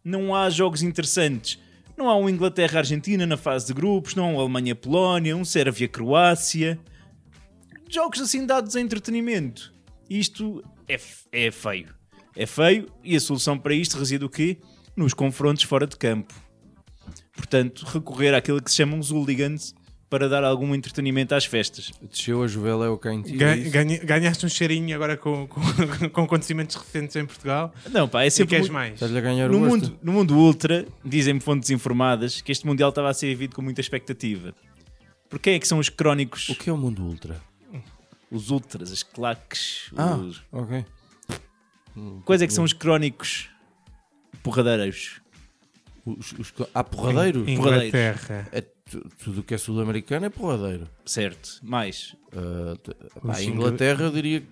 Não 0.04 0.34
há 0.34 0.48
jogos 0.48 0.82
interessantes. 0.82 1.58
Não 2.00 2.08
há 2.08 2.16
um 2.16 2.30
Inglaterra-Argentina 2.30 3.26
na 3.26 3.36
fase 3.36 3.66
de 3.66 3.74
grupos, 3.74 4.14
não 4.14 4.24
há 4.24 4.28
um 4.28 4.40
Alemanha-Polónia, 4.40 5.36
um 5.36 5.44
Sérvia-Croácia. 5.44 6.80
Jogos 7.90 8.22
assim 8.22 8.46
dados 8.46 8.74
a 8.74 8.80
entretenimento. 8.80 9.70
Isto 10.08 10.64
é, 10.88 10.98
é 11.30 11.50
feio. 11.50 11.94
É 12.34 12.46
feio 12.46 12.90
e 13.04 13.14
a 13.14 13.20
solução 13.20 13.58
para 13.58 13.74
isto 13.74 13.98
reside 13.98 14.24
o 14.24 14.30
quê? 14.30 14.56
Nos 14.96 15.12
confrontos 15.12 15.64
fora 15.64 15.86
de 15.86 15.94
campo. 15.98 16.32
Portanto, 17.34 17.84
recorrer 17.84 18.34
àquilo 18.34 18.62
que 18.62 18.70
se 18.70 18.78
chamam 18.78 18.98
os 18.98 19.10
hooligans 19.10 19.74
para 20.10 20.28
dar 20.28 20.42
algum 20.42 20.74
entretenimento 20.74 21.34
às 21.36 21.44
festas. 21.44 21.92
Desceu 22.02 22.42
a 22.42 22.48
Juvel 22.48 22.82
é 22.82 22.88
o 22.88 22.98
quem 22.98 23.22
ganhaste 24.04 24.44
um 24.44 24.48
cheirinho 24.48 24.94
agora 24.94 25.16
com, 25.16 25.46
com, 25.46 26.10
com 26.10 26.22
acontecimentos 26.24 26.74
recentes 26.74 27.14
em 27.14 27.24
Portugal. 27.24 27.72
Não, 27.90 28.08
pá, 28.08 28.24
é 28.24 28.26
E 28.26 28.30
sempre 28.30 28.56
queres 28.56 28.68
mais? 28.68 28.94
Estás-lhe 28.94 29.16
a 29.16 29.20
ganhar 29.20 29.48
No 29.48 29.60
mundo, 29.60 29.96
no 30.02 30.12
mundo 30.12 30.36
ultra, 30.36 30.84
dizem-me 31.04 31.38
fontes 31.40 31.70
informadas 31.70 32.40
que 32.40 32.50
este 32.50 32.66
Mundial 32.66 32.88
estava 32.90 33.08
a 33.08 33.14
ser 33.14 33.28
vivido 33.28 33.54
com 33.54 33.62
muita 33.62 33.80
expectativa. 33.80 34.52
Por 35.28 35.38
quem 35.38 35.54
é 35.54 35.58
que 35.60 35.68
são 35.68 35.78
os 35.78 35.88
crónicos, 35.88 36.48
O 36.48 36.56
que 36.56 36.68
é 36.68 36.72
o 36.72 36.76
mundo 36.76 37.04
ultra? 37.04 37.40
os 38.32 38.50
ultras, 38.50 38.90
as 38.92 39.02
claques? 39.04 39.90
Ah, 39.96 40.16
os- 40.16 40.42
ok. 40.52 40.84
Quais 42.24 42.42
é 42.42 42.46
que 42.48 42.52
são 42.52 42.64
os 42.64 42.72
crónicos 42.72 43.48
porradeiros? 44.42 45.20
Os, 46.04 46.32
os, 46.32 46.52
há 46.74 46.82
porradeiro? 46.82 47.48
Inglaterra. 47.48 48.48
É 48.52 48.60
tu- 48.60 48.79
tudo 49.22 49.40
o 49.40 49.42
que 49.42 49.54
é 49.54 49.58
sul-americano 49.58 50.26
é 50.26 50.30
porradeiro. 50.30 50.88
Certo, 51.04 51.58
mais. 51.62 52.14
Pá, 52.30 53.34
a 53.36 53.42
ingl- 53.42 53.54
Inglaterra 53.54 54.04
eu 54.04 54.10
diria 54.10 54.40
que 54.40 54.46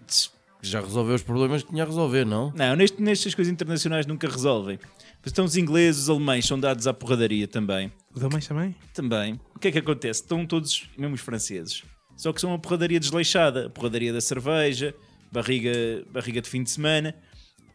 já 0.60 0.80
resolveu 0.80 1.14
os 1.14 1.22
problemas 1.22 1.62
que 1.62 1.70
tinha 1.70 1.82
a 1.84 1.86
resolver, 1.86 2.24
não? 2.24 2.52
Não, 2.56 2.74
neste, 2.76 3.00
nestas 3.00 3.34
coisas 3.34 3.52
internacionais 3.52 4.06
nunca 4.06 4.28
resolvem. 4.28 4.78
Mas 5.22 5.26
Estão 5.32 5.44
os 5.44 5.56
ingleses, 5.56 6.02
os 6.04 6.10
alemães, 6.10 6.46
são 6.46 6.58
dados 6.58 6.86
à 6.86 6.94
porradaria 6.94 7.46
também. 7.46 7.92
Os 8.14 8.22
alemães 8.22 8.46
também? 8.46 8.74
Também. 8.94 9.40
O 9.54 9.58
que 9.58 9.68
é 9.68 9.72
que 9.72 9.78
acontece? 9.78 10.20
Estão 10.22 10.44
todos, 10.46 10.88
mesmo 10.96 11.14
os 11.14 11.20
franceses. 11.20 11.82
Só 12.16 12.32
que 12.32 12.40
são 12.40 12.50
uma 12.50 12.58
porradaria 12.58 12.98
desleixada. 12.98 13.66
A 13.66 13.70
porradaria 13.70 14.12
da 14.12 14.20
cerveja, 14.20 14.94
barriga, 15.30 15.70
barriga 16.12 16.40
de 16.40 16.48
fim 16.48 16.62
de 16.62 16.70
semana. 16.70 17.14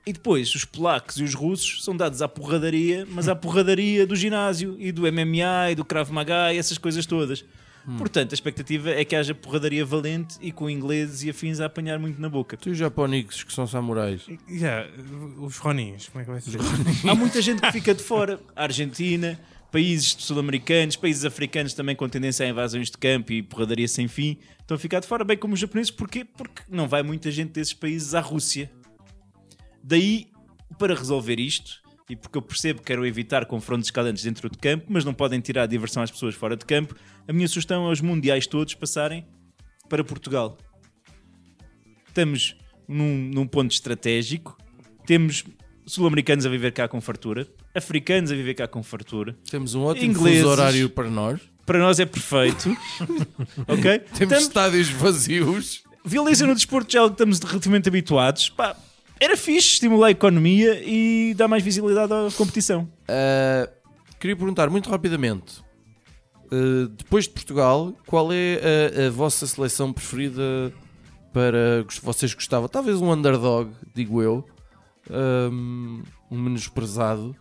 E 0.05 0.11
depois, 0.11 0.53
os 0.53 0.65
polacos 0.65 1.17
e 1.17 1.23
os 1.23 1.33
russos 1.33 1.83
são 1.83 1.95
dados 1.95 2.21
à 2.21 2.27
porradaria, 2.27 3.07
mas 3.09 3.29
à 3.29 3.35
porradaria 3.35 4.05
do 4.05 4.15
ginásio 4.15 4.75
e 4.77 4.91
do 4.91 5.03
MMA 5.03 5.71
e 5.71 5.75
do 5.75 5.85
Krav 5.85 6.11
Maga 6.11 6.53
e 6.53 6.57
essas 6.57 6.77
coisas 6.77 7.05
todas. 7.05 7.45
Portanto, 7.97 8.31
a 8.31 8.33
expectativa 8.33 8.91
é 8.91 9.03
que 9.03 9.15
haja 9.15 9.35
porradaria 9.35 9.85
valente 9.85 10.37
e 10.41 10.51
com 10.51 10.69
ingleses 10.69 11.23
e 11.23 11.29
afins 11.29 11.59
a 11.59 11.65
apanhar 11.65 11.99
muito 11.99 12.19
na 12.21 12.29
boca. 12.29 12.55
Tu 12.55 12.69
e 12.69 12.71
os 12.71 12.77
japónicos 12.77 13.43
que 13.43 13.51
são 13.51 13.67
samurais. 13.67 14.21
Já, 14.49 14.87
os 15.37 15.57
Roninhos, 15.57 16.07
como 16.07 16.21
é 16.21 16.25
que 16.25 16.31
vai 16.31 16.41
ser? 16.41 17.09
Há 17.09 17.15
muita 17.15 17.41
gente 17.41 17.61
que 17.61 17.71
fica 17.71 17.93
de 17.93 18.01
fora. 18.01 18.39
A 18.55 18.63
Argentina, 18.63 19.37
países 19.69 20.15
sul-americanos, 20.17 20.95
países 20.95 21.25
africanos 21.25 21.73
também 21.73 21.95
com 21.95 22.07
tendência 22.07 22.45
a 22.45 22.49
invasões 22.49 22.89
de 22.89 22.97
campo 22.97 23.33
e 23.33 23.43
porradaria 23.43 23.87
sem 23.87 24.07
fim, 24.07 24.37
estão 24.61 24.75
a 24.75 24.79
ficar 24.79 25.01
de 25.01 25.07
fora, 25.07 25.25
bem 25.25 25.35
como 25.37 25.53
os 25.53 25.59
japoneses. 25.59 25.91
Porquê? 25.91 26.23
Porque 26.23 26.61
não 26.69 26.87
vai 26.87 27.03
muita 27.03 27.29
gente 27.31 27.51
desses 27.51 27.73
países 27.73 28.15
à 28.15 28.21
Rússia. 28.21 28.71
Daí, 29.83 30.27
para 30.79 30.95
resolver 30.95 31.39
isto, 31.39 31.81
e 32.09 32.15
porque 32.15 32.37
eu 32.37 32.41
percebo 32.41 32.79
que 32.79 32.85
quero 32.85 33.05
evitar 33.05 33.45
confrontos 33.45 33.87
escalantes 33.87 34.23
dentro 34.23 34.49
de 34.49 34.57
campo, 34.57 34.85
mas 34.89 35.03
não 35.03 35.13
podem 35.13 35.39
tirar 35.39 35.63
a 35.63 35.67
diversão 35.67 36.01
às 36.01 36.09
pessoas 36.11 36.35
fora 36.35 36.55
de 36.55 36.65
campo, 36.65 36.95
a 37.27 37.33
minha 37.33 37.47
sugestão 37.47 37.87
é 37.87 37.91
os 37.91 38.01
mundiais 38.01 38.47
todos 38.47 38.73
passarem 38.75 39.25
para 39.89 40.03
Portugal. 40.03 40.57
Estamos 42.07 42.55
num, 42.87 43.29
num 43.33 43.47
ponto 43.47 43.71
estratégico, 43.71 44.57
temos 45.05 45.43
sul-americanos 45.85 46.45
a 46.45 46.49
viver 46.49 46.71
cá 46.71 46.87
com 46.87 47.01
fartura, 47.01 47.47
africanos 47.73 48.31
a 48.31 48.35
viver 48.35 48.53
cá 48.53 48.67
com 48.67 48.81
fartura. 48.83 49.35
Temos 49.49 49.73
um 49.75 49.83
ótimo 49.83 50.11
Ingleses. 50.11 50.45
horário 50.45 50.89
para 50.89 51.09
nós. 51.09 51.41
Para 51.65 51.79
nós 51.79 51.99
é 51.99 52.05
perfeito. 52.05 52.69
ok? 53.67 53.99
Temos 54.17 54.33
Tam- 54.33 54.41
estádios 54.41 54.89
vazios. 54.89 55.83
Violência 56.05 56.45
no 56.45 56.53
desporto 56.53 56.91
já 56.91 56.99
é 56.99 57.01
algo 57.01 57.15
que 57.15 57.21
estamos 57.23 57.39
relativamente 57.39 57.87
habituados. 57.87 58.49
Pá, 58.49 58.75
era 59.23 59.37
fixe 59.37 59.67
estimular 59.73 60.07
a 60.07 60.11
economia 60.11 60.81
e 60.85 61.33
dar 61.35 61.47
mais 61.47 61.63
visibilidade 61.63 62.11
à 62.11 62.29
competição. 62.35 62.89
Ah, 63.07 63.69
queria 64.19 64.35
perguntar 64.35 64.69
muito 64.69 64.89
rapidamente. 64.89 65.63
ah, 66.51 66.89
depois 66.97 67.25
de 67.25 67.31
Portugal, 67.31 67.93
qual 68.05 68.31
é 68.33 68.59
a, 68.97 69.07
a 69.07 69.09
vossa 69.09 69.47
seleção 69.47 69.93
preferida 69.93 70.73
para 71.31 71.85
vocês 72.01 72.33
gostavam? 72.33 72.67
Talvez 72.67 73.01
um 73.01 73.11
underdog, 73.11 73.71
digo 73.93 74.21
eu, 74.21 74.45
um, 75.09 76.03
um 76.29 76.39
menosprezado 76.39 77.35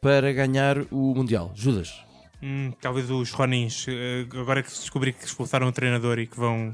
para 0.00 0.32
ganhar 0.32 0.78
o 0.90 1.14
Mundial. 1.14 1.52
Judas. 1.54 2.04
Hum, 2.42 2.72
talvez 2.80 3.10
os 3.10 3.32
Ronins, 3.32 3.84
eh, 3.88 4.24
agora 4.40 4.62
que 4.62 4.68
descobri 4.68 5.12
que 5.12 5.24
expulsaram 5.24 5.66
o 5.66 5.72
treinador 5.72 6.20
e 6.20 6.26
que 6.26 6.36
vão 6.38 6.72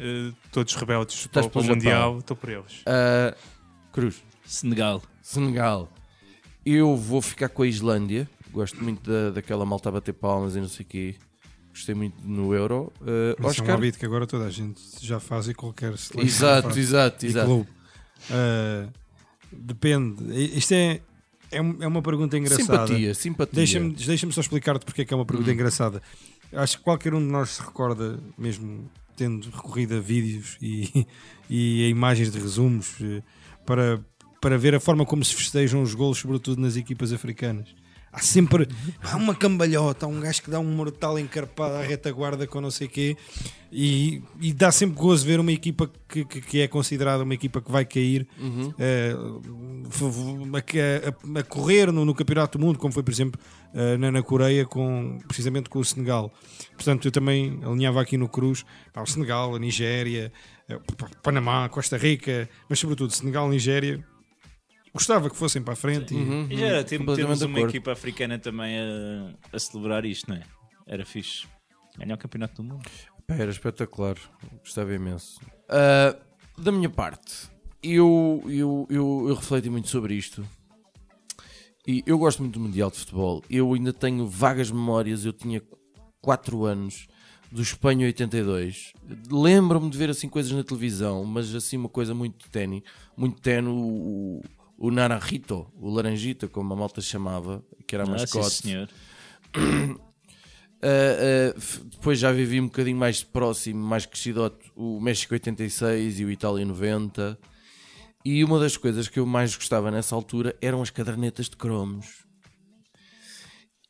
eh, 0.00 0.32
todos 0.50 0.74
rebeldes 0.74 1.26
para, 1.26 1.42
para 1.42 1.48
o 1.48 1.50
pelo 1.62 1.74
Mundial, 1.74 2.18
estou 2.18 2.36
por 2.36 2.48
eles. 2.50 2.82
Ah, 2.86 3.36
Cruz. 3.92 4.22
Senegal. 4.44 5.02
Senegal. 5.22 5.92
Eu 6.64 6.96
vou 6.96 7.20
ficar 7.22 7.48
com 7.48 7.62
a 7.62 7.66
Islândia. 7.66 8.28
Gosto 8.52 8.82
muito 8.82 9.08
da, 9.08 9.30
daquela 9.30 9.64
malta 9.64 9.88
a 9.88 9.92
bater 9.92 10.12
palmas 10.12 10.56
e 10.56 10.60
não 10.60 10.68
sei 10.68 10.84
o 10.84 10.88
quê. 10.88 11.14
Gostei 11.72 11.94
muito 11.94 12.16
no 12.26 12.52
Euro. 12.54 12.92
Uh, 13.00 13.36
Mas 13.38 13.58
é 13.58 13.60
um 13.60 13.64
Oscar? 13.64 13.76
hábito 13.76 13.98
que 13.98 14.04
agora 14.04 14.26
toda 14.26 14.44
a 14.46 14.50
gente 14.50 14.80
já 15.00 15.20
faz 15.20 15.48
e 15.48 15.54
qualquer 15.54 15.96
seleção 15.96 16.20
Exato, 16.22 16.62
faz. 16.68 16.76
exato, 16.78 17.24
E 17.24 17.28
exato. 17.28 17.46
clube. 17.46 17.68
Ah, 18.30 18.88
depende. 19.52 20.34
Isto 20.56 20.72
é, 20.74 21.00
é, 21.50 21.58
é 21.58 21.86
uma 21.86 22.02
pergunta 22.02 22.36
engraçada. 22.36 22.86
Simpatia, 22.86 23.14
simpatia. 23.14 23.54
Deixa-me 23.56 23.92
deixa 23.94 24.30
só 24.32 24.40
explicar-te 24.40 24.84
porque 24.84 25.02
é 25.02 25.04
que 25.04 25.14
é 25.14 25.16
uma 25.16 25.24
pergunta 25.24 25.50
Hum. 25.50 25.54
engraçada. 25.54 26.02
Acho 26.52 26.78
que 26.78 26.84
qualquer 26.84 27.14
um 27.14 27.20
de 27.20 27.30
nós 27.30 27.50
se 27.50 27.62
recorda, 27.62 28.18
mesmo 28.36 28.90
tendo 29.16 29.48
recorrido 29.50 29.96
a 29.96 30.00
vídeos 30.00 30.56
e, 30.60 31.06
e 31.48 31.84
a 31.84 31.88
imagens 31.88 32.30
de 32.30 32.38
resumos, 32.38 32.94
eh, 33.00 33.22
para, 33.64 34.04
para 34.40 34.58
ver 34.58 34.74
a 34.74 34.80
forma 34.80 35.04
como 35.04 35.24
se 35.24 35.34
festejam 35.34 35.82
os 35.82 35.94
golos, 35.94 36.18
sobretudo 36.18 36.60
nas 36.60 36.76
equipas 36.76 37.12
africanas. 37.12 37.68
Há 38.12 38.18
sempre 38.18 38.66
há 39.02 39.16
uma 39.16 39.34
cambalhota, 39.36 40.04
há 40.04 40.08
um 40.08 40.20
gajo 40.20 40.42
que 40.42 40.50
dá 40.50 40.58
um 40.58 40.64
mortal 40.64 41.16
encarpado 41.18 41.74
à 41.76 41.82
retaguarda 41.82 42.44
com 42.44 42.60
não 42.60 42.70
sei 42.70 42.88
quê 42.88 43.16
e, 43.70 44.20
e 44.40 44.52
dá 44.52 44.72
sempre 44.72 44.96
gozo 44.96 45.24
ver 45.24 45.38
uma 45.38 45.52
equipa 45.52 45.88
que, 46.08 46.24
que, 46.24 46.40
que 46.40 46.60
é 46.60 46.66
considerada 46.66 47.22
uma 47.22 47.34
equipa 47.34 47.60
que 47.60 47.70
vai 47.70 47.84
cair 47.84 48.26
eh, 48.80 49.14
a, 49.94 51.36
a- 51.36 51.40
a 51.40 51.42
correr 51.44 51.92
no, 51.92 52.04
no 52.04 52.14
Campeonato 52.14 52.58
do 52.58 52.64
Mundo, 52.64 52.78
como 52.78 52.92
foi, 52.92 53.02
por 53.02 53.12
exemplo, 53.12 53.40
eh, 53.74 53.96
na, 53.96 54.10
na 54.10 54.22
Coreia, 54.22 54.64
com, 54.66 55.18
precisamente 55.28 55.68
com 55.70 55.78
o 55.78 55.84
Senegal. 55.84 56.32
Portanto, 56.74 57.06
eu 57.06 57.12
também 57.12 57.60
alinhava 57.64 58.00
aqui 58.00 58.16
no 58.16 58.28
Cruz 58.28 58.64
pá, 58.92 59.02
o 59.02 59.06
Senegal, 59.06 59.54
a 59.54 59.58
Nigéria, 59.58 60.32
pá, 60.96 61.08
Panamá, 61.22 61.68
Costa 61.68 61.96
Rica, 61.96 62.48
mas 62.68 62.78
sobretudo 62.78 63.12
Senegal, 63.12 63.48
Nigéria. 63.48 64.04
Gostava 64.92 65.30
que 65.30 65.36
fossem 65.36 65.62
para 65.62 65.74
a 65.74 65.76
frente. 65.76 66.14
e- 66.14 66.16
Uhum, 66.16 66.46
E 66.50 66.56
já 66.56 66.66
era 66.66 66.84
tempo 66.84 67.14
termos 67.14 67.40
uma 67.42 67.50
acordo. 67.58 67.70
equipa 67.70 67.92
africana 67.92 68.38
também 68.38 68.76
a, 68.78 69.34
a 69.52 69.58
celebrar 69.58 70.04
isto, 70.04 70.28
não 70.28 70.36
é? 70.36 70.42
Era 70.86 71.04
fixe. 71.04 71.46
Ganhar 71.96 72.14
o 72.14 72.18
campeonato 72.18 72.62
do 72.62 72.64
mundo. 72.64 72.88
Pá, 73.26 73.34
era 73.34 73.50
espetacular, 73.50 74.16
gostava 74.62 74.92
imenso. 74.94 75.40
Ah, 75.68 76.16
da 76.58 76.72
minha 76.72 76.90
parte, 76.90 77.48
eu, 77.82 78.42
eu, 78.46 78.86
eu, 78.90 79.26
eu 79.28 79.34
refleti 79.34 79.70
muito 79.70 79.88
sobre 79.88 80.14
isto 80.14 80.44
e 81.86 82.02
eu 82.06 82.18
gosto 82.18 82.42
muito 82.42 82.54
do 82.54 82.60
Mundial 82.60 82.90
de 82.90 82.98
Futebol. 82.98 83.42
Eu 83.48 83.72
ainda 83.72 83.92
tenho 83.92 84.26
vagas 84.26 84.70
memórias, 84.70 85.24
eu 85.24 85.32
tinha 85.32 85.62
4 86.20 86.64
anos 86.64 87.06
do 87.50 87.62
Espanha 87.62 88.06
82. 88.06 88.92
Lembro-me 89.30 89.88
de 89.90 89.96
ver 89.98 90.10
assim 90.10 90.28
coisas 90.28 90.52
na 90.52 90.62
televisão, 90.64 91.24
mas 91.24 91.54
assim 91.54 91.76
uma 91.76 91.88
coisa 91.88 92.14
muito 92.14 92.48
tenue, 92.50 92.82
muito 93.16 93.40
tenue, 93.40 93.72
o, 93.72 94.42
o 94.80 94.90
Naranjito, 94.90 95.70
o 95.74 95.90
Laranjita, 95.90 96.48
como 96.48 96.72
a 96.72 96.76
malta 96.76 97.02
chamava, 97.02 97.62
que 97.86 97.94
era 97.94 98.04
a 98.04 98.06
Ah, 98.06 98.10
mascote. 98.10 98.50
senhor. 98.50 98.88
Uh, 100.82 101.52
uh, 101.58 101.84
depois 101.90 102.18
já 102.18 102.32
vivi 102.32 102.58
um 102.58 102.64
bocadinho 102.64 102.96
mais 102.96 103.22
próximo, 103.22 103.86
mais 103.86 104.06
crescidote, 104.06 104.72
o 104.74 104.98
México 104.98 105.34
86 105.34 106.20
e 106.20 106.24
o 106.24 106.30
Itália 106.30 106.64
90. 106.64 107.38
E 108.24 108.42
uma 108.42 108.58
das 108.58 108.78
coisas 108.78 109.06
que 109.06 109.18
eu 109.18 109.26
mais 109.26 109.54
gostava 109.54 109.90
nessa 109.90 110.14
altura 110.14 110.56
eram 110.58 110.80
as 110.80 110.88
cadernetas 110.88 111.50
de 111.50 111.56
cromos. 111.58 112.24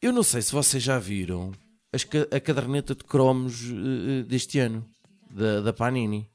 Eu 0.02 0.12
não 0.12 0.24
sei 0.24 0.42
se 0.42 0.50
vocês 0.50 0.82
já 0.82 0.98
viram 0.98 1.52
as 1.92 2.04
a 2.32 2.40
caderneta 2.40 2.92
de 2.92 3.04
cromos 3.04 3.70
uh, 3.70 3.74
uh, 4.22 4.24
deste 4.24 4.58
ano, 4.58 4.84
da, 5.30 5.60
da 5.60 5.72
Panini. 5.72 6.28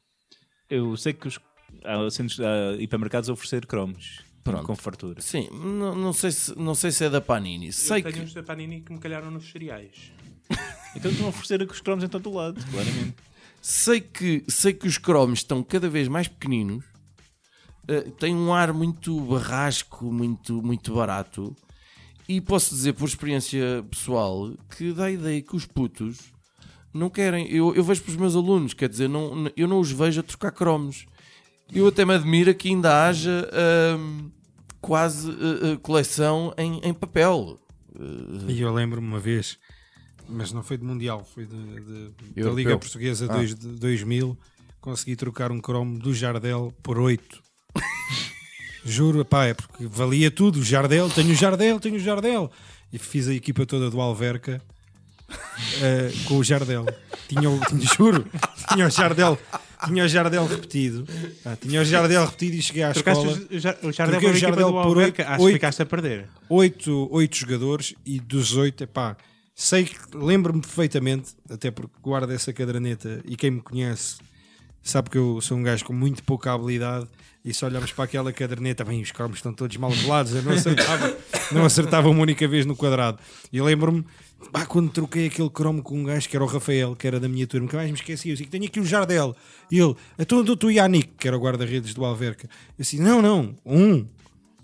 Eu 0.69 0.95
sei 0.95 1.11
que 1.11 1.27
os 1.27 1.37
há, 1.83 2.09
centros, 2.09 2.39
há 2.39 2.81
hipermercados 2.81 3.29
a 3.29 3.33
oferecer 3.33 3.65
cromos. 3.65 4.23
Pronto. 4.45 4.63
Com 4.63 4.75
fartura. 4.75 5.19
Sim, 5.21 5.49
não, 5.51 5.95
não, 5.95 6.13
sei 6.13 6.29
se, 6.29 6.55
não 6.55 6.75
sei 6.75 6.91
se 6.91 7.03
é 7.03 7.09
da 7.09 7.19
Panini. 7.19 7.73
Sei 7.73 7.97
eu 7.97 8.03
tenho 8.03 8.13
que. 8.13 8.21
uns 8.21 8.33
da 8.33 8.43
Panini 8.43 8.79
que 8.79 8.93
me 8.93 8.99
calharam 8.99 9.31
nos 9.31 9.51
cereais. 9.51 10.11
Então 10.95 11.11
estão 11.11 11.25
a 11.25 11.29
oferecer 11.29 11.61
os 11.61 11.81
cromos 11.81 12.05
em 12.05 12.07
todo 12.07 12.29
o 12.29 12.33
lado, 12.33 12.63
claramente. 12.71 13.15
Sei 13.61 13.99
que, 13.99 14.45
sei 14.47 14.71
que 14.71 14.87
os 14.87 14.97
cromos 14.97 15.39
estão 15.39 15.61
cada 15.61 15.89
vez 15.89 16.07
mais 16.07 16.29
pequeninos, 16.29 16.85
eh, 17.85 18.11
têm 18.17 18.33
um 18.33 18.53
ar 18.53 18.71
muito 18.71 19.19
barrasco, 19.19 20.05
muito, 20.05 20.63
muito 20.63 20.93
barato, 20.93 21.53
e 22.29 22.39
posso 22.39 22.73
dizer 22.73 22.93
por 22.93 23.09
experiência 23.09 23.85
pessoal 23.89 24.53
que 24.77 24.93
dá 24.93 25.05
a 25.05 25.11
ideia 25.11 25.41
que 25.41 25.53
os 25.53 25.65
putos 25.65 26.31
não 26.93 27.09
querem. 27.09 27.51
Eu, 27.51 27.75
eu 27.75 27.83
vejo 27.83 28.01
para 28.01 28.11
os 28.11 28.17
meus 28.17 28.33
alunos, 28.33 28.73
quer 28.73 28.87
dizer, 28.87 29.09
não, 29.09 29.51
eu 29.57 29.67
não 29.67 29.81
os 29.81 29.91
vejo 29.91 30.21
a 30.21 30.23
trocar 30.23 30.51
cromos. 30.51 31.05
Eu 31.73 31.87
até 31.87 32.05
me 32.05 32.13
admiro 32.13 32.55
que 32.55 32.69
ainda 32.69 33.05
haja 33.05 33.49
quase 34.85 35.29
eh, 35.31 35.71
eh, 35.73 35.77
coleção 35.81 36.53
em, 36.57 36.79
em 36.83 36.93
papel. 36.93 37.59
E 38.47 38.61
eu 38.61 38.71
lembro-me 38.73 39.07
uma 39.07 39.19
vez, 39.19 39.57
mas 40.29 40.51
não 40.51 40.61
foi 40.61 40.77
de 40.77 40.83
Mundial, 40.83 41.25
foi 41.33 41.45
de, 41.45 41.55
de- 41.55 42.43
da. 42.43 42.49
Liga 42.51 42.77
Portuguesa 42.77 43.25
Ah. 43.29 43.33
dois- 43.35 43.55
de 43.55 43.67
2000. 43.69 44.37
Consegui 44.79 45.15
trocar 45.15 45.51
um 45.51 45.59
cromo 45.59 45.97
do 45.97 46.13
Jardel 46.13 46.71
por 46.83 46.99
8. 46.99 47.41
Juro, 48.85 49.25
pá, 49.25 49.45
é 49.45 49.53
porque 49.55 49.87
valia 49.87 50.29
tudo. 50.29 50.59
O 50.59 50.63
Jardel, 50.63 51.09
tenho 51.09 51.31
o 51.31 51.35
Jardel, 51.35 51.79
tenho 51.79 51.95
o 51.95 51.99
Jardel. 51.99 52.51
E 52.93 52.99
fiz 52.99 53.27
a 53.27 53.33
equipa 53.33 53.65
toda 53.65 53.89
do 53.89 53.99
Alverca 53.99 54.61
eh, 55.81 56.11
com 56.25 56.37
o 56.37 56.43
Jardel. 56.43 56.85
Tinha, 57.27 57.49
o- 57.49 57.59
juro, 57.97 58.23
tinha 58.71 58.85
o 58.85 58.89
Jardel, 58.91 59.39
tinha 59.85 60.03
o 60.03 60.07
Jardel 60.07 60.45
repetido. 60.47 61.05
Ah, 61.45 61.55
tinha 61.59 61.81
o 61.81 61.85
Jardel 61.85 62.25
repetido 62.25 62.55
e 62.55 62.61
cheguei 62.61 62.83
à 62.83 62.91
Trocaste 62.93 63.25
escola. 63.25 63.47
o 63.51 63.59
Jar- 63.59 63.77
o 63.83 63.91
Jardel 63.91 64.19
Troquei 64.19 64.29
o 64.29 64.39
Jardel 64.39 64.71
por 64.71 64.97
oito- 64.97 65.21
Acho 65.21 65.35
que 65.37 65.41
oito- 65.43 65.53
ficaste 65.55 65.81
a 65.81 65.85
perder. 65.85 66.27
oito, 66.49 67.07
oito 67.11 67.35
jogadores 67.35 67.93
e 68.05 68.19
dos 68.19 68.55
oito, 68.55 68.83
epá, 68.83 69.15
sei 69.55 69.85
que 69.85 69.95
lembro-me 70.13 70.61
perfeitamente, 70.61 71.31
até 71.49 71.71
porque 71.71 71.93
guardo 72.01 72.31
essa 72.31 72.51
caderneta 72.51 73.21
e 73.25 73.35
quem 73.35 73.51
me 73.51 73.61
conhece 73.61 74.17
sabe 74.83 75.09
que 75.09 75.17
eu 75.17 75.39
sou 75.41 75.57
um 75.57 75.63
gajo 75.63 75.83
com 75.85 75.93
muito 75.93 76.21
pouca 76.23 76.53
habilidade 76.53 77.07
e 77.43 77.53
se 77.53 77.63
olhamos 77.63 77.91
para 77.91 78.05
aquela 78.05 78.31
caderneta, 78.33 78.83
bem, 78.83 79.01
os 79.01 79.11
cromos 79.11 79.37
estão 79.37 79.53
todos 79.53 79.77
mal 79.77 79.91
colados, 80.03 80.33
eu 80.33 80.41
não 80.43 80.51
acertava, 80.53 81.17
não 81.51 81.65
acertava 81.65 82.09
uma 82.09 82.21
única 82.21 82.47
vez 82.47 82.65
no 82.65 82.75
quadrado. 82.75 83.19
E 83.53 83.61
lembro-me, 83.61 84.03
pá, 84.51 84.65
quando 84.65 84.91
troquei 84.91 85.27
aquele 85.27 85.49
cromo 85.49 85.81
com 85.83 85.99
um 85.99 86.03
gajo 86.03 86.27
que 86.29 86.35
era 86.35 86.43
o 86.43 86.47
Rafael, 86.47 86.95
que 86.95 87.07
era 87.07 87.19
da 87.19 87.27
minha 87.27 87.45
turma, 87.47 87.67
que 87.67 87.75
mais 87.75 87.89
me 87.89 87.95
esqueci, 87.95 88.29
eu 88.29 88.35
disse, 88.35 88.49
tenho 88.49 88.65
aqui 88.65 88.79
o 88.79 88.85
Jardel, 88.85 89.35
e 89.71 89.79
ele, 89.79 89.95
então 90.17 90.43
do 90.43 90.55
tu 90.55 90.69
Yannick, 90.71 91.09
que 91.17 91.27
era 91.27 91.37
o 91.37 91.39
guarda-redes 91.39 91.93
do 91.93 92.03
Alverca, 92.05 92.47
eu 92.47 92.51
disse, 92.79 92.99
não, 92.99 93.21
não, 93.21 93.55
um, 93.65 94.05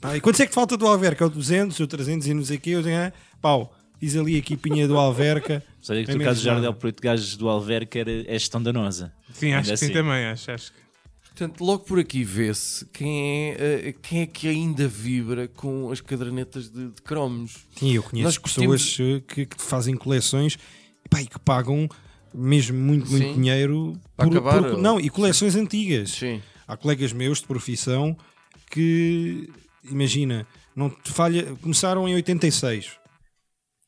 ah, 0.03 0.17
e 0.17 0.21
quantos 0.21 0.39
é 0.39 0.47
que 0.47 0.53
falta 0.53 0.75
do 0.75 0.87
Alverca? 0.87 1.23
É 1.23 1.27
o 1.27 1.29
200, 1.29 1.79
o 1.79 1.85
300 1.85 2.27
e 2.27 2.33
não 2.33 2.43
sei 2.43 2.57
o 2.57 2.59
quê. 2.59 2.71
Eu 2.71 2.81
disse, 2.81 2.91
ah, 2.95 3.13
pau, 3.39 3.71
fiz 3.99 4.15
ali 4.15 4.33
a 4.33 4.37
equipinha 4.39 4.87
do 4.87 4.97
Alverca. 4.97 5.63
Sabia 5.79 6.03
que 6.03 6.11
tu 6.11 6.19
caso 6.19 6.41
Jardel 6.41 6.73
por 6.73 6.87
oito 6.87 7.01
gajos 7.03 7.37
do 7.37 7.47
Alverca 7.47 7.99
era, 7.99 8.11
é 8.11 8.33
gestão 8.33 8.61
danosa. 8.63 9.13
Sim, 9.31 9.53
acho 9.53 9.69
Ainda 9.69 9.71
que 9.73 9.77
sim 9.77 9.85
assim. 9.85 9.93
também. 9.93 10.25
Acho, 10.25 10.51
acho 10.51 10.71
que- 10.73 10.79
Portanto, 11.33 11.63
logo 11.63 11.85
por 11.85 11.97
aqui 11.97 12.23
vê-se 12.25 12.85
quem 12.87 13.51
é, 13.51 13.87
eh, 13.87 13.95
quem 14.01 14.21
é 14.21 14.25
que 14.27 14.47
ainda 14.49 14.85
vibra 14.87 15.47
com 15.47 15.89
as 15.89 16.01
cadernetas 16.01 16.69
de, 16.69 16.89
de 16.89 17.01
cromos. 17.01 17.65
Sim, 17.75 17.93
eu 17.93 18.03
conheço 18.03 18.25
Nós 18.25 18.37
pessoas 18.37 18.83
curtimos- 18.95 19.23
eh, 19.23 19.23
que, 19.33 19.45
que 19.45 19.61
fazem 19.61 19.95
coleções 19.95 20.57
pá, 21.09 21.21
e 21.21 21.27
que 21.27 21.39
pagam 21.39 21.87
mesmo 22.33 22.77
muito, 22.77 23.09
muito 23.09 23.27
Sim. 23.27 23.33
dinheiro 23.33 23.97
Para 24.15 24.27
por, 24.27 24.37
acabar, 24.37 24.61
por- 24.71 24.77
não, 24.77 24.99
e 24.99 25.09
coleções 25.09 25.55
antigas. 25.55 26.11
Sim. 26.11 26.41
Há 26.67 26.75
colegas 26.77 27.13
meus 27.13 27.39
de 27.39 27.47
profissão 27.47 28.15
que, 28.69 29.49
imagina, 29.89 30.45
não 30.75 30.89
te 30.89 31.11
falha, 31.11 31.55
começaram 31.61 32.07
em 32.07 32.13
86, 32.15 32.91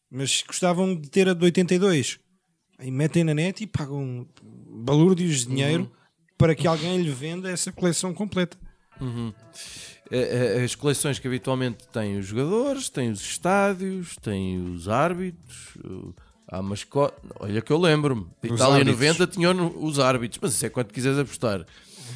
mas 0.10 0.44
gostavam 0.48 0.96
de 0.96 1.10
ter 1.10 1.28
a 1.30 1.34
de 1.34 1.44
82. 1.44 2.20
Aí 2.80 2.90
metem 2.92 3.24
na 3.24 3.34
net 3.34 3.64
e 3.64 3.68
pagam 3.68 4.28
balúrdios 4.42 5.40
de 5.42 5.48
dinheiro 5.48 5.90
para 6.44 6.56
que 6.56 6.68
alguém 6.68 7.02
lhe 7.02 7.10
venda 7.12 7.50
essa 7.50 7.72
coleção 7.72 8.14
completa. 8.14 8.58
Eh, 10.12 10.58
eh, 10.60 10.64
As 10.64 10.76
coleções 10.76 11.18
que 11.20 11.28
habitualmente 11.28 11.88
têm 11.92 12.18
os 12.20 12.26
jogadores, 12.26 12.90
têm 12.90 13.10
os 13.12 13.22
estádios, 13.22 14.16
têm 14.22 14.62
os 14.74 14.88
árbitros, 14.90 15.76
o- 15.84 16.14
há 16.48 16.62
mascote. 16.62 17.16
Olha 17.40 17.62
que 17.62 17.72
eu 17.72 17.78
lembro-me. 17.80 18.28
Itália 18.44 18.66
árbitros. 18.80 18.94
90 19.00 19.28
tinha 19.28 19.54
no- 19.54 19.84
os 19.84 20.00
árbitros, 20.00 20.40
mas 20.42 20.54
isso 20.54 20.66
é 20.66 20.70
quando 20.70 20.92
quiseres 20.92 21.18
apostar. 21.18 21.66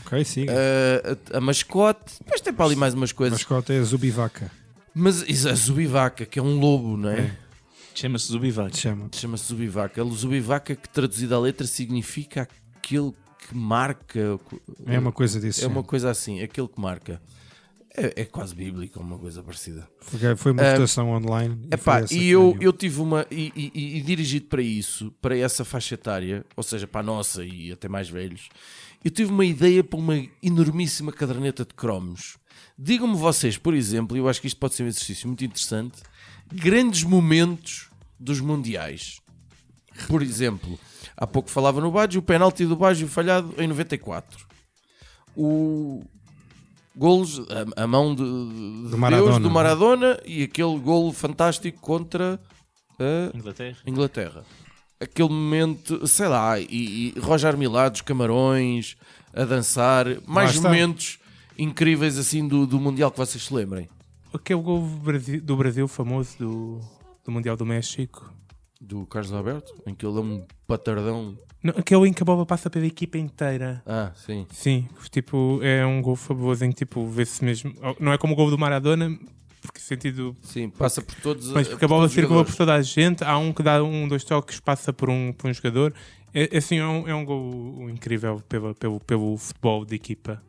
Ok, 0.06 0.24
siga. 0.26 0.52
Eh, 0.54 1.18
a, 1.34 1.38
a 1.38 1.42
mascote, 1.42 2.16
depois 2.20 2.42
tem 2.42 2.54
para 2.54 2.66
ali 2.66 2.76
mais 2.76 2.94
umas 2.94 3.12
A 3.12 3.14
coisas. 3.14 3.40
mascota 3.40 3.74
é 3.74 3.80
a 3.80 3.84
Zubivaca, 3.84 4.52
Mas 4.94 5.22
isso, 5.28 5.48
a 5.48 5.54
Zubivaca, 5.54 6.26
que 6.26 6.38
é 6.40 6.42
um 6.42 6.60
lobo, 6.60 6.98
não 6.98 7.10
é? 7.10 7.36
Chama-se 7.96 8.28
Zubivac. 8.28 8.76
se 8.76 8.82
chama. 8.82 9.10
Chama-se 9.14 9.46
Zubivaca. 9.48 10.02
A 10.02 10.06
Zubivaca, 10.06 10.76
que 10.76 10.90
traduzida 10.90 11.36
à 11.36 11.40
letra 11.40 11.66
significa 11.66 12.48
aquele 12.76 13.14
que 13.40 13.56
marca. 13.56 14.40
É 14.86 14.98
uma 15.00 15.12
coisa 15.12 15.40
desse. 15.40 15.62
É 15.64 15.68
uma 15.68 15.76
género. 15.76 15.88
coisa 15.88 16.10
assim, 16.10 16.42
aquele 16.42 16.68
que 16.68 16.80
marca. 16.80 17.22
É, 17.96 18.22
é 18.22 18.26
quase 18.26 18.54
bíblico, 18.54 19.00
uma 19.00 19.18
coisa 19.18 19.42
parecida. 19.42 19.88
Foi- 20.02 20.36
Foi 20.36 20.52
uma 20.52 20.62
Ah, 20.62 20.74
votação 20.76 21.10
online. 21.10 21.58
e 21.64 21.74
Epá, 21.74 22.02
e 22.02 22.08
que 22.08 22.28
eu, 22.30 22.56
eu 22.62 22.72
tive 22.72 23.02
uma. 23.02 23.26
E, 23.32 23.52
e- 23.56 23.72
e- 23.74 23.98
e 23.98 24.02
dirigido 24.02 24.46
para 24.48 24.62
isso, 24.62 25.12
para 25.22 25.36
essa 25.36 25.66
faixa 25.66 25.96
etária, 25.96 26.46
ou 26.56 26.62
seja, 26.62 26.86
para 26.86 27.02
a 27.02 27.04
nossa 27.04 27.44
e 27.44 27.72
até 27.72 27.88
mais 27.90 28.08
velhos, 28.08 28.50
eu 29.04 29.10
tive 29.10 29.32
uma 29.32 29.46
ideia 29.46 29.84
para 29.84 29.98
uma 29.98 30.24
enormíssima 30.44 31.12
caderneta 31.12 31.66
de 31.66 31.74
cromos 31.74 32.38
Digam-me 32.80 33.16
vocês, 33.16 33.58
por 33.58 33.74
exemplo, 33.74 34.16
e 34.16 34.20
eu 34.20 34.30
acho 34.30 34.40
que 34.40 34.46
isto 34.46 34.58
pode 34.60 34.76
ser 34.76 34.84
um 34.84 34.88
exercício 34.88 35.28
muito 35.28 35.44
interessante, 35.44 36.04
grandes 36.54 37.02
momentos 37.04 37.90
dos 38.20 38.40
mundiais. 38.40 39.20
Por 40.08 40.22
exemplo, 40.22 40.80
há 41.18 41.26
pouco 41.26 41.50
falava 41.50 41.82
no 41.82 41.92
Baggio, 41.92 42.20
o 42.20 42.24
penalti 42.24 42.66
do 42.66 42.76
Baggio 42.76 43.08
falhado 43.08 43.54
em 43.58 43.68
94. 43.68 44.46
O 45.36 46.04
golos, 46.96 47.40
a, 47.40 47.84
a 47.84 47.88
mão 47.88 48.16
de, 48.16 48.24
de 48.24 48.90
Deus, 48.90 48.96
Maradona. 48.96 49.40
do 49.40 49.52
Maradona 49.52 50.20
e 50.26 50.44
aquele 50.44 50.80
golo 50.80 51.14
fantástico 51.14 51.80
contra 51.80 52.40
a 53.00 53.38
Inglaterra. 53.38 53.78
Inglaterra. 53.86 54.44
Aquele 55.00 55.30
momento, 55.30 56.08
sei 56.08 56.28
lá, 56.28 56.60
e, 56.60 57.14
e 57.16 57.20
Roger 57.20 57.56
Milá 57.56 57.88
dos 57.88 58.02
Camarões 58.02 58.98
a 59.32 59.46
dançar, 59.46 60.08
mais 60.26 60.56
está. 60.56 60.68
momentos 60.68 61.20
incríveis 61.58 62.18
assim 62.18 62.48
do, 62.48 62.66
do 62.66 62.80
Mundial 62.80 63.12
que 63.12 63.18
vocês 63.18 63.44
se 63.44 63.54
lembrem. 63.54 63.88
Aquele 64.34 64.62
gol 64.62 64.82
do 64.82 64.98
Brasil, 64.98 65.42
do 65.42 65.56
Brasil 65.56 65.88
famoso 65.88 66.36
do, 66.40 66.82
do 67.24 67.32
Mundial 67.32 67.56
do 67.56 67.66
México. 67.66 68.34
Do 68.80 69.06
Carlos 69.08 69.34
Alberto, 69.34 69.74
em 69.88 69.96
que 69.96 70.06
ele 70.06 70.18
é 70.18 70.22
um 70.22 70.46
patardão. 70.68 71.36
Não, 71.64 71.74
aquele 71.76 72.08
em 72.08 72.14
que 72.14 72.22
a 72.22 72.26
bola 72.26 72.46
passa 72.46 72.70
pela 72.70 72.86
equipa 72.86 73.18
inteira. 73.18 73.82
Ah, 73.86 74.12
sim. 74.16 74.46
Sim, 74.52 74.88
tipo, 75.10 75.60
é 75.64 75.86
um 75.86 76.02
gol 76.02 76.16
fabuloso 76.16 76.64
em 76.64 76.70
que 76.70 76.78
tipo, 76.78 77.08
vê-se 77.08 77.44
mesmo. 77.44 77.74
Não 78.00 78.14
é 78.14 78.18
como 78.18 78.34
o 78.34 78.36
gol 78.36 78.52
do 78.52 78.58
Maradona, 78.58 79.18
porque 79.62 79.80
sentido. 79.80 80.36
Sim, 80.42 80.70
passa 80.70 81.02
por 81.02 81.16
todos 81.16 81.50
Mas 81.52 81.68
porque 81.68 81.86
a 81.86 81.88
bola 81.88 82.08
circula 82.08 82.46
por 82.46 82.56
toda 82.56 82.74
a 82.74 82.82
gente, 82.82 83.24
há 83.24 83.38
um 83.38 83.52
que 83.52 83.64
dá 83.64 83.84
um, 83.84 84.08
dois 84.08 84.24
toques, 84.24 84.60
passa 84.60 84.94
por 84.94 85.10
um, 85.10 85.34
por 85.34 85.50
um 85.50 85.54
jogador. 85.54 85.94
É, 86.34 86.56
é 86.56 86.58
assim, 86.58 86.78
é 86.78 86.86
um, 86.86 87.08
é 87.08 87.16
um 87.16 87.26
gol 87.26 87.90
incrível 87.90 88.42
pelo, 88.48 88.76
pelo, 88.76 89.00
pelo 89.00 89.38
futebol 89.38 89.86
de 89.86 89.96
equipa, 89.96 90.42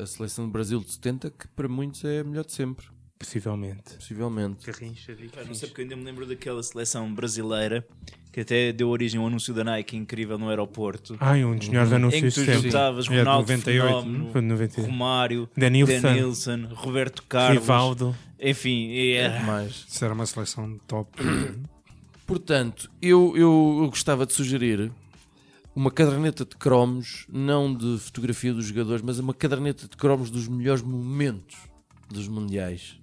A 0.00 0.06
seleção 0.06 0.46
do 0.46 0.50
Brasil 0.50 0.80
de 0.80 0.92
70, 0.92 1.30
que 1.30 1.48
para 1.48 1.68
muitos 1.68 2.04
é 2.04 2.20
a 2.20 2.24
melhor 2.24 2.44
de 2.44 2.52
sempre, 2.52 2.86
possivelmente. 3.20 3.94
possivelmente. 3.94 4.66
Garrincha, 4.66 5.14
Pá, 5.34 5.44
não 5.44 5.54
sei 5.54 5.68
porque 5.68 5.82
eu 5.82 5.84
ainda 5.84 5.96
me 5.96 6.04
lembro 6.04 6.26
daquela 6.26 6.62
seleção 6.62 7.12
brasileira 7.14 7.86
que 8.32 8.40
até 8.40 8.72
deu 8.72 8.88
origem 8.88 9.20
ao 9.20 9.26
anúncio 9.26 9.52
da 9.52 9.62
Nike 9.62 9.96
incrível 9.96 10.38
no 10.38 10.48
aeroporto. 10.48 11.16
Ai, 11.20 11.44
um 11.44 11.56
dos 11.56 11.68
melhores 11.68 11.88
em 11.90 11.90
que 11.90 11.96
anúncios 11.96 12.34
tu 12.34 12.44
sempre. 12.44 12.62
juntavas 12.62 13.06
É 13.06 13.10
de 13.10 13.18
Ronaldo 13.18 13.42
98, 13.52 13.88
Fenómeno, 13.88 14.32
Foi 14.32 14.40
de 14.40 14.46
90. 14.46 14.82
Romário, 14.82 15.50
Denilson. 15.56 16.00
Denilson, 16.00 16.68
Roberto 16.72 17.22
Carlos, 17.24 17.60
Rivaldo. 17.60 18.16
enfim, 18.40 18.92
é, 19.14 19.40
Mais. 19.40 19.84
Isso 19.88 20.04
era 20.04 20.14
uma 20.14 20.26
seleção 20.26 20.78
top. 20.86 21.18
Portanto, 22.26 22.90
eu, 23.02 23.36
eu, 23.36 23.78
eu 23.82 23.88
gostava 23.90 24.24
de 24.24 24.32
sugerir 24.32 24.92
uma 25.74 25.90
caderneta 25.90 26.44
de 26.44 26.56
cromos, 26.56 27.26
não 27.28 27.74
de 27.74 27.98
fotografia 27.98 28.54
dos 28.54 28.66
jogadores, 28.66 29.02
mas 29.02 29.18
uma 29.18 29.34
caderneta 29.34 29.88
de 29.88 29.96
cromos 29.96 30.30
dos 30.30 30.46
melhores 30.46 30.82
momentos 30.82 31.56
dos 32.08 32.28
mundiais. 32.28 32.96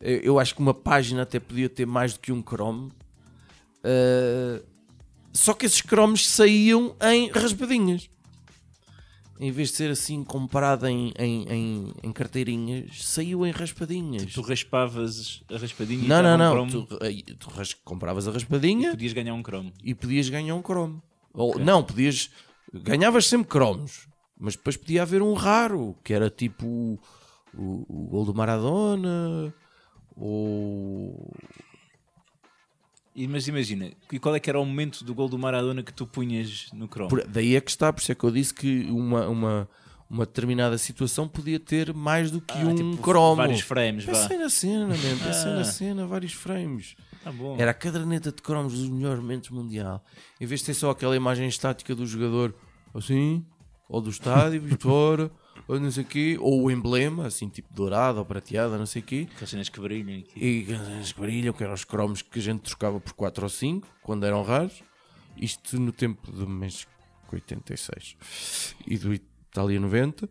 Eu 0.00 0.38
acho 0.38 0.54
que 0.54 0.60
uma 0.60 0.74
página 0.74 1.22
até 1.22 1.40
podia 1.40 1.68
ter 1.68 1.86
mais 1.86 2.14
do 2.14 2.20
que 2.20 2.30
um 2.32 2.42
cromo. 2.42 2.92
Uh, 3.84 4.64
só 5.32 5.54
que 5.54 5.66
esses 5.66 5.80
cromos 5.80 6.26
saíam 6.28 6.94
em 7.02 7.30
raspadinhas. 7.30 8.08
Em 9.38 9.50
vez 9.50 9.68
de 9.68 9.76
ser 9.76 9.90
assim 9.90 10.24
comparado 10.24 10.86
em, 10.86 11.12
em, 11.18 11.44
em, 11.52 11.94
em 12.02 12.12
carteirinhas, 12.12 13.04
saiu 13.04 13.44
em 13.46 13.50
raspadinhas. 13.50 14.32
tu 14.32 14.40
raspavas 14.40 15.42
a 15.52 15.58
raspadinha 15.58 16.04
e 16.04 16.08
não, 16.08 16.22
não, 16.22 16.34
um 16.34 16.66
não. 16.66 16.68
Tu, 16.86 16.86
tu 17.38 17.50
ras- 17.50 17.74
compravas 17.74 18.26
a 18.26 18.30
raspadinha 18.30 18.90
podias 18.92 19.12
ganhar 19.12 19.34
um 19.34 19.42
cromo. 19.42 19.70
e 19.84 19.94
podias 19.94 20.28
ganhar 20.30 20.54
um 20.54 20.62
cromo. 20.62 21.02
Ou, 21.34 21.58
Não, 21.58 21.82
podias. 21.82 22.30
Ganhavas 22.72 23.26
sempre 23.26 23.46
cromos, 23.48 24.08
mas 24.38 24.56
depois 24.56 24.74
podia 24.76 25.02
haver 25.02 25.20
um 25.20 25.34
raro, 25.34 25.94
que 26.02 26.14
era 26.14 26.30
tipo 26.30 26.66
o, 26.66 26.98
o, 27.54 27.86
o 27.88 28.06
gol 28.08 28.24
do 28.24 28.34
Maradona, 28.34 29.52
ou. 30.16 31.30
Mas 33.28 33.48
imagina, 33.48 33.90
e 34.12 34.18
qual 34.18 34.34
é 34.36 34.40
que 34.40 34.50
era 34.50 34.60
o 34.60 34.64
momento 34.64 35.02
do 35.02 35.14
gol 35.14 35.26
do 35.28 35.38
Maradona 35.38 35.82
que 35.82 35.92
tu 35.92 36.06
punhas 36.06 36.66
no? 36.74 36.86
Por- 36.86 37.26
daí 37.26 37.56
é 37.56 37.60
que 37.62 37.70
está, 37.70 37.90
por 37.92 38.00
isso 38.02 38.12
é 38.12 38.14
que 38.14 38.24
eu 38.24 38.30
disse 38.30 38.52
que 38.52 38.84
uma, 38.90 39.26
uma, 39.26 39.68
uma 40.10 40.26
determinada 40.26 40.76
situação 40.76 41.26
podia 41.26 41.58
ter 41.58 41.94
mais 41.94 42.30
do 42.30 42.42
que 42.42 42.52
Ah, 42.52 42.66
um 42.66 42.74
tipo, 42.74 42.96
cromo. 43.02 43.36
Vários 43.36 43.60
frames, 43.62 44.04
vá. 44.04 44.12
Pensei 44.12 44.36
na 44.36 44.50
cena, 44.50 44.86
man, 44.88 44.94
pensei 45.24 45.50
Ah. 45.50 45.54
na 45.56 45.64
cena, 45.64 46.06
vários 46.06 46.32
frames. 46.34 46.94
Bom. 47.38 47.56
Era 47.58 47.70
a 47.70 47.74
caderneta 47.74 48.30
de 48.30 48.40
cromos 48.42 48.74
dos 48.74 48.88
melhores 48.88 49.20
momentos 49.20 49.48
mundial. 49.50 50.04
Em 50.40 50.44
vez 50.46 50.60
de 50.60 50.66
ter 50.66 50.74
só 50.74 50.90
aquela 50.90 51.16
imagem 51.16 51.48
estática 51.48 51.94
do 51.94 52.06
jogador 52.06 52.54
assim, 52.94 53.44
ou 53.88 54.00
do 54.02 54.10
estádio, 54.10 54.62
fora, 54.78 55.30
ou 55.68 55.80
não 55.80 55.90
sei 55.90 56.04
o 56.04 56.06
quê, 56.06 56.36
ou 56.40 56.62
o 56.64 56.70
emblema, 56.70 57.26
assim, 57.26 57.48
tipo 57.48 57.72
dourado 57.72 58.18
ou 58.18 58.24
prateada, 58.24 58.76
não 58.78 58.86
sei 58.86 59.02
o 59.02 59.04
quê. 59.04 59.28
Cenas 59.44 59.68
que 59.68 59.80
brilham 59.80 60.18
aqui. 60.20 60.32
E 60.36 60.66
as 61.00 61.12
que 61.12 61.20
brilham, 61.20 61.52
que 61.52 61.62
eram 61.62 61.74
os 61.74 61.84
cromos 61.84 62.22
que 62.22 62.38
a 62.38 62.42
gente 62.42 62.60
trocava 62.60 63.00
por 63.00 63.12
4 63.12 63.44
ou 63.44 63.48
5, 63.48 63.86
quando 64.02 64.24
eram 64.24 64.42
raros. 64.42 64.82
Isto 65.36 65.78
no 65.78 65.92
tempo 65.92 66.30
do 66.32 66.48
México 66.48 66.90
86 67.32 68.16
e 68.86 68.96
do 68.96 69.12
Itália 69.12 69.78
90. 69.80 70.28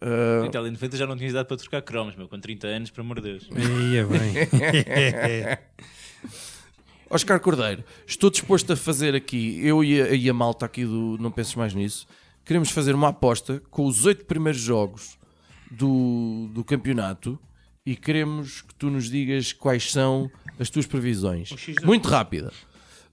Ah, 0.00 0.40
Na 0.40 0.46
Itália 0.46 0.70
90 0.70 0.96
já 0.96 1.06
não 1.06 1.16
tinhas 1.16 1.30
idade 1.32 1.48
para 1.48 1.56
trocar 1.56 1.82
cromos, 1.82 2.16
meu, 2.16 2.28
com 2.28 2.38
30 2.40 2.66
anos, 2.66 2.90
pelo 2.90 3.04
amor 3.06 3.20
de 3.20 3.30
Deus. 3.32 3.48
Ia 3.92 4.06
bem. 4.06 5.58
Oscar 7.08 7.38
Cordeiro, 7.38 7.84
estou 8.06 8.30
disposto 8.30 8.72
a 8.72 8.76
fazer 8.76 9.14
aqui, 9.14 9.64
eu 9.64 9.84
e 9.84 10.02
a, 10.02 10.08
e 10.10 10.28
a 10.28 10.34
malta 10.34 10.66
aqui 10.66 10.84
do 10.84 11.16
Não 11.20 11.30
Penses 11.30 11.54
Mais 11.54 11.72
Nisso, 11.72 12.06
queremos 12.46 12.70
fazer 12.70 12.94
uma 12.94 13.08
aposta 13.08 13.60
com 13.70 13.84
os 13.84 14.06
oito 14.06 14.24
primeiros 14.24 14.60
jogos 14.60 15.18
do, 15.70 16.48
do 16.54 16.64
campeonato 16.64 17.38
e 17.84 17.96
queremos 17.96 18.62
que 18.62 18.74
tu 18.74 18.88
nos 18.88 19.10
digas 19.10 19.52
quais 19.52 19.90
são 19.92 20.30
as 20.58 20.70
tuas 20.70 20.86
previsões. 20.86 21.50
Muito 21.84 22.08
rápida. 22.08 22.52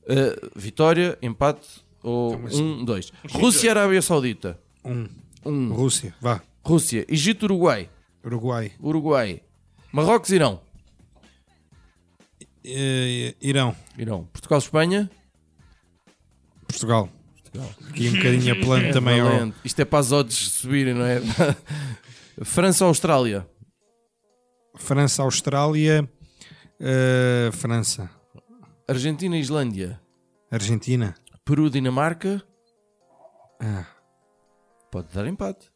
Uh, 0.03 0.51
vitória, 0.55 1.17
empate 1.21 1.83
ou 2.01 2.35
um, 2.35 2.85
dois. 2.85 3.11
Rússia, 3.31 3.71
Arábia 3.71 4.01
Saudita. 4.01 4.59
Um. 4.85 5.07
Um. 5.43 5.73
Rússia, 5.73 6.13
vá. 6.21 6.41
Rússia, 6.63 7.05
Egito, 7.09 7.43
Uruguai. 7.43 7.89
Uruguai. 8.23 8.71
Uruguai. 8.81 9.41
Marrocos, 9.91 10.29
Irão. 10.29 10.61
Eh, 12.63 13.35
Irão. 13.41 13.75
Irão. 13.97 14.25
Portugal, 14.25 14.59
Espanha. 14.59 15.11
Portugal. 16.67 17.09
Aqui 17.89 18.09
um 18.09 18.13
bocadinho 18.15 18.53
a 18.53 18.55
plano 18.65 18.91
também. 18.91 19.21
ó. 19.21 19.25
Valente. 19.25 19.55
Isto 19.63 19.79
é 19.81 19.85
para 19.85 19.99
as 19.99 20.11
odds 20.11 20.35
subirem, 20.51 20.93
não 20.93 21.05
é? 21.05 21.21
França, 22.43 22.85
Austrália. 22.85 23.47
França, 24.75 25.21
Austrália. 25.23 26.09
eh, 26.79 27.49
França. 27.53 28.09
Argentina, 28.87 29.37
Islândia. 29.37 29.99
Argentina. 30.51 31.13
Peru, 31.45 31.69
Dinamarca. 31.69 32.41
Ah, 33.59 33.85
Pode 34.91 35.07
dar 35.13 35.25
empate. 35.27 35.71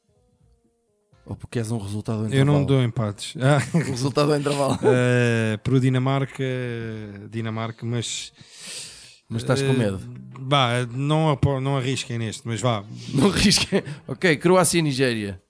Ou 1.26 1.36
porque 1.36 1.60
és 1.60 1.72
um 1.72 1.78
resultado 1.78 2.20
ao 2.26 2.30
eu 2.30 2.46
não 2.46 2.64
dou 2.66 2.82
empates. 2.82 3.36
Ah, 3.42 3.58
resultado 3.80 4.32
ao 4.34 4.40
intervalo. 4.40 4.78
eh, 4.84 5.58
Peru, 5.64 5.80
Dinamarca. 5.80 6.44
Dinamarca, 7.30 7.86
mas. 7.86 8.32
Mas 9.30 9.42
estás 9.42 9.62
com 9.62 9.70
eh, 9.72 9.74
medo. 9.78 10.00
Vá, 10.40 10.86
não, 10.94 11.30
apo- 11.30 11.60
não 11.60 11.78
arrisquem 11.78 12.18
neste, 12.18 12.48
mas 12.48 12.62
vá. 12.62 12.84
Não 13.14 13.30
risquem. 13.30 13.84
Ok, 14.08 14.38
Croácia 14.38 14.80
e 14.80 14.82
Nigéria. 14.82 15.42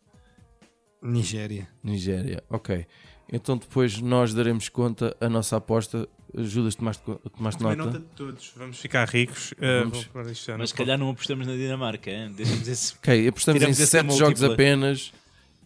Nigéria. 1.01 1.67
Nigéria, 1.84 2.43
ok. 2.49 2.86
Então 3.32 3.57
depois 3.57 3.99
nós 4.01 4.34
daremos 4.34 4.69
conta 4.69 5.15
a 5.19 5.30
nossa 5.30 5.57
aposta. 5.57 6.07
Judas, 6.36 6.75
tomaste, 6.75 7.03
tomaste 7.36 7.63
nota? 7.63 7.75
nota 7.75 7.99
de 7.99 8.05
todos. 8.15 8.51
Vamos 8.55 8.80
ficar 8.80 9.07
ricos. 9.07 9.51
Uh, 9.53 9.89
Vamos. 10.13 10.32
isto 10.32 10.45
já 10.47 10.57
Mas 10.57 10.69
se 10.69 10.75
calhar 10.75 10.97
não 10.97 11.09
apostamos 11.09 11.47
na 11.47 11.53
Dinamarca, 11.53 12.09
hein? 12.11 12.34
deixamos 12.36 12.67
esse. 12.67 12.93
Ok, 12.95 13.28
apostamos 13.28 13.57
em 13.61 13.65
Tiramos 13.65 13.80
essa 13.80 14.03
7 14.03 14.17
jogos 14.17 14.43
apenas 14.43 15.13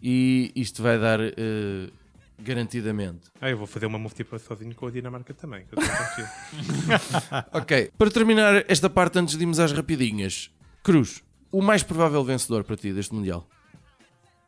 e 0.02 0.52
isto 0.54 0.82
vai 0.82 0.98
dar 0.98 1.20
eh, 1.20 1.90
garantidamente. 2.38 3.30
Ah, 3.40 3.50
eu 3.50 3.56
vou 3.56 3.66
fazer 3.66 3.86
uma 3.86 3.98
múltipla 3.98 4.38
sozinho 4.38 4.74
com 4.74 4.86
a 4.86 4.90
Dinamarca 4.90 5.32
também. 5.34 5.64
Ok, 7.52 7.90
para 7.96 8.10
terminar 8.10 8.64
esta 8.68 8.88
parte 8.90 9.18
antes 9.18 9.36
de 9.36 9.42
irmos 9.42 9.58
às 9.60 9.72
rapidinhas, 9.72 10.50
Cruz, 10.82 11.22
o 11.50 11.62
mais 11.62 11.82
provável 11.82 12.24
vencedor 12.24 12.64
para 12.64 12.76
ti 12.76 12.92
deste 12.92 13.14
Mundial? 13.14 13.48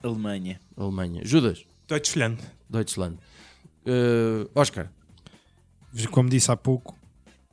Alemanha. 0.02 0.60
Alemanha. 0.76 1.22
Judas, 1.24 1.64
Deutschland. 1.88 2.38
Deutschland. 2.68 3.18
Eh, 3.86 4.48
Oscar, 4.54 4.90
Como 6.10 6.28
disse 6.28 6.50
há 6.50 6.56
pouco, 6.56 6.98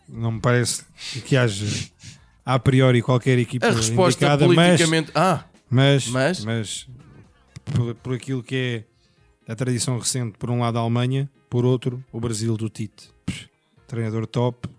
não 0.07 0.31
me 0.33 0.41
parece 0.41 0.83
que 1.25 1.37
haja 1.37 1.65
a 2.45 2.57
priori 2.59 3.01
qualquer 3.01 3.37
equipa 3.37 3.67
a 3.67 3.71
resposta 3.71 4.25
indicada, 4.25 4.47
mas, 4.47 4.55
politicamente. 4.55 5.11
Ah, 5.13 5.45
mas, 5.69 6.07
Mas? 6.07 6.43
mas, 6.43 6.87
por, 7.65 7.95
por 7.95 8.13
aquilo 8.15 8.41
que 8.43 8.55
é 8.55 8.90
a 9.51 9.55
tradição 9.55 9.97
recente, 9.97 10.37
por 10.37 10.49
um 10.49 10.59
lado 10.61 10.77
a 10.77 10.81
Alemanha, 10.81 11.29
por 11.49 11.65
outro 11.65 12.03
o 12.11 12.19
Brasil 12.19 12.55
do 12.57 12.69
Tite. 12.69 13.09
Pff, 13.25 13.49
Treinador 13.87 14.25
top 14.27 14.69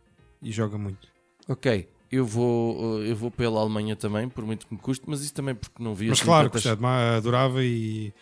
e 0.42 0.50
joga 0.50 0.78
muito. 0.78 1.08
ok. 1.48 1.88
Eu 2.10 2.26
vou, 2.26 3.02
eh, 3.02 3.10
eu 3.10 3.16
vou 3.16 3.30
pela 3.30 3.58
Alemanha 3.60 3.96
também, 3.96 4.28
por 4.28 4.44
muito 4.44 4.66
que 4.66 4.74
me 4.74 4.78
custe, 4.78 5.02
mas 5.08 5.22
isso 5.22 5.32
também 5.32 5.54
porque 5.54 5.82
não 5.82 5.94
vi 5.94 6.08
Mas 6.10 6.18
assim 6.18 6.26
claro, 6.26 6.50
tantas- 6.50 6.62
gostava, 6.64 7.16
adorava 7.16 7.64
e 7.64 8.12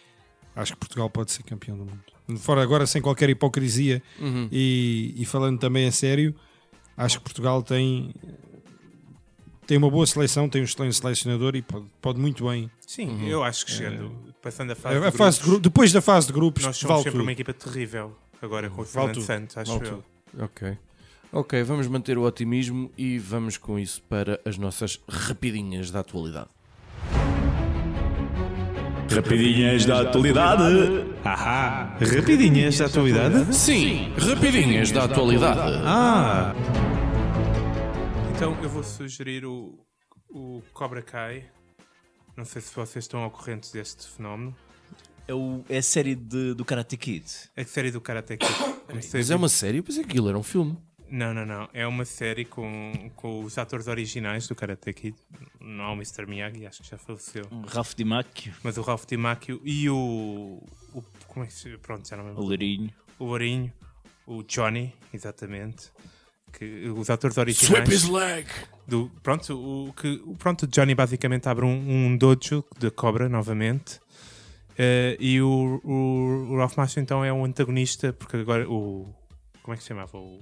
acho 0.54 0.74
que 0.74 0.78
Portugal 0.78 1.10
pode 1.10 1.32
ser 1.32 1.42
campeão 1.42 1.76
do 1.76 1.84
mundo. 1.84 2.38
Fora 2.40 2.62
agora, 2.62 2.86
sem 2.86 3.02
qualquer 3.02 3.28
hipocrisia 3.30 4.00
Uhum. 4.20 4.48
e, 4.52 5.12
e 5.16 5.24
falando 5.24 5.58
também 5.58 5.88
a 5.88 5.92
sério, 5.92 6.32
acho 6.96 7.18
que 7.18 7.24
Portugal 7.24 7.64
tem, 7.64 8.14
tem 9.70 9.78
uma 9.78 9.88
boa 9.88 10.04
seleção, 10.04 10.48
tem 10.48 10.62
um 10.62 10.64
excelente 10.64 10.96
selecionador 10.96 11.54
e 11.54 11.62
pode, 11.62 11.84
pode 12.02 12.18
muito 12.18 12.48
bem. 12.48 12.68
Sim, 12.84 13.28
eu 13.28 13.44
acho 13.44 13.64
que 13.64 13.70
chegando, 13.70 14.10
passando 14.42 14.72
a 14.72 14.74
fase, 14.74 14.96
A, 14.96 15.06
a 15.06 15.10
de 15.12 15.16
fase 15.16 15.36
de 15.36 15.42
grupos, 15.44 15.60
gru- 15.60 15.60
depois 15.60 15.92
da 15.92 16.00
fase 16.00 16.26
de 16.26 16.32
grupos, 16.32 16.64
nós 16.64 16.76
somos 16.76 16.88
vale 16.92 17.02
sempre 17.04 17.12
tudo. 17.12 17.22
uma 17.22 17.30
equipa 17.32 17.52
terrível. 17.54 18.16
Agora 18.42 18.68
com 18.68 18.82
o 18.82 18.84
Vale 18.84 18.90
Fernando 18.90 19.14
tudo. 19.14 19.24
Santos, 19.26 19.56
acho 19.56 19.70
Vale 19.78 19.84
eu. 19.86 19.90
tudo. 19.92 20.04
Ok. 20.44 20.76
Ok, 21.32 21.62
vamos 21.62 21.86
manter 21.86 22.18
o 22.18 22.22
otimismo 22.24 22.90
e 22.98 23.16
vamos 23.16 23.56
com 23.56 23.78
isso 23.78 24.02
para 24.08 24.40
as 24.44 24.58
nossas 24.58 24.98
rapidinhas 25.08 25.92
da 25.92 26.00
atualidade. 26.00 26.48
Rapidinhas 29.14 29.84
da 29.86 30.00
atualidade. 30.00 31.04
Ahá, 31.24 31.96
rapidinhas 32.00 32.76
da 32.76 32.86
atualidade. 32.86 33.54
Sim, 33.54 34.12
rapidinhas 34.18 34.90
da 34.90 35.04
atualidade. 35.04 35.80
Ah! 35.84 36.54
Então 38.40 38.58
eu 38.62 38.70
vou 38.70 38.82
sugerir 38.82 39.44
o, 39.44 39.78
o 40.30 40.62
Cobra 40.72 41.02
Kai. 41.02 41.44
Não 42.34 42.46
sei 42.46 42.62
se 42.62 42.74
vocês 42.74 43.04
estão 43.04 43.20
ao 43.20 43.30
corrente 43.30 43.70
deste 43.70 44.08
fenómeno. 44.08 44.56
É, 45.28 45.34
o, 45.34 45.62
é 45.68 45.76
a 45.76 45.82
série 45.82 46.14
de- 46.14 46.54
do 46.54 46.64
Karate 46.64 46.96
Kid. 46.96 47.30
É 47.54 47.60
a 47.60 47.66
série 47.66 47.90
do 47.90 48.00
Karate 48.00 48.38
Kid. 48.38 48.50
Mas 49.12 49.30
é 49.30 49.36
uma 49.36 49.50
série, 49.50 49.76
eu 49.76 49.82
pensei 49.82 50.02
que 50.04 50.08
aquilo 50.12 50.26
era 50.26 50.38
um 50.38 50.42
filme. 50.42 50.74
Não, 51.10 51.34
não, 51.34 51.44
não. 51.44 51.68
É 51.74 51.86
uma 51.86 52.06
série 52.06 52.46
com, 52.46 53.10
com 53.14 53.44
os 53.44 53.58
atores 53.58 53.88
originais 53.88 54.48
do 54.48 54.54
Karate 54.54 54.90
Kid. 54.94 55.14
Não 55.60 55.84
é 55.84 55.88
o 55.88 55.92
Mr. 55.96 56.24
Miyagi, 56.26 56.66
acho 56.66 56.82
que 56.82 56.88
já 56.88 56.96
faleceu. 56.96 57.44
Um 57.52 57.60
Ralph 57.60 57.92
Di 57.94 58.06
Macchio, 58.06 58.54
Mas 58.62 58.78
o 58.78 58.80
Ralph 58.80 59.04
Dimacchio 59.04 59.60
e 59.62 59.90
o, 59.90 60.62
o. 60.94 61.02
Como 61.28 61.44
é 61.44 61.46
que 61.46 61.52
se 61.52 61.76
Pronto, 61.76 62.08
já 62.08 62.16
não 62.16 62.24
me 62.24 62.30
o 62.30 62.32
lembro. 62.32 62.46
Lourinho. 62.46 62.90
O 63.18 63.24
Lourinho, 63.26 63.70
o 64.26 64.42
Johnny, 64.44 64.94
exatamente. 65.12 65.92
Que, 66.52 66.88
os 66.90 67.08
atores 67.10 67.36
originais. 67.38 67.68
Sweep 67.70 67.92
his 67.94 68.08
leg. 68.08 68.46
do 68.86 69.10
pronto 69.22 69.54
o 69.54 69.92
que 69.92 70.20
pronto 70.38 70.64
o 70.64 70.66
Johnny 70.66 70.94
basicamente 70.94 71.48
abre 71.48 71.64
um, 71.64 72.06
um 72.06 72.16
dojo 72.16 72.64
de 72.78 72.90
cobra 72.90 73.28
novamente 73.28 74.00
Eh, 74.78 75.16
e 75.20 75.42
o, 75.42 75.80
o, 75.84 76.52
o 76.52 76.56
Ralph 76.56 76.76
Macchio 76.76 77.00
então 77.02 77.22
é 77.24 77.30
um 77.32 77.44
antagonista 77.44 78.12
porque 78.14 78.36
agora 78.38 78.66
o 78.68 79.12
como 79.62 79.74
é 79.74 79.76
que 79.76 79.82
se 79.82 79.88
chamava 79.88 80.16
o, 80.16 80.40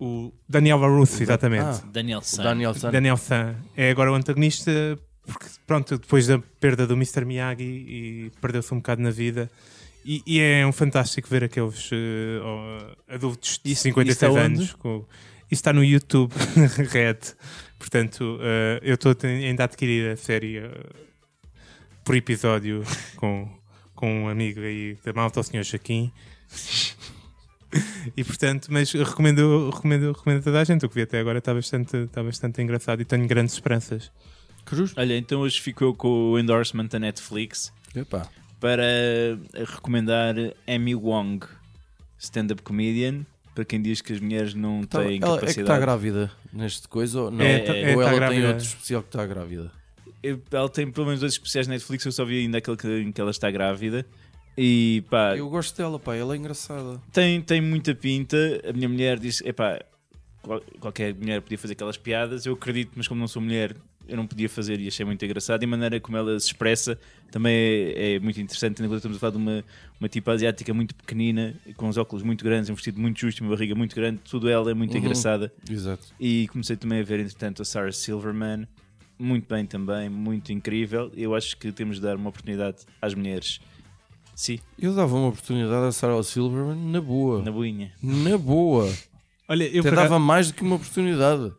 o 0.00 0.32
Daniel 0.48 0.78
LaRusso 0.78 1.22
exatamente 1.22 1.62
Ah, 1.64 1.82
Daniel 1.92 2.22
San. 2.22 2.42
Daniel 2.42 2.74
San. 2.74 2.90
Daniel 2.90 3.16
San 3.16 3.54
é 3.76 3.90
agora 3.90 4.10
o 4.10 4.14
antagonista 4.14 4.70
porque 5.24 5.46
pronto 5.66 5.98
depois 5.98 6.26
da 6.26 6.38
perda 6.60 6.86
do 6.86 6.94
Mr. 6.94 7.24
Miyagi 7.24 7.62
e 7.64 8.32
perdeu-se 8.40 8.72
um 8.74 8.78
bocado 8.78 9.02
na 9.02 9.10
vida 9.10 9.50
e, 10.04 10.22
e 10.26 10.40
é 10.40 10.66
um 10.66 10.72
fantástico 10.72 11.28
ver 11.28 11.44
aqueles 11.44 11.90
oh, 11.92 13.12
adultos 13.12 13.60
de 13.62 13.72
Isso- 13.72 13.82
56 13.82 14.16
isso 14.16 14.26
está 14.26 14.40
anos. 14.44 14.72
Com, 14.74 15.04
isso 15.50 15.60
está 15.60 15.72
no 15.72 15.82
YouTube, 15.84 16.32
Red. 16.90 17.18
Portanto, 17.78 18.38
eh, 18.42 18.80
eu 18.82 18.94
estou 18.94 19.14
ainda 19.22 19.62
a 19.62 19.66
adquirir 19.66 20.10
a 20.10 20.16
série 20.16 20.58
eh, 20.58 20.70
por 22.04 22.16
episódio 22.16 22.82
com, 23.16 23.48
com 23.94 24.24
um 24.24 24.28
amigo 24.28 24.60
aí 24.60 24.98
da 25.04 25.12
malta, 25.12 25.40
o 25.40 25.42
Sr. 25.42 25.62
Joaquim. 25.62 26.12
E 28.16 28.24
portanto, 28.24 28.68
mas 28.70 28.90
recomendo, 28.92 29.70
recomendo, 29.70 30.12
recomendo 30.12 30.38
a 30.40 30.42
toda 30.42 30.60
a 30.60 30.64
gente. 30.64 30.84
O 30.84 30.88
que 30.88 30.94
vi 30.96 31.02
até 31.02 31.20
agora 31.20 31.38
está 31.38 31.54
bastante, 31.54 31.96
está 31.96 32.22
bastante 32.22 32.60
engraçado 32.62 33.00
e 33.00 33.04
tenho 33.04 33.26
grandes 33.26 33.54
esperanças. 33.54 34.10
Cruz. 34.64 34.92
Olha, 34.96 35.16
então 35.16 35.40
hoje 35.40 35.60
fico 35.60 35.84
eu 35.84 35.94
com 35.94 36.32
o 36.32 36.38
endorsement 36.38 36.86
da 36.86 36.98
Netflix 36.98 37.72
Epá. 37.94 38.28
Para 38.60 38.82
recomendar 39.54 40.34
Amy 40.66 40.94
Wong, 40.94 41.46
stand-up 42.18 42.62
comedian. 42.62 43.24
Para 43.54 43.64
quem 43.64 43.82
diz 43.82 44.00
que 44.00 44.12
as 44.12 44.20
mulheres 44.20 44.54
não 44.54 44.82
Tá- 44.84 45.00
têm 45.02 45.18
ela 45.20 45.34
é 45.34 45.34
que 45.34 45.40
capacidade. 45.40 45.60
está 45.62 45.78
grávida 45.80 46.30
neste 46.52 46.86
coisa 46.86 47.22
ou 47.22 47.30
não? 47.30 47.44
É, 47.44 47.58
tá- 47.58 47.76
é, 47.76 47.96
ou 47.96 48.02
tá 48.02 48.08
ela 48.10 48.14
grávida. 48.14 48.40
tem 48.40 48.48
outro 48.50 48.64
especial 48.64 49.02
que 49.02 49.08
está 49.08 49.26
grávida? 49.26 49.72
Ela 50.52 50.68
tem 50.68 50.90
pelo 50.90 51.06
menos 51.06 51.20
dois 51.20 51.32
especiais 51.32 51.66
na 51.66 51.74
Netflix, 51.74 52.04
eu 52.04 52.12
só 52.12 52.24
vi 52.24 52.40
ainda 52.40 52.58
aquele 52.58 52.76
que, 52.76 52.86
em 53.00 53.10
que 53.10 53.20
ela 53.20 53.30
está 53.32 53.50
grávida. 53.50 54.06
E 54.56 55.02
pá, 55.10 55.36
Eu 55.36 55.48
gosto 55.48 55.76
dela, 55.76 55.98
pá, 55.98 56.14
ela 56.14 56.34
é 56.34 56.36
engraçada. 56.38 57.00
tem, 57.12 57.40
tem 57.40 57.60
muita 57.60 57.94
pinta. 57.94 58.36
A 58.68 58.72
minha 58.72 58.88
mulher 58.88 59.18
disse: 59.18 59.46
epá, 59.48 59.80
qual- 60.42 60.62
qualquer 60.80 61.14
mulher 61.14 61.40
podia 61.42 61.58
fazer 61.58 61.72
aquelas 61.74 61.96
piadas. 61.96 62.46
Eu 62.46 62.54
acredito, 62.54 62.92
mas 62.96 63.06
como 63.08 63.20
não 63.20 63.28
sou 63.28 63.42
mulher, 63.42 63.74
eu 64.08 64.16
não 64.16 64.26
podia 64.26 64.48
fazer 64.48 64.80
e 64.80 64.88
achei 64.88 65.04
muito 65.06 65.24
engraçado. 65.24 65.62
E 65.62 65.64
a 65.64 65.68
maneira 65.68 66.00
como 66.00 66.16
ela 66.16 66.38
se 66.40 66.46
expressa 66.46 66.98
também 67.30 67.54
é, 67.54 68.14
é 68.14 68.18
muito 68.18 68.40
interessante. 68.40 68.76
Tendo 68.76 68.86
em 68.86 68.88
conta 68.88 68.96
que 69.00 69.06
estamos 69.06 69.16
a 69.18 69.20
falar 69.20 69.30
de 69.32 69.36
uma, 69.36 69.64
uma 70.00 70.08
tipo 70.08 70.30
asiática 70.30 70.72
muito 70.74 70.94
pequenina, 70.94 71.54
com 71.76 71.88
os 71.88 71.96
óculos 71.96 72.22
muito 72.24 72.42
grandes, 72.44 72.70
um 72.70 72.74
vestido 72.74 73.00
muito 73.00 73.20
justo, 73.20 73.42
uma 73.44 73.50
barriga 73.50 73.74
muito 73.74 73.94
grande. 73.94 74.18
Tudo 74.28 74.48
ela 74.48 74.70
é 74.70 74.74
muito 74.74 74.92
Uhum. 74.92 74.98
engraçada. 74.98 75.52
Exato. 75.70 76.06
E 76.18 76.48
comecei 76.48 76.76
também 76.76 77.00
a 77.00 77.04
ver, 77.04 77.20
entretanto, 77.20 77.62
a 77.62 77.64
Sarah 77.64 77.92
Silverman. 77.92 78.66
Muito 79.18 79.48
bem 79.52 79.66
também, 79.66 80.08
muito 80.08 80.52
incrível. 80.52 81.10
Eu 81.16 81.34
acho 81.34 81.56
que 81.56 81.70
temos 81.72 81.96
de 81.96 82.02
dar 82.02 82.16
uma 82.16 82.28
oportunidade 82.30 82.78
às 83.02 83.14
mulheres. 83.14 83.60
Sim, 84.34 84.60
Eu 84.78 84.94
dava 84.94 85.16
uma 85.16 85.28
oportunidade 85.28 85.86
a 85.86 85.90
Sarah 85.90 86.22
Silverman 86.22 86.76
na 86.92 87.00
boa. 87.00 87.42
na 87.42 87.50
boinha. 87.50 87.92
Na 88.00 88.38
boa. 88.38 88.88
Olha, 89.48 89.64
eu 89.64 89.80
Até 89.80 89.90
dava 89.90 90.18
mais 90.20 90.46
do 90.48 90.54
que 90.54 90.62
uma 90.62 90.76
oportunidade. 90.76 91.52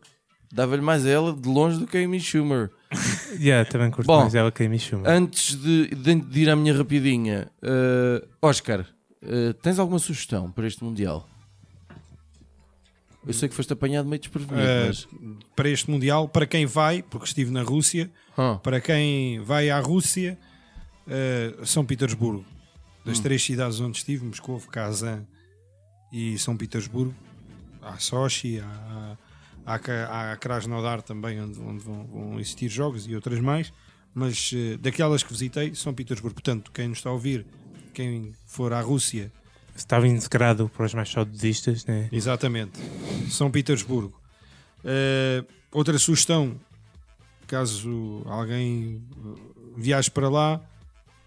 Dava-lhe 0.52 0.82
mais 0.82 1.06
a 1.06 1.08
ela 1.08 1.32
de 1.32 1.48
longe 1.48 1.78
do 1.78 1.86
que 1.86 1.96
a 1.96 2.04
Amy 2.04 2.18
Schumer. 2.20 2.70
Yeah, 3.38 3.68
também 3.70 3.90
curto 3.92 4.08
Bom, 4.08 4.22
mais 4.22 4.34
ela 4.34 4.50
que 4.50 4.62
a 4.64 4.66
Amy 4.66 4.78
Schumer. 4.78 5.08
Antes 5.08 5.54
de, 5.54 5.86
de, 5.94 6.14
de 6.16 6.40
ir 6.40 6.50
à 6.50 6.56
minha 6.56 6.76
rapidinha, 6.76 7.46
eh, 7.62 8.26
Oscar, 8.42 8.84
eh, 9.22 9.52
tens 9.62 9.78
alguma 9.78 10.00
sugestão 10.00 10.50
para 10.50 10.66
este 10.66 10.82
Mundial? 10.82 11.28
Eu 13.26 13.32
sei 13.32 13.48
que 13.48 13.54
foste 13.54 13.72
apanhado 13.72 14.08
meio 14.08 14.18
desprevenido, 14.20 14.66
Eh, 14.66 14.86
mas. 14.88 15.06
para 15.54 15.68
este 15.68 15.88
Mundial, 15.90 16.28
para 16.28 16.46
quem 16.46 16.66
vai, 16.66 17.02
porque 17.02 17.26
estive 17.26 17.50
na 17.52 17.62
Rússia, 17.62 18.10
Ah, 18.36 18.58
para 18.62 18.80
quem 18.80 19.38
vai 19.40 19.70
à 19.70 19.78
Rússia, 19.78 20.36
São 21.64 21.84
Petersburgo. 21.84 22.44
Das 23.04 23.18
Hum. 23.18 23.22
três 23.22 23.42
cidades 23.44 23.78
onde 23.80 23.98
estive, 23.98 24.24
Moscou, 24.24 24.60
Kazan 24.60 25.24
e 26.12 26.38
São 26.38 26.56
Petersburgo, 26.56 27.14
há 27.82 27.96
Sochi, 27.98 28.58
há, 28.60 28.64
há, 28.66 29.16
Há 29.66 30.36
Krasnodar 30.36 31.02
também, 31.02 31.40
onde, 31.40 31.60
onde 31.60 31.84
vão, 31.84 32.06
vão 32.06 32.40
existir 32.40 32.68
jogos 32.68 33.06
e 33.06 33.14
outras 33.14 33.40
mais. 33.40 33.72
Mas 34.12 34.50
eh, 34.54 34.76
daquelas 34.76 35.22
que 35.22 35.32
visitei, 35.32 35.74
São 35.74 35.94
Petersburgo. 35.94 36.34
Portanto, 36.34 36.72
quem 36.72 36.88
nos 36.88 36.98
está 36.98 37.10
a 37.10 37.12
ouvir, 37.12 37.46
quem 37.94 38.32
for 38.46 38.72
à 38.72 38.80
Rússia, 38.80 39.30
Estava 39.74 40.06
integrado 40.06 40.68
para 40.68 40.84
os 40.84 40.94
mais 40.94 41.10
saudosistas, 41.10 41.86
né? 41.86 42.08
Exatamente. 42.12 42.78
São 43.30 43.50
Petersburgo. 43.50 44.18
Eh, 44.84 45.44
outra 45.72 45.98
sugestão, 45.98 46.60
caso 47.46 48.22
alguém 48.26 49.02
eh, 49.10 49.40
viaje 49.76 50.10
para 50.10 50.28
lá, 50.28 50.60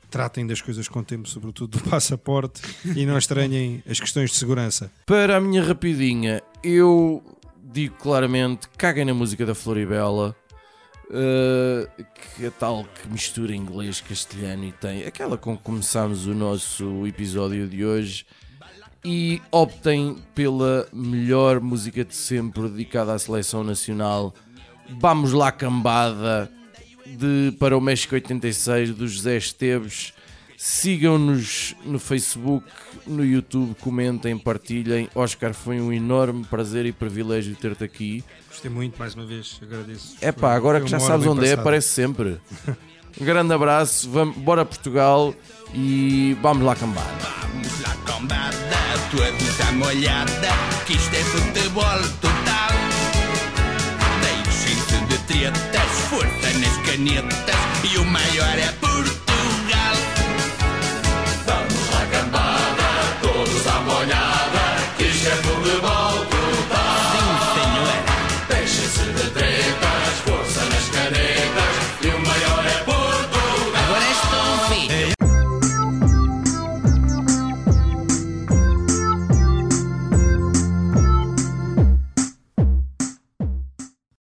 tratem 0.09 0.45
das 0.45 0.61
coisas 0.61 0.87
com 0.87 1.03
tempo, 1.03 1.27
sobretudo 1.27 1.79
do 1.79 1.83
passaporte, 1.89 2.61
e 2.95 3.05
não 3.05 3.17
estranhem 3.17 3.83
as 3.89 3.99
questões 3.99 4.31
de 4.31 4.37
segurança. 4.37 4.91
Para 5.05 5.37
a 5.37 5.41
minha 5.41 5.63
rapidinha, 5.63 6.41
eu 6.63 7.23
digo 7.63 7.95
claramente: 7.95 8.67
caguem 8.77 9.05
na 9.05 9.13
música 9.13 9.45
da 9.45 9.55
Floribela. 9.55 10.35
eh, 11.11 11.87
que 12.35 12.45
é 12.45 12.49
tal 12.49 12.85
que 12.85 13.07
mistura 13.07 13.55
inglês, 13.55 14.01
castelhano 14.01 14.65
e 14.65 14.71
tem 14.71 15.05
aquela 15.05 15.37
com 15.37 15.55
que 15.55 15.63
começámos 15.63 16.25
o 16.25 16.33
nosso 16.33 17.05
episódio 17.05 17.67
de 17.67 17.85
hoje. 17.85 18.25
E 19.05 19.41
optem 19.51 20.17
pela 20.33 20.87
melhor 20.93 21.59
música 21.59 22.05
de 22.05 22.15
sempre 22.15 22.69
dedicada 22.69 23.13
à 23.13 23.19
seleção 23.19 23.63
nacional. 23.63 24.33
Vamos 24.99 25.33
lá, 25.33 25.51
cambada 25.51 26.49
de 27.05 27.55
para 27.59 27.77
o 27.77 27.81
México 27.81 28.15
86 28.15 28.91
do 28.91 29.07
José 29.07 29.37
Esteves. 29.37 30.13
Sigam-nos 30.65 31.75
no 31.83 31.99
Facebook, 31.99 32.65
no 33.05 33.25
YouTube, 33.25 33.75
comentem, 33.81 34.37
partilhem. 34.37 35.09
Oscar, 35.13 35.53
foi 35.53 35.81
um 35.81 35.91
enorme 35.91 36.45
prazer 36.45 36.85
e 36.85 36.93
privilégio 36.93 37.53
ter-te 37.53 37.83
aqui. 37.83 38.23
Gostei 38.47 38.71
muito, 38.71 38.97
mais 38.97 39.13
uma 39.13 39.25
vez, 39.25 39.59
agradeço. 39.61 40.15
É 40.21 40.31
pá, 40.31 40.53
agora 40.53 40.79
que 40.79 40.87
já 40.87 41.01
sabes 41.01 41.27
onde 41.27 41.41
é, 41.41 41.49
passada. 41.49 41.61
aparece 41.61 41.89
sempre. 41.89 42.39
Um 43.21 43.25
grande 43.25 43.53
abraço, 43.53 44.09
vamos, 44.09 44.35
bora 44.37 44.65
Portugal 44.65 45.35
e 45.71 46.35
vamos 46.41 46.65
lá 46.65 46.75
cambada. 46.75 47.07
Vamos 47.41 47.81
lá 47.81 47.95
cambada, 48.07 48.55
todos 49.11 49.61
à 49.67 49.71
molhada, 49.73 50.49
que 50.87 50.93
isto 50.93 51.13
é 51.13 51.23
futebol 51.23 51.99
total. 52.21 52.73
Deixem-se 54.23 55.05
de 55.05 55.17
tretas, 55.27 55.91
força 56.09 56.57
nas 56.57 56.77
canetas, 56.87 57.93
e 57.93 57.97
o 57.97 58.05
maior 58.05 58.57
é 58.57 58.71
Portugal. 58.79 59.12